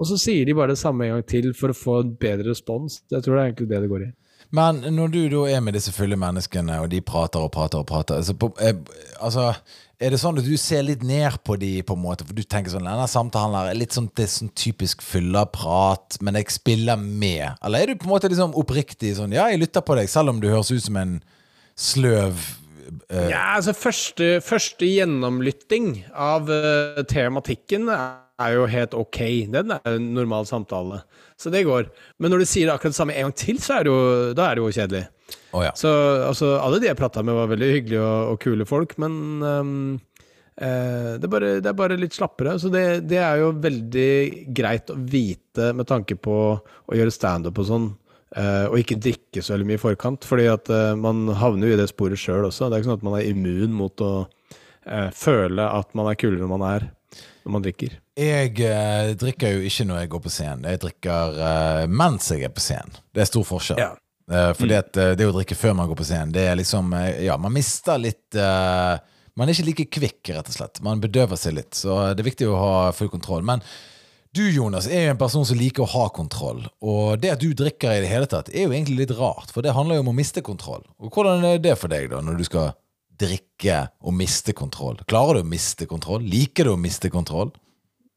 Og 0.00 0.08
så 0.08 0.16
sier 0.16 0.46
de 0.48 0.56
bare 0.56 0.72
det 0.72 0.80
samme 0.80 1.04
en 1.04 1.18
gang 1.18 1.26
til 1.28 1.50
for 1.56 1.72
å 1.72 1.76
få 1.76 1.98
en 2.00 2.14
bedre 2.16 2.48
respons. 2.54 3.02
Jeg 3.12 3.20
tror 3.20 3.36
det 3.36 3.40
er 3.40 3.50
egentlig 3.50 3.68
det 3.68 3.80
det 3.84 3.90
går 3.90 4.06
i. 4.06 4.10
Men 4.54 4.82
når 4.96 5.12
du 5.14 5.20
da 5.30 5.44
er 5.52 5.62
med 5.62 5.76
disse 5.78 5.92
fulle 5.94 6.18
menneskene, 6.18 6.80
og 6.82 6.90
de 6.90 6.98
prater 7.06 7.42
og 7.42 7.52
prater 7.54 7.82
og 7.82 7.86
prater 7.90 8.18
altså, 8.18 8.34
på, 8.34 8.50
eh, 8.62 8.74
altså, 9.22 9.52
Er 10.00 10.14
det 10.14 10.18
sånn 10.22 10.38
at 10.40 10.46
du 10.46 10.56
ser 10.58 10.82
litt 10.86 11.02
ned 11.06 11.36
på 11.46 11.54
de, 11.60 11.82
på 11.86 11.94
en 11.94 12.02
måte? 12.02 12.26
For 12.26 12.34
du 12.34 12.42
tenker 12.42 12.72
sånn 12.72 12.88
Denne 12.88 13.06
samtalen 13.10 13.54
er 13.60 13.78
litt 13.78 13.94
sånn, 13.94 14.08
det 14.16 14.26
er 14.26 14.32
sånn 14.32 14.54
typisk 14.58 15.04
fylleprat, 15.06 16.18
men 16.24 16.40
jeg 16.40 16.50
spiller 16.56 16.98
med. 16.98 17.60
Eller 17.62 17.84
er 17.84 17.92
du 17.92 18.00
på 18.00 18.08
en 18.08 18.14
måte 18.16 18.30
liksom 18.32 18.56
oppriktig 18.58 19.14
sånn 19.18 19.36
Ja, 19.36 19.50
jeg 19.52 19.62
lytter 19.62 19.86
på 19.86 19.98
deg, 19.98 20.10
selv 20.10 20.34
om 20.34 20.42
du 20.42 20.50
høres 20.50 20.72
ut 20.72 20.82
som 20.82 20.98
en 20.98 21.20
sløv 21.78 22.42
uh... 23.12 23.28
Ja, 23.30 23.44
altså 23.54 23.76
første, 23.76 24.32
første 24.44 24.88
gjennomlytting 24.88 25.92
av 26.10 26.50
uh, 26.50 27.04
tematikken 27.08 27.86
er 27.94 28.18
jo 28.54 28.66
helt 28.70 28.96
ok. 28.96 29.20
Den 29.52 29.74
er 29.76 29.94
en 29.94 30.10
normal 30.16 30.46
samtale. 30.48 31.02
Så 31.40 31.52
det 31.52 31.66
går. 31.68 31.90
Men 32.18 32.32
når 32.32 32.42
du 32.42 32.48
sier 32.48 32.72
akkurat 32.72 32.94
det 32.94 32.98
samme 32.98 33.16
en 33.16 33.28
gang 33.28 33.36
til, 33.36 33.60
så 33.62 33.78
er 33.78 33.86
det 33.86 33.92
jo, 33.92 34.02
da 34.36 34.48
er 34.48 34.58
det 34.58 34.64
jo 34.64 34.74
kjedelig. 34.76 35.06
Oh, 35.52 35.62
ja. 35.64 35.72
Så 35.78 35.90
altså, 36.26 36.54
alle 36.62 36.80
de 36.80 36.90
jeg 36.90 36.98
prata 36.98 37.22
med, 37.26 37.36
var 37.36 37.50
veldig 37.50 37.70
hyggelige 37.74 38.02
og, 38.02 38.34
og 38.34 38.40
kule 38.42 38.66
folk, 38.68 38.96
men 39.02 39.14
um, 39.42 39.72
eh, 40.56 41.16
det, 41.18 41.26
er 41.26 41.32
bare, 41.32 41.52
det 41.62 41.70
er 41.70 41.78
bare 41.78 41.98
litt 42.00 42.16
slappere. 42.16 42.56
Så 42.62 42.70
det, 42.72 42.84
det 43.10 43.20
er 43.22 43.42
jo 43.42 43.54
veldig 43.62 44.10
greit 44.56 44.92
å 44.92 44.98
vite 44.98 45.72
med 45.76 45.88
tanke 45.90 46.18
på 46.18 46.36
å 46.56 46.98
gjøre 46.98 47.14
standup 47.14 47.60
og 47.62 47.68
sånn, 47.70 47.88
eh, 48.36 48.66
og 48.70 48.78
ikke 48.82 49.00
drikke 49.02 49.44
så 49.44 49.56
veldig 49.56 49.70
mye 49.70 49.80
i 49.80 49.84
forkant. 49.84 50.28
Fordi 50.28 50.48
at 50.52 50.70
eh, 50.74 50.92
man 50.98 51.26
havner 51.40 51.70
jo 51.70 51.78
i 51.78 51.82
det 51.82 51.90
sporet 51.92 52.20
sjøl 52.20 52.48
også. 52.48 52.68
Det 52.68 52.78
er 52.78 52.84
ikke 52.84 52.92
sånn 52.92 53.02
at 53.02 53.08
man 53.10 53.18
er 53.20 53.30
immun 53.32 53.76
mot 53.82 54.06
å 54.06 54.14
eh, 54.86 55.10
føle 55.14 55.66
at 55.66 55.94
man 55.98 56.10
er 56.10 56.20
kulere 56.20 56.46
enn 56.46 56.54
man 56.54 56.66
er 56.70 56.90
når 57.44 57.56
man 57.56 57.64
drikker. 57.64 57.98
Jeg 58.20 58.52
eh, 58.66 59.14
drikker 59.16 59.54
jo 59.54 59.60
ikke 59.64 59.86
når 59.88 60.02
jeg 60.02 60.10
går 60.12 60.22
på 60.26 60.32
scenen. 60.34 60.66
Jeg 60.68 60.80
drikker 60.82 61.38
eh, 61.40 61.84
mens 61.88 62.26
jeg 62.34 62.44
er 62.44 62.52
på 62.52 62.62
scenen. 62.62 62.98
Det 63.14 63.22
er 63.24 63.28
stor 63.30 63.46
forskjell. 63.48 63.80
Ja. 63.80 63.94
Eh, 64.30 64.50
fordi 64.58 64.76
at 64.76 64.98
eh, 65.00 65.14
det 65.18 65.28
å 65.28 65.32
drikke 65.34 65.56
før 65.58 65.78
man 65.78 65.88
går 65.88 65.98
på 66.02 66.06
scenen, 66.10 66.34
det 66.34 66.44
er 66.50 66.58
liksom 66.60 66.92
eh, 66.98 67.22
Ja, 67.26 67.38
man 67.40 67.54
mister 67.54 67.98
litt 67.98 68.36
eh, 68.38 68.98
Man 69.38 69.48
er 69.48 69.56
ikke 69.56 69.68
like 69.70 69.86
kvikk, 69.96 70.34
rett 70.36 70.50
og 70.52 70.54
slett. 70.58 70.82
Man 70.84 71.00
bedøver 71.00 71.40
seg 71.40 71.56
litt. 71.56 71.72
Så 71.78 71.96
det 72.12 72.20
er 72.20 72.28
viktig 72.28 72.50
å 72.50 72.58
ha 72.60 72.74
full 72.92 73.08
kontroll. 73.12 73.46
Men 73.46 73.64
du, 74.36 74.42
Jonas, 74.52 74.86
er 74.86 75.06
jo 75.06 75.14
en 75.14 75.22
person 75.22 75.46
som 75.48 75.58
liker 75.58 75.86
å 75.86 75.90
ha 75.94 76.04
kontroll. 76.14 76.60
Og 76.84 77.16
det 77.22 77.32
at 77.32 77.40
du 77.40 77.54
drikker 77.56 77.96
i 77.96 78.02
det 78.04 78.10
hele 78.10 78.28
tatt, 78.30 78.52
er 78.52 78.68
jo 78.68 78.74
egentlig 78.74 79.06
litt 79.06 79.16
rart. 79.16 79.48
For 79.54 79.64
det 79.64 79.72
handler 79.74 79.96
jo 79.96 80.04
om 80.04 80.12
å 80.12 80.18
miste 80.18 80.44
kontroll. 80.44 80.84
Og 81.00 81.08
hvordan 81.14 81.46
er 81.48 81.62
det 81.62 81.78
for 81.80 81.90
deg, 81.90 82.10
da, 82.12 82.20
når 82.22 82.36
du 82.38 82.44
skal 82.46 82.74
drikke 83.20 83.80
og 84.04 84.14
miste 84.18 84.54
kontroll? 84.56 85.00
Klarer 85.10 85.40
du 85.40 85.46
å 85.46 85.50
miste 85.50 85.88
kontroll? 85.88 86.22
Liker 86.26 86.68
du 86.68 86.74
å 86.76 86.78
miste 86.80 87.10
kontroll? 87.10 87.50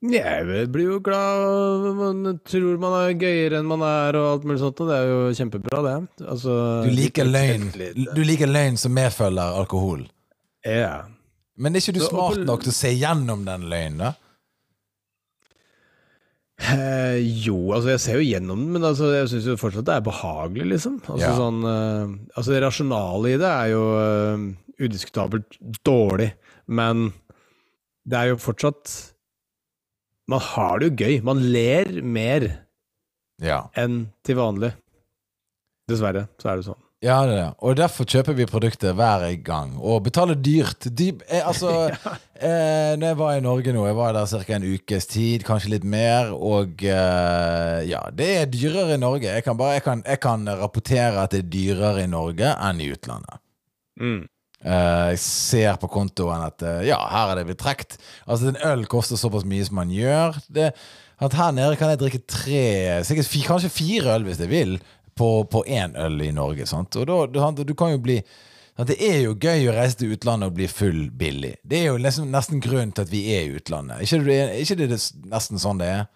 Jeg 0.04 0.68
blir 0.74 0.90
jo 0.90 0.98
glad 1.00 1.86
Man 1.96 2.40
tror 2.44 2.80
man 2.82 2.96
er 2.98 3.14
gøyere 3.16 3.62
enn 3.62 3.70
man 3.70 3.86
er, 3.88 4.18
og 4.20 4.30
alt 4.34 4.48
mulig 4.50 4.60
sånt. 4.60 4.82
Og 4.84 4.90
det 4.92 4.98
er 4.98 5.12
jo 5.12 5.22
kjempebra, 5.38 5.84
det. 5.86 6.26
Altså, 6.28 6.58
Du 6.84 6.92
liker 6.92 7.30
løgn. 7.30 7.70
Du 8.12 8.24
liker 8.28 8.52
løgn 8.52 8.80
som 8.80 8.92
medfølger 8.96 9.62
alkohol. 9.62 10.04
Ja. 10.68 11.06
Men 11.56 11.76
er 11.76 11.84
ikke 11.84 11.96
du 11.96 12.04
smart 12.04 12.42
nok 12.44 12.66
til 12.66 12.74
å 12.74 12.76
se 12.76 12.92
gjennom 12.96 13.46
den 13.48 13.70
løgnen, 13.72 14.02
da? 14.02 14.14
Eh, 16.64 17.18
jo, 17.44 17.58
altså 17.76 17.92
jeg 17.92 18.02
ser 18.04 18.20
jo 18.20 18.26
gjennom 18.28 18.60
den, 18.62 18.70
men 18.76 18.86
altså, 18.88 19.10
jeg 19.12 19.32
syns 19.32 19.48
jo 19.50 19.56
fortsatt 19.60 19.88
det 19.88 19.96
er 19.98 20.06
behagelig, 20.06 20.68
liksom. 20.76 21.00
Altså, 21.08 21.26
Ja. 21.26 21.34
sånn, 21.36 21.64
uh, 21.66 22.38
altså 22.38 22.54
det 22.54 22.62
rasjonale 22.64 23.34
i 23.34 23.40
det 23.42 23.50
er 23.50 23.72
jo 23.74 23.84
uh, 23.98 24.46
udiskutabelt 24.80 25.58
dårlig, 25.84 26.30
men 26.68 27.10
det 28.08 28.20
er 28.20 28.32
jo 28.32 28.40
fortsatt 28.40 29.13
Man 30.34 30.42
har 30.52 30.80
det 30.82 30.90
jo 30.92 30.96
gøy. 31.06 31.18
Man 31.26 31.44
ler 31.54 32.00
mer 32.02 32.48
Ja. 33.44 33.68
enn 33.78 34.08
til 34.26 34.38
vanlig. 34.40 34.74
Dessverre, 35.90 36.28
så 36.42 36.50
er 36.52 36.60
det 36.60 36.66
sånn. 36.70 36.80
Ja, 37.04 37.18
det 37.28 37.34
er. 37.36 37.50
Og 37.60 37.76
derfor 37.76 38.08
kjøper 38.08 38.36
vi 38.38 38.46
produktet 38.48 38.94
hver 38.96 39.26
gang. 39.44 39.74
Og 39.76 40.06
betaler 40.06 40.38
dyrt. 40.40 40.86
De, 40.96 41.10
eh, 41.28 41.42
altså, 41.44 41.90
eh, 42.40 42.94
når 42.96 43.10
jeg 43.10 43.18
var 43.20 43.34
i 43.36 43.42
Norge 43.44 43.74
nå, 43.76 43.84
jeg 43.90 43.98
var 43.98 44.14
der 44.16 44.30
ca. 44.32 44.54
en 44.56 44.68
ukes 44.72 45.10
tid, 45.12 45.44
kanskje 45.44 45.74
litt 45.74 45.84
mer, 45.84 46.32
og 46.32 46.80
eh, 46.88 47.82
ja, 47.90 48.06
det 48.16 48.30
er 48.38 48.48
dyrere 48.54 48.96
i 48.96 49.02
Norge. 49.02 49.28
Jeg 49.36 49.44
kan, 49.44 49.60
bare, 49.60 49.76
jeg, 49.82 49.84
kan, 49.84 50.04
jeg 50.08 50.22
kan 50.24 50.48
rapportere 50.62 51.26
at 51.26 51.36
det 51.36 51.44
er 51.44 51.52
dyrere 51.58 52.06
i 52.06 52.12
Norge 52.14 52.56
enn 52.56 52.80
i 52.80 52.88
utlandet. 52.96 53.42
Mm. 54.00 54.24
Eh, 54.64 55.10
jeg 55.14 55.20
ser 55.20 55.80
på 55.82 55.90
kontoen 55.92 56.46
at 56.46 56.64
eh, 56.64 56.86
ja, 56.88 57.00
her 57.12 57.34
er 57.34 57.42
det 57.42 57.48
blitt 57.50 57.62
trukket. 57.62 57.98
Altså, 58.24 58.52
en 58.52 58.62
øl 58.70 58.86
koster 58.92 59.20
såpass 59.20 59.44
mye 59.48 59.66
som 59.68 59.80
man 59.82 59.92
gjør. 59.92 60.40
Det, 60.48 60.72
at 61.24 61.38
her 61.38 61.52
nede 61.56 61.78
kan 61.80 61.92
jeg 61.92 62.02
drikke 62.02 62.24
tre, 62.28 62.64
sikkert 63.08 63.30
fi, 63.32 63.44
kanskje 63.48 63.74
fire 63.74 64.16
øl 64.16 64.26
hvis 64.28 64.42
jeg 64.44 64.52
vil, 64.52 64.78
på, 65.20 65.30
på 65.52 65.66
én 65.68 65.94
øl 66.00 66.24
i 66.26 66.32
Norge. 66.36 66.68
Sant? 66.70 66.96
Og 67.00 67.08
da, 67.10 67.52
du, 67.52 67.64
du 67.68 67.76
kan 67.78 67.94
jo 67.94 68.02
bli? 68.04 68.22
Det 68.88 68.96
er 69.06 69.20
jo 69.22 69.36
gøy 69.38 69.68
å 69.70 69.76
reise 69.76 70.00
til 70.00 70.16
utlandet 70.16 70.50
og 70.50 70.56
bli 70.58 70.66
full 70.72 71.04
billig. 71.14 71.54
Det 71.62 71.84
er 71.84 71.92
jo 71.92 72.00
nesten, 72.02 72.32
nesten 72.34 72.64
grunnen 72.64 72.96
til 72.96 73.06
at 73.06 73.12
vi 73.12 73.22
er 73.36 73.46
i 73.46 73.60
utlandet. 73.60 74.02
Ikke, 74.02 74.24
det, 74.26 74.38
ikke 74.64 74.78
det, 74.80 74.88
det 74.96 75.30
nesten 75.30 75.62
sånn 75.62 75.84
det 75.84 75.92
er? 75.92 76.08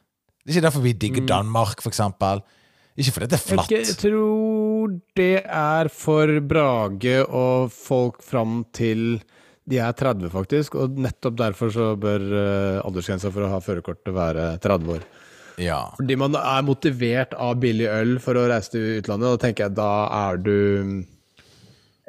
Det 0.42 0.54
er 0.54 0.56
ikke 0.56 0.66
derfor 0.66 0.86
vi 0.88 0.96
digger 0.96 1.28
Danmark, 1.30 1.84
for 1.84 1.92
eksempel. 1.92 2.42
Ikke 2.98 3.14
fordi 3.14 3.30
det 3.30 3.38
er 3.38 3.46
flatt. 3.46 3.74
jeg 3.74 3.98
tror 4.02 4.94
det 5.18 5.34
er 5.46 5.90
for 5.94 6.32
Brage 6.50 7.20
og 7.26 7.74
folk 7.74 8.24
fram 8.26 8.64
til 8.74 9.20
de 9.68 9.82
er 9.84 9.94
30, 10.00 10.32
faktisk. 10.32 10.78
Og 10.80 10.98
nettopp 11.04 11.38
derfor 11.38 11.72
så 11.74 11.92
bør 12.00 12.24
uh, 12.32 12.86
aldersgrensa 12.88 13.32
for 13.34 13.46
å 13.46 13.52
ha 13.52 13.62
førerkortet 13.64 14.16
være 14.16 14.50
30 14.64 14.94
år. 14.96 15.06
Ja. 15.62 15.82
Fordi 15.98 16.18
man 16.20 16.38
er 16.38 16.66
motivert 16.66 17.34
av 17.38 17.58
billig 17.62 17.90
øl 17.90 18.18
for 18.24 18.38
å 18.38 18.46
reise 18.50 18.76
til 18.76 19.00
utlandet, 19.00 19.30
og 19.30 19.38
da 19.38 19.48
tenker 19.48 19.68
jeg 19.68 19.78
da 19.78 19.92
er 20.14 20.38
du 20.46 20.58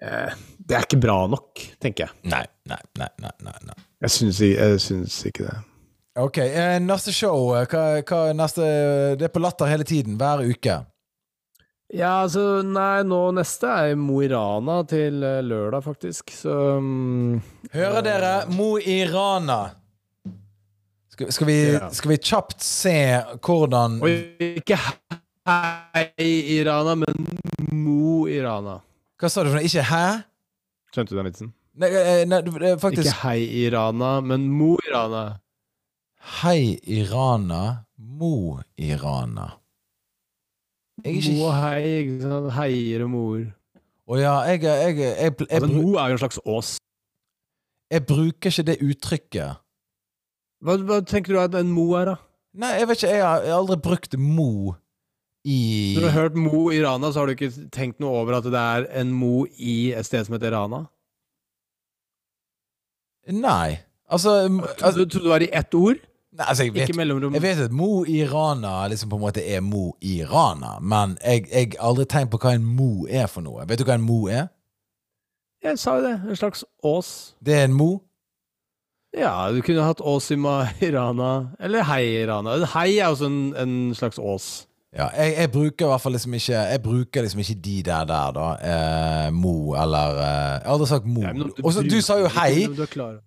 eh, 0.05 0.35
Det 0.59 0.77
er 0.77 0.85
ikke 0.85 1.01
bra 1.01 1.23
nok, 1.33 1.65
tenker 1.81 2.07
jeg. 2.07 2.19
Nei, 2.29 2.45
nei, 2.69 2.81
nei, 3.01 3.09
nei, 3.25 3.33
nei, 3.49 3.79
jeg 4.05 4.13
syns 4.85 5.17
ikke 5.31 5.49
det. 5.49 5.57
Ok, 6.19 6.39
eh, 6.39 6.81
neste 6.83 7.13
show 7.15 7.53
eh, 7.55 7.67
hva, 7.71 7.83
hva 8.03 8.33
neste, 8.35 8.65
Det 9.19 9.29
er 9.29 9.31
på 9.31 9.43
Latter 9.43 9.71
hele 9.71 9.85
tiden, 9.87 10.17
hver 10.19 10.43
uke. 10.51 10.81
Ja, 11.95 12.25
altså 12.25 12.61
Nei, 12.67 13.05
nå 13.07 13.21
neste 13.37 13.71
er 13.71 13.95
Mo 13.97 14.19
i 14.25 14.29
Rana 14.33 14.81
til 14.91 15.23
eh, 15.23 15.39
lørdag, 15.47 15.85
faktisk. 15.87 16.35
Så 16.35 16.57
um, 16.83 17.39
Hører 17.71 18.03
dere? 18.03 18.33
Mo 18.51 18.75
i 18.83 18.99
Rana. 19.07 19.61
Skal, 21.15 21.31
skal, 21.33 21.51
vi, 21.53 21.59
Ja. 21.77 21.87
skal 21.95 22.17
vi 22.17 22.19
kjapt 22.19 22.67
se 22.67 22.99
hvordan 23.39 23.97
Og 24.03 24.43
ikke 24.43 24.83
hei 25.47 26.35
i 26.59 26.61
Rana, 26.67 26.99
men 26.99 27.27
Mo 27.79 28.27
i 28.27 28.43
Rana. 28.43 28.81
Hva 29.19 29.31
sa 29.31 29.47
du 29.47 29.53
for 29.53 29.61
noe? 29.61 29.67
Ikke 29.71 29.87
hæ? 29.87 30.05
Skjønte 30.91 31.15
du 31.15 31.21
den 31.23 31.31
vitsen? 31.31 31.55
Nei, 31.79 31.91
nei 32.27 32.79
faktisk 32.83 33.07
Ikke 33.07 33.21
hei 33.23 33.43
i 33.63 33.69
Rana, 33.71 34.17
men 34.19 34.51
Mo 34.51 34.75
i 34.83 34.91
Rana. 34.91 35.29
Hei 36.19 36.79
Irana, 36.87 37.85
Mo 37.99 38.59
Irana. 38.77 39.53
Jeg 41.05 41.15
Mo 41.15 41.21
ikke 41.21 41.47
og 41.47 41.55
hei, 41.55 41.83
ikke 42.03 42.19
sant? 42.25 42.51
Heier 42.59 43.05
og 43.07 43.11
mor. 43.13 43.45
Å 44.09 44.19
ja, 44.19 44.35
jeg, 44.49 44.63
jeg, 44.65 44.97
jeg, 44.99 44.99
jeg, 44.99 45.33
jeg, 45.39 45.47
Altså, 45.49 45.69
Mo 45.71 45.95
er 46.01 46.11
jo 46.11 46.17
en 46.17 46.23
slags 46.25 46.41
ås. 46.45 46.71
jeg 47.93 48.05
bruker 48.09 48.51
ikke 48.51 48.67
det 48.67 48.79
uttrykket. 48.85 49.61
Hva, 50.65 50.75
hva 50.89 50.99
tenker 51.07 51.37
du 51.37 51.41
at 51.41 51.55
en 51.55 51.71
mo 51.71 51.93
er, 51.95 52.11
da? 52.11 52.17
Nei, 52.59 52.73
jeg 52.81 52.89
vet 52.91 52.99
ikke, 53.03 53.11
jeg 53.15 53.23
har, 53.23 53.45
jeg 53.47 53.53
har 53.55 53.61
aldri 53.61 53.77
brukt 53.85 54.17
Mo 54.19 54.75
i 55.47 55.59
Når 55.95 56.03
du 56.03 56.07
har 56.09 56.17
hørt 56.17 56.39
Mo 56.41 56.63
i 56.75 56.81
Rana, 56.83 57.13
så 57.15 57.21
har 57.23 57.31
du 57.31 57.37
ikke 57.37 57.69
tenkt 57.71 58.01
noe 58.03 58.17
over 58.25 58.41
at 58.41 58.49
det 58.51 58.59
er 58.59 58.89
en 58.99 59.13
mo 59.15 59.45
i 59.55 59.93
et 59.95 60.09
sted 60.09 60.27
som 60.27 60.35
heter 60.35 60.51
Rana? 60.57 60.81
Nei. 63.31 63.79
Altså, 64.11 64.35
altså 64.81 65.05
Du 65.05 65.05
trodde 65.05 65.29
det 65.29 65.35
var 65.37 65.45
i 65.47 65.51
ett 65.61 65.77
ord? 65.79 66.01
Nei, 66.39 66.47
altså 66.47 66.65
jeg, 66.69 66.75
vet, 66.75 66.93
jeg 66.95 67.43
vet 67.43 67.61
at 67.65 67.73
Mo 67.75 68.05
i 68.07 68.21
Rana 68.23 68.87
liksom 68.87 69.11
på 69.11 69.17
en 69.19 69.23
måte 69.25 69.43
er 69.43 69.59
Mo 69.61 69.97
i 70.01 70.21
Rana, 70.23 70.77
men 70.79 71.17
jeg 71.25 71.49
har 71.51 71.89
aldri 71.89 72.05
tenkt 72.07 72.31
på 72.31 72.39
hva 72.39 72.53
en 72.55 72.63
Mo 72.79 73.09
er 73.11 73.27
for 73.27 73.43
noe. 73.43 73.67
Vet 73.67 73.81
du 73.81 73.85
hva 73.89 73.97
en 73.99 74.07
Mo 74.07 74.21
er? 74.31 74.47
Jeg 75.67 75.81
sa 75.83 75.97
jo 75.99 76.05
det. 76.05 76.15
En 76.31 76.39
slags 76.39 76.63
ås. 76.87 77.35
Det 77.43 77.57
er 77.57 77.67
en 77.67 77.75
Mo. 77.75 77.97
Ja, 79.19 79.51
du 79.51 79.59
kunne 79.67 79.83
hatt 79.83 80.01
ås 80.01 80.31
i 80.31 80.39
Rana. 80.95 81.57
Eller 81.59 81.83
hei 81.83 82.05
i 82.21 82.27
Rana. 82.29 82.55
Hei 82.77 83.01
er 83.01 83.09
også 83.09 83.27
en, 83.27 83.41
en 83.59 83.95
slags 83.99 84.19
ås. 84.23 84.68
Ja, 84.99 85.07
jeg, 85.15 85.35
jeg 85.39 85.51
bruker 85.55 85.87
i 85.87 85.89
hvert 85.93 86.03
fall 86.03 86.15
liksom 86.17 86.33
ikke 86.35 86.61
Jeg 86.73 86.81
bruker 86.83 87.23
liksom 87.23 87.41
ikke 87.45 87.55
de 87.63 87.75
der 87.87 88.07
der, 88.11 88.33
da. 88.35 88.47
Eh, 88.71 89.29
Mo 89.31 89.53
eller 89.79 90.17
eh, 90.19 90.55
Jeg 90.57 90.65
har 90.65 90.73
aldri 90.75 90.89
sagt 90.91 91.07
Mo. 91.07 91.23
Ja, 91.23 91.33
du, 91.39 91.63
Også, 91.63 91.85
du 91.87 91.99
sa 92.03 92.17
jo 92.19 92.31
hei. 92.35 92.67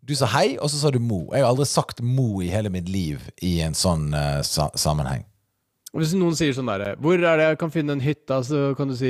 Du 0.03 0.15
sa 0.19 0.27
hei, 0.33 0.57
og 0.59 0.67
så 0.73 0.81
sa 0.81 0.91
du 0.91 0.99
Mo. 0.99 1.21
Jeg 1.31 1.45
har 1.45 1.51
aldri 1.53 1.67
sagt 1.71 2.03
Mo 2.03 2.41
i 2.43 2.49
hele 2.51 2.71
mitt 2.73 2.89
liv 2.91 3.23
i 3.41 3.59
en 3.63 3.77
sånn 3.77 4.09
eh, 4.17 4.41
sa 4.43 4.67
sammenheng. 4.75 5.23
Hvis 5.95 6.13
noen 6.15 6.35
sier 6.39 6.53
sånn 6.55 6.69
derre 6.71 6.93
Hvor 7.03 7.19
er 7.19 7.35
det 7.39 7.47
jeg 7.49 7.57
kan 7.59 7.71
finne 7.73 7.95
en 7.97 8.03
hytte? 8.03 8.37
Så 8.47 8.69
kan 8.79 8.87
du 8.87 8.95
si 8.95 9.09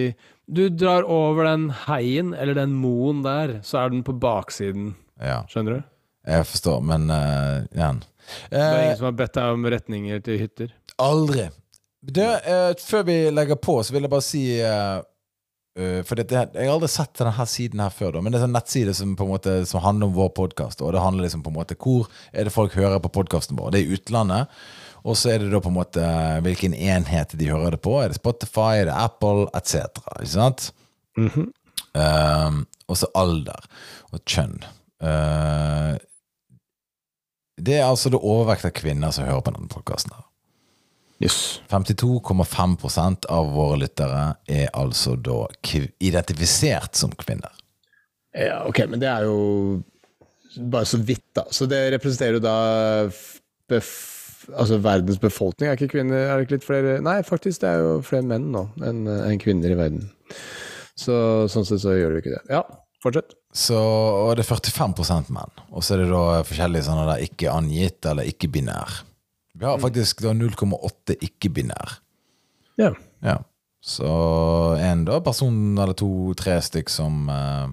Du 0.50 0.64
drar 0.74 1.06
over 1.06 1.46
den 1.46 1.68
heien, 1.86 2.32
eller 2.34 2.58
den 2.58 2.74
moen 2.74 3.22
der, 3.26 3.60
så 3.66 3.84
er 3.84 3.94
den 3.94 4.02
på 4.06 4.16
baksiden. 4.18 4.96
Ja, 5.22 5.44
Skjønner 5.50 5.78
du? 5.80 5.88
jeg 6.22 6.46
forstår, 6.46 6.82
men 6.86 7.10
uh, 7.10 7.64
igjen. 7.74 8.04
Det 8.52 8.60
er 8.60 8.76
Eh, 8.76 8.84
ingen 8.86 8.98
som 9.00 9.08
har 9.08 9.16
bedt 9.18 9.34
deg 9.34 9.56
om 9.56 9.64
retninger 9.74 10.20
til 10.22 10.38
hytter. 10.38 10.74
Aldri. 11.02 11.48
Du, 12.02 12.24
eh, 12.26 12.74
før 12.82 13.04
vi 13.06 13.18
legger 13.32 13.60
på, 13.62 13.78
så 13.84 13.94
vil 13.94 14.08
jeg 14.08 14.14
bare 14.14 14.26
si 14.26 14.46
eh, 14.60 15.00
Uh, 15.80 16.02
For 16.04 16.20
dette, 16.20 16.36
Jeg 16.36 16.68
har 16.68 16.74
aldri 16.74 16.90
sett 16.92 17.14
denne 17.16 17.46
siden 17.48 17.80
her 17.80 17.94
før, 17.96 18.18
da, 18.18 18.22
men 18.22 18.34
det 18.34 18.42
er 18.42 18.50
en 18.50 18.56
nettside 18.58 18.92
som 18.92 19.14
på 19.16 19.24
en 19.24 19.30
måte 19.32 19.54
Som 19.70 19.80
handler 19.86 20.10
om 20.10 20.18
vår 20.18 20.34
podkast. 20.36 20.82
Det 20.84 21.00
handler 21.00 21.24
liksom 21.24 21.46
på 21.46 21.52
en 21.54 21.56
måte 21.62 21.78
hvor 21.80 22.10
er 22.34 22.44
det 22.44 22.52
folk 22.52 22.76
hører 22.76 23.00
på 23.00 23.14
podkasten 23.16 23.56
vår. 23.56 23.72
Det 23.72 23.80
er 23.80 23.88
i 23.88 23.96
utlandet. 23.96 24.58
Og 25.08 25.16
så 25.18 25.32
er 25.32 25.40
det 25.40 25.48
da 25.54 25.62
på 25.64 25.72
en 25.72 25.78
måte 25.80 26.04
hvilken 26.46 26.76
enhet 26.76 27.34
de 27.40 27.48
hører 27.50 27.78
det 27.78 27.82
på. 27.88 27.96
Er 28.02 28.12
det 28.12 28.20
Spotify, 28.20 28.82
er 28.82 28.90
det 28.92 28.98
Apple, 29.00 29.48
etc. 29.58 30.04
Ikke 30.20 30.34
sant? 30.36 30.68
Eh, 31.98 32.60
og 32.88 33.00
så 33.00 33.10
alder 33.18 33.66
og 34.12 34.22
kjønn. 34.28 34.60
Uh, 35.02 35.98
det 37.58 37.80
er 37.80 37.88
altså 37.88 38.12
det 38.14 38.22
overvekt 38.22 38.68
av 38.70 38.76
kvinner 38.78 39.16
som 39.16 39.26
hører 39.26 39.42
på 39.48 39.56
denne 39.56 39.72
podkasten. 39.72 40.14
her. 40.14 40.31
Yes. 41.22 41.62
52,5% 41.70 43.28
av 43.30 43.52
våre 43.54 43.78
lyttere 43.84 44.24
er 44.50 44.72
altså 44.74 45.14
da 45.22 45.44
identifisert 46.02 46.98
som 46.98 47.14
kvinner. 47.14 47.54
Ja, 48.34 48.64
ok, 48.66 48.86
men 48.90 49.02
det 49.04 49.10
er 49.12 49.28
jo 49.28 49.82
bare 50.72 50.88
så 50.90 50.98
vidt, 50.98 51.28
da. 51.38 51.46
Så 51.54 51.68
det 51.70 51.84
representerer 51.94 52.40
jo 52.40 52.44
da 52.44 52.56
altså 53.72 54.80
verdens 54.84 55.20
befolkning. 55.22 55.70
Er 55.70 55.78
ikke 55.78 55.94
kvinner 55.94 56.26
Er 56.26 56.34
det 56.36 56.48
ikke 56.48 56.58
litt 56.58 56.68
flere 56.68 56.98
Nei, 57.04 57.22
faktisk, 57.24 57.62
det 57.62 57.70
er 57.70 57.84
jo 57.86 57.92
flere 58.04 58.28
menn 58.28 58.50
nå 58.52 58.66
enn 58.84 59.06
enn 59.08 59.40
kvinner 59.42 59.72
i 59.72 59.78
verden. 59.80 60.10
Så 60.98 61.14
sånn 61.52 61.68
sett 61.68 61.84
så 61.84 61.96
gjør 61.96 62.16
det 62.16 62.24
ikke 62.24 62.36
det. 62.36 62.42
Ja, 62.52 62.66
fortsett. 63.04 63.38
Så, 63.54 63.78
og 63.78 64.36
det 64.38 64.46
er 64.46 64.52
45% 64.52 65.32
menn. 65.36 65.64
Og 65.72 65.84
så 65.84 65.96
er 65.96 66.04
det 66.04 66.12
da 66.12 66.42
forskjellige 66.48 66.88
sånne 66.88 67.08
der 67.10 67.24
ikke 67.26 67.54
angitt 67.54 68.08
eller 68.08 68.28
ikke-binær. 68.30 69.02
Vi 69.62 69.68
har 69.70 69.78
faktisk 69.78 70.24
da 70.26 70.34
0,8 70.34 71.20
ikke-binær. 71.22 72.00
Ja. 72.82 72.96
Ja. 73.22 73.38
Så 73.82 74.10
en 74.82 75.06
da 75.06 75.20
person 75.22 75.78
eller 75.78 75.94
to, 75.98 76.10
tre 76.38 76.56
stykk 76.66 76.90
som 76.90 77.30
uh, 77.30 77.70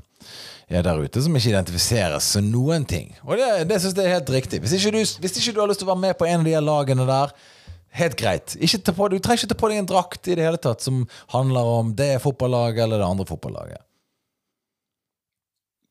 er 0.69 0.85
der 0.85 1.01
ute, 1.01 1.23
som 1.25 1.37
ikke 1.37 1.55
identifiseres 1.55 2.29
som 2.35 2.51
noen 2.53 2.85
ting. 2.89 3.15
Og 3.25 3.41
det, 3.41 3.49
det 3.71 3.81
syns 3.81 3.97
jeg 3.97 4.05
er 4.05 4.19
helt 4.19 4.35
riktig. 4.37 4.61
Hvis 4.61 4.77
ikke, 4.77 4.93
du, 4.99 5.01
hvis 5.01 5.41
ikke 5.41 5.57
du 5.57 5.63
har 5.65 5.73
lyst 5.73 5.81
til 5.81 5.89
å 5.89 5.95
være 5.95 6.05
med 6.05 6.21
på 6.21 6.29
en 6.29 6.45
av 6.45 6.49
de 6.51 6.61
lagene 6.69 7.09
der, 7.09 7.33
helt 8.03 8.21
greit. 8.21 8.57
Ikke 8.61 8.85
ta 8.85 8.93
på, 8.93 9.09
du 9.09 9.17
trenger 9.17 9.47
ikke 9.47 9.53
ta 9.55 9.61
på 9.65 9.73
deg 9.73 9.81
en 9.81 9.89
drakt 9.89 10.29
i 10.29 10.37
det 10.37 10.45
hele 10.45 10.61
tatt 10.61 10.85
som 10.85 11.07
handler 11.33 11.73
om 11.81 11.97
det 11.97 12.19
fotballaget 12.21 12.85
eller 12.85 13.01
det 13.01 13.09
andre 13.09 13.29
fotballaget. 13.33 13.85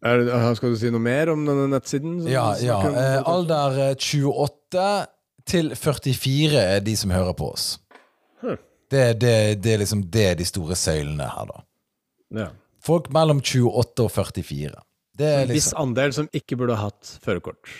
Er, 0.06 0.22
skal 0.54 0.76
du 0.76 0.78
si 0.78 0.94
noe 0.94 1.02
mer 1.02 1.34
om 1.34 1.42
denne 1.42 1.66
nettsiden? 1.74 2.20
som 2.22 2.30
Ja, 2.30 2.52
ja. 2.62 2.78
Eh, 2.86 3.22
alder 3.26 3.80
eh, 3.90 3.96
28 3.98 4.84
til 5.48 5.74
44 5.76 6.64
er 6.76 6.84
de 6.86 6.96
som 7.00 7.14
hører 7.14 7.36
på 7.38 7.52
oss. 7.54 7.68
Huh. 8.44 8.58
Det, 8.92 9.06
det, 9.22 9.34
det 9.64 9.74
er 9.74 9.82
liksom 9.84 10.06
det 10.14 10.26
er 10.32 10.40
de 10.40 10.48
store 10.48 10.78
søylene 10.80 11.28
her, 11.34 11.50
da. 11.50 11.64
Ja. 12.44 12.48
Folk 12.84 13.10
mellom 13.16 13.42
28 13.42 14.06
og 14.06 14.12
44. 14.14 14.72
Det 15.18 15.28
er 15.28 15.44
En 15.44 15.52
viss 15.52 15.70
liksom 15.72 15.84
andel 15.90 16.14
som 16.14 16.28
ikke 16.36 16.58
burde 16.60 16.78
ha 16.78 16.90
hatt 16.90 17.18
førerkort. 17.24 17.72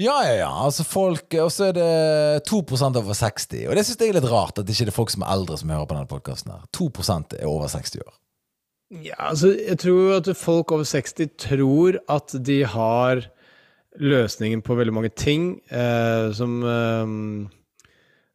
Ja, 0.00 0.16
ja, 0.26 0.34
ja. 0.40 0.50
Altså 0.64 0.82
folk 0.82 1.36
Og 1.38 1.52
så 1.54 1.68
er 1.68 1.76
det 1.76 2.48
2% 2.50 2.98
over 2.98 3.14
60. 3.14 3.46
Og 3.68 3.76
det 3.76 3.84
syns 3.86 4.00
jeg 4.00 4.10
er 4.10 4.18
litt 4.18 4.30
rart, 4.30 4.58
at 4.58 4.66
det 4.66 4.74
ikke 4.74 4.90
er 4.90 4.96
folk 4.96 5.12
som 5.14 5.22
er 5.22 5.34
eldre 5.36 5.58
som 5.60 5.70
hører 5.70 5.86
på 5.86 5.96
denne 5.96 6.10
podkasten 6.10 6.50
her. 6.50 6.64
2% 6.74 7.36
er 7.38 7.46
over 7.46 7.70
60 7.70 8.02
år. 8.02 8.14
Ja, 9.04 9.16
altså, 9.30 9.54
jeg 9.54 9.78
tror 9.80 10.18
at 10.18 10.28
folk 10.38 10.74
over 10.74 10.86
60 10.86 11.30
tror 11.40 11.98
at 12.10 12.34
de 12.46 12.58
har 12.68 13.24
løsningen 14.02 14.62
på 14.64 14.76
veldig 14.78 14.94
mange 14.94 15.10
ting 15.14 15.54
eh, 15.70 16.30
som 16.34 16.56
eh, 16.66 17.12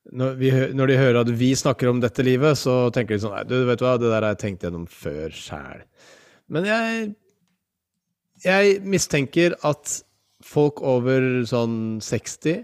når, 0.10 0.36
vi, 0.40 0.52
når 0.76 0.92
de 0.92 1.00
hører 1.00 1.22
at 1.22 1.32
vi 1.40 1.52
snakker 1.58 1.92
om 1.92 2.00
dette 2.02 2.24
livet, 2.26 2.58
så 2.58 2.88
tenker 2.96 3.16
de 3.16 3.24
sånn 3.24 3.36
Nei, 3.36 3.46
du 3.50 3.58
vet 3.68 3.84
hva, 3.84 3.98
det 4.00 4.10
der 4.10 4.24
har 4.24 4.34
jeg 4.34 4.42
tenkt 4.46 4.66
gjennom 4.66 4.88
før 4.90 5.34
sjæl. 5.36 5.84
Men 6.50 6.70
jeg 6.70 7.10
Jeg 8.40 8.80
mistenker 8.88 9.58
at 9.68 10.00
folk 10.40 10.80
over 10.80 11.44
sånn 11.44 12.00
60 12.00 12.62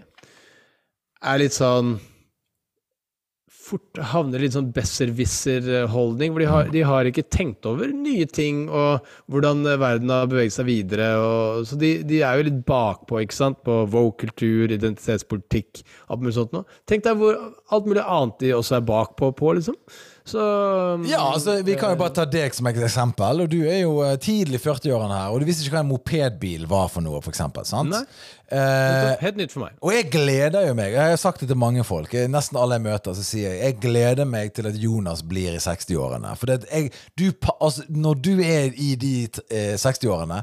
er 1.20 1.40
litt 1.42 1.52
sånn 1.52 1.98
fort 3.66 4.00
havner 4.12 4.40
i 4.40 4.46
litt 4.46 4.54
sånn 4.54 4.70
besserwisser-holdning, 4.74 6.32
hvor 6.32 6.42
de 6.42 6.48
har, 6.50 6.68
de 6.72 6.82
har 6.86 7.08
ikke 7.08 7.26
tenkt 7.32 7.66
over 7.68 7.90
nye 7.90 8.26
ting 8.30 8.66
og 8.68 9.06
hvordan 9.32 9.64
verden 9.80 10.12
har 10.12 10.28
beveget 10.30 10.56
seg 10.56 10.68
videre. 10.68 11.08
Og, 11.18 11.66
så 11.68 11.78
de, 11.80 11.92
de 12.06 12.20
er 12.22 12.38
jo 12.38 12.48
litt 12.48 12.60
bakpå, 12.68 13.20
ikke 13.24 13.38
sant, 13.38 13.62
på 13.66 13.80
woke-kultur, 13.92 14.70
identitetspolitikk, 14.70 15.82
alt 16.06 16.22
mulig 16.22 16.36
sånt 16.38 16.54
noe. 16.54 16.78
Tenk 16.88 17.06
deg 17.06 17.18
hvor 17.20 17.38
alt 17.40 17.88
mulig 17.88 18.04
annet 18.04 18.38
de 18.44 18.54
også 18.56 18.78
er 18.78 18.86
bakpå 18.92 19.32
på, 19.36 19.56
liksom. 19.58 19.78
Så 20.26 20.42
Ja, 21.06 21.20
altså 21.32 21.60
Vi 21.62 21.76
kan 21.78 21.92
jo 21.94 21.98
bare 22.00 22.10
ta 22.16 22.24
deg 22.26 22.54
som 22.54 22.66
et 22.66 22.78
eksempel. 22.82 23.44
Og 23.44 23.50
Du 23.52 23.60
er 23.62 23.80
jo 23.84 24.00
eh, 24.02 24.16
tidlig 24.18 24.58
i 24.58 24.64
40-årene 24.64 25.20
her, 25.20 25.30
og 25.34 25.40
du 25.40 25.46
visste 25.46 25.62
ikke 25.62 25.76
hva 25.78 25.84
en 25.84 25.90
mopedbil 25.92 26.66
var 26.70 26.88
for 26.90 27.04
noe, 27.06 27.20
for 27.22 27.30
eksempel, 27.34 27.66
sant? 27.68 27.94
Nei. 27.94 28.02
Eh, 28.50 29.12
Helt 29.22 29.38
nytt 29.40 29.54
for 29.54 29.64
meg. 29.64 29.78
og 29.82 29.90
jeg 29.94 30.08
gleder 30.12 30.68
jo 30.68 30.74
meg. 30.78 30.92
Jeg 30.94 31.14
har 31.14 31.16
sagt 31.18 31.40
det 31.42 31.48
til 31.50 31.58
mange 31.58 31.82
folk. 31.86 32.12
Nesten 32.30 32.58
alle 32.58 32.78
jeg 32.78 32.86
møter, 32.86 33.14
så 33.18 33.24
sier 33.26 33.54
jeg 33.54 33.62
jeg 33.64 33.80
gleder 33.82 34.28
meg 34.28 34.52
til 34.54 34.66
at 34.70 34.78
Jonas 34.78 35.22
blir 35.26 35.54
i 35.54 35.62
60-årene. 35.62 36.34
For 36.38 36.54
jeg, 36.54 36.92
du, 37.18 37.30
altså, 37.60 37.86
når 37.88 38.14
du 38.22 38.32
er 38.42 38.70
i 38.74 38.94
de 38.98 39.14
eh, 39.50 39.74
60-årene 39.78 40.42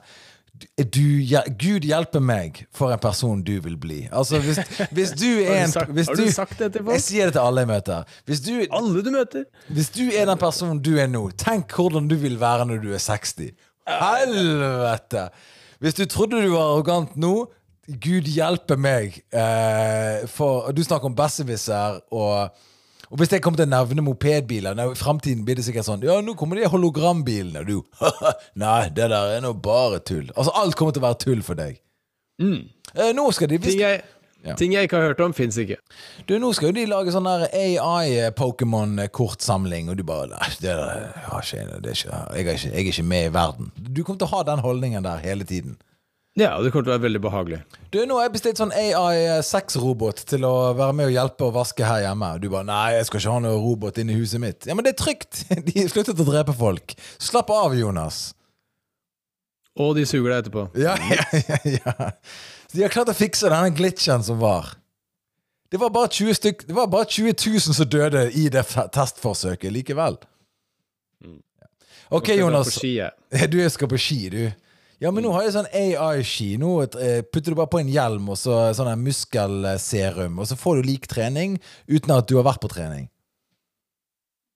du, 0.94 1.02
ja, 1.26 1.42
Gud 1.60 1.84
hjelpe 1.88 2.20
meg 2.24 2.62
for 2.76 2.94
en 2.94 3.00
person 3.02 3.42
du 3.44 3.56
vil 3.66 3.74
bli. 3.82 4.04
Altså, 4.14 4.40
hvis, 4.40 4.60
hvis 4.94 5.12
du 5.18 5.26
er 5.42 5.48
Har 5.50 5.58
du 5.58 5.64
en 5.66 5.72
sagt- 5.74 6.08
har 6.08 6.16
du 6.20 6.32
sagt 6.32 6.60
det 6.60 6.70
til 6.76 6.84
folk? 6.86 6.94
Jeg 6.94 7.02
sier 7.08 7.26
det 7.32 7.34
til 7.38 7.42
alle 7.44 7.64
jeg 7.66 7.72
møter. 7.74 8.04
Hvis 8.30 8.42
du, 8.46 8.52
Alle 8.72 9.04
du 9.04 9.10
møter. 9.12 9.44
hvis 9.74 9.90
du 9.96 10.04
er 10.14 10.30
den 10.30 10.38
personen 10.42 10.80
du 10.86 10.94
er 11.02 11.10
nå, 11.12 11.26
tenk 11.42 11.74
hvordan 11.74 12.08
du 12.08 12.16
vil 12.22 12.38
være 12.42 12.68
når 12.70 12.84
du 12.86 12.92
er 12.94 13.02
60. 13.02 13.50
Helvete! 13.90 15.26
Hvis 15.84 15.98
du 15.98 16.06
trodde 16.08 16.40
du 16.46 16.54
var 16.54 16.70
arrogant 16.78 17.18
nå, 17.20 17.34
Gud 18.00 18.30
hjelpe 18.32 18.78
meg. 18.80 19.18
Eh, 19.36 20.22
for 20.32 20.70
Du 20.72 20.80
snakker 20.86 21.10
om 21.10 21.16
besserwisser 21.18 21.98
og 22.16 22.54
og 23.14 23.20
hvis 23.22 23.30
jeg 23.36 23.44
kommer 23.46 23.60
til 23.62 23.68
å 23.70 23.74
nevne 23.76 24.02
mopedbiler 24.02 24.74
I 24.82 24.98
fremtiden 24.98 25.44
blir 25.46 25.54
det 25.60 25.66
sikkert 25.68 25.86
sånn 25.86 26.02
Ja, 26.02 26.16
nå 26.26 26.34
kommer 26.40 26.58
de 26.58 26.66
hologrambilene. 26.74 27.62
Og 27.62 27.68
du 27.70 27.78
Nei, 28.64 28.88
det 28.90 29.06
der 29.14 29.28
er 29.38 29.42
nå 29.46 29.52
bare 29.54 30.00
tull. 30.02 30.32
Altså, 30.34 30.50
alt 30.58 30.74
kommer 30.80 30.90
til 30.96 31.04
å 31.04 31.06
være 31.12 31.22
tull 31.22 31.44
for 31.46 31.54
deg. 31.60 31.78
Eh, 32.42 33.12
nå 33.14 33.28
skal 33.38 33.48
de 33.54 33.58
Ting 33.62 33.70
visst 33.70 33.78
jeg, 33.84 34.02
Ja. 34.44 34.56
ting 34.60 34.74
jeg 34.76 34.84
ikke 34.90 34.98
har 35.00 35.06
hørt 35.14 35.22
om, 35.24 35.32
fins 35.38 35.56
ikke. 35.62 35.78
Du, 36.28 36.34
nå 36.42 36.50
skal 36.58 36.68
jo 36.72 36.76
de 36.76 36.84
lage 36.90 37.14
sånn 37.16 37.24
der 37.30 37.46
AI-Pokémon-kortsamling, 37.54 39.88
og 39.94 39.98
du 39.98 40.04
bare 40.04 40.28
Nei, 40.34 40.50
det 40.60 40.74
der 40.74 41.14
har 41.30 41.42
ikke, 41.46 41.64
det 41.86 41.90
er 41.94 41.96
ikke, 41.96 42.12
jeg, 42.12 42.26
er 42.34 42.38
ikke, 42.58 42.74
jeg 42.74 42.76
er 42.82 42.90
ikke 42.92 43.06
med 43.14 43.24
i 43.30 43.32
verden. 43.38 43.66
Du 43.78 44.02
kommer 44.04 44.20
til 44.20 44.28
å 44.28 44.34
ha 44.36 44.42
den 44.50 44.60
holdningen 44.66 45.00
der 45.06 45.22
hele 45.24 45.46
tiden. 45.48 45.78
Ja, 46.34 46.56
det 46.64 46.72
kommer 46.74 46.88
til 46.88 46.90
å 46.90 46.96
være 46.96 47.04
veldig 47.04 47.20
behagelig. 47.22 47.60
Du, 47.94 48.00
Nå 48.10 48.16
har 48.18 48.26
jeg 48.26 48.34
bestilt 48.34 48.58
sånn 48.58 48.72
AI6-robot 48.74 50.24
til 50.32 50.46
å 50.48 50.54
være 50.74 50.96
med 50.98 51.12
og 51.12 51.14
hjelpe 51.14 51.46
å 51.46 51.54
vaske 51.54 51.86
her 51.86 52.08
hjemme. 52.08 52.32
Og 52.34 52.42
du 52.42 52.48
bare 52.50 52.66
Nei, 52.66 52.96
jeg 52.96 53.06
skal 53.10 53.22
ikke 53.22 53.36
ha 53.36 53.44
noe 53.44 53.60
robot 53.62 54.00
inne 54.02 54.16
i 54.16 54.18
huset 54.18 54.42
mitt. 54.42 54.66
Ja, 54.66 54.74
Men 54.74 54.88
det 54.88 54.96
er 54.96 55.02
trygt! 55.04 55.44
De 55.68 55.76
har 55.78 55.92
sluttet 55.94 56.18
å 56.18 56.26
drepe 56.26 56.56
folk. 56.58 56.96
Slapp 57.22 57.54
av, 57.54 57.76
Jonas. 57.78 58.32
Og 59.78 59.96
de 59.98 60.06
suger 60.06 60.30
deg 60.30 60.44
etterpå. 60.44 60.64
Ja, 60.78 60.94
ja, 61.14 61.24
ja, 61.34 61.78
ja. 61.78 62.10
De 62.74 62.82
har 62.82 62.94
klart 62.94 63.10
å 63.10 63.18
fikse 63.18 63.50
denne 63.50 63.74
glitchen 63.74 64.26
som 64.26 64.42
var. 64.42 64.74
Det 65.74 65.80
var 65.82 65.90
bare 65.94 66.10
20, 66.14 66.38
stykk, 66.38 66.66
det 66.70 66.76
var 66.78 66.90
bare 66.94 67.10
20 67.10 67.34
000 67.34 67.78
som 67.78 67.90
døde 67.90 68.28
i 68.38 68.48
det 68.54 68.62
testforsøket 68.94 69.74
likevel. 69.74 70.18
Ok, 72.14 72.30
Jonas. 72.38 72.78
Du 73.54 73.58
skal 73.70 73.90
på 73.90 73.98
ski, 74.02 74.20
du. 74.30 74.44
Ja, 75.04 75.10
men 75.12 75.26
nå 75.26 75.34
har 75.36 75.44
jeg 75.44 75.52
sånn 75.58 75.68
AI-ski. 75.76 76.54
Nå 76.62 76.78
eh, 76.86 77.20
putter 77.28 77.52
du 77.52 77.58
bare 77.60 77.72
på 77.74 77.82
en 77.82 77.90
hjelm 77.92 78.30
og 78.32 78.38
så 78.40 78.70
sånn 78.78 78.94
muskelserum, 79.04 80.38
og 80.40 80.48
så 80.48 80.56
får 80.56 80.80
du 80.80 80.88
lik 80.94 81.10
trening 81.12 81.58
uten 81.92 82.14
at 82.16 82.30
du 82.30 82.38
har 82.38 82.48
vært 82.48 82.64
på 82.64 82.72
trening. 82.72 83.10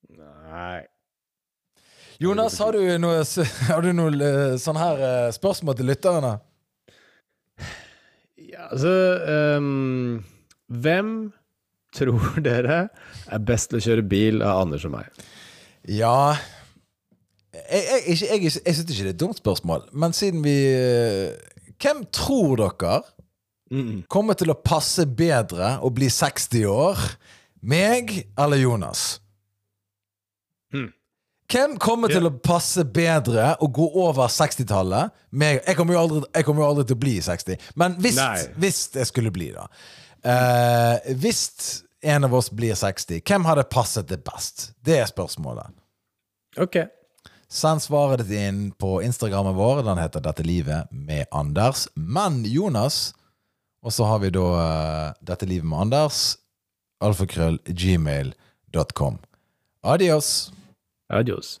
Nei. 0.08 0.86
Jonas, 2.24 2.56
har 2.64 2.72
du 2.72 2.80
noe, 2.96 3.20
har 3.68 3.84
du 3.84 3.92
noe 3.92 4.16
eh, 4.16 4.56
sånn 4.58 4.80
her 4.80 5.04
eh, 5.10 5.28
spørsmål 5.36 5.76
til 5.78 5.92
lytterne? 5.92 6.38
Ja, 8.48 8.70
altså 8.70 8.90
um, 9.58 10.22
Hvem 10.72 11.10
tror 11.92 12.38
dere 12.48 12.86
er 12.88 13.44
best 13.44 13.68
til 13.68 13.82
å 13.82 13.84
kjøre 13.84 14.12
bil 14.16 14.40
av 14.40 14.64
Anders 14.64 14.88
og 14.88 14.96
meg? 14.96 15.26
Ja 15.84 16.38
Jeg, 17.54 17.84
jeg, 17.84 18.02
jeg, 18.06 18.42
jeg, 18.42 18.52
jeg 18.66 18.76
syns 18.76 18.90
ikke 18.90 18.98
det 18.98 19.06
er 19.06 19.14
et 19.14 19.20
dumt 19.20 19.38
spørsmål, 19.40 19.86
men 19.96 20.12
siden 20.16 20.42
vi 20.44 20.56
eh, 20.68 21.38
Hvem 21.80 22.02
tror 22.12 22.58
dere 22.60 22.98
kommer 24.08 24.36
til 24.38 24.52
å 24.52 24.56
passe 24.64 25.04
bedre 25.06 25.76
å 25.84 25.90
bli 25.92 26.08
60 26.12 26.64
år? 26.72 27.02
Meg 27.60 28.14
eller 28.38 28.60
Jonas? 28.62 29.20
Hmm. 30.72 30.88
Hvem 31.48 31.78
kommer 31.80 32.12
til 32.12 32.28
å 32.28 32.32
passe 32.44 32.84
bedre 32.84 33.54
å 33.64 33.68
gå 33.72 33.86
over 34.02 34.28
60-tallet? 34.28 35.14
Jeg 35.32 35.76
kommer 35.78 35.96
jo 35.96 36.02
aldri, 36.02 36.84
til 36.84 36.96
å 36.96 37.00
bli 37.00 37.14
60, 37.24 37.70
men 37.80 37.96
hvis 38.02 38.18
jeg 38.92 39.08
skulle 39.08 39.32
bli, 39.32 39.48
da. 39.56 39.64
uh, 40.28 41.14
hvis 41.16 41.46
en 42.04 42.28
av 42.28 42.36
oss 42.36 42.50
blir 42.52 42.76
60, 42.76 43.24
hvem 43.24 43.48
hadde 43.48 43.64
passet 43.72 44.08
det 44.10 44.20
best? 44.26 44.72
Det 44.84 45.00
er 45.00 45.08
spørsmålet. 45.08 45.72
Ok. 46.60 46.82
Send 47.48 47.82
svaret 47.82 48.20
ditt 48.20 48.34
inn 48.36 48.70
på 48.76 48.98
Instagrammen 49.02 49.54
vår. 49.56 49.82
Den 49.82 49.98
heter 49.98 50.20
'Dette 50.20 50.42
livet 50.44 50.90
med 50.90 51.26
Anders'. 51.30 51.88
Men 51.94 52.44
Jonas 52.44 53.14
Og 53.82 53.92
så 53.92 54.04
har 54.04 54.18
vi 54.18 54.30
da 54.30 54.40
uh, 54.40 55.14
'Dette 55.20 55.46
livet 55.46 55.64
med 55.64 55.78
Anders'. 55.78 56.36
Alfakrøll 57.00 57.58
gmail.com. 57.64 59.18
Adios. 59.82 60.52
Adios. 61.08 61.60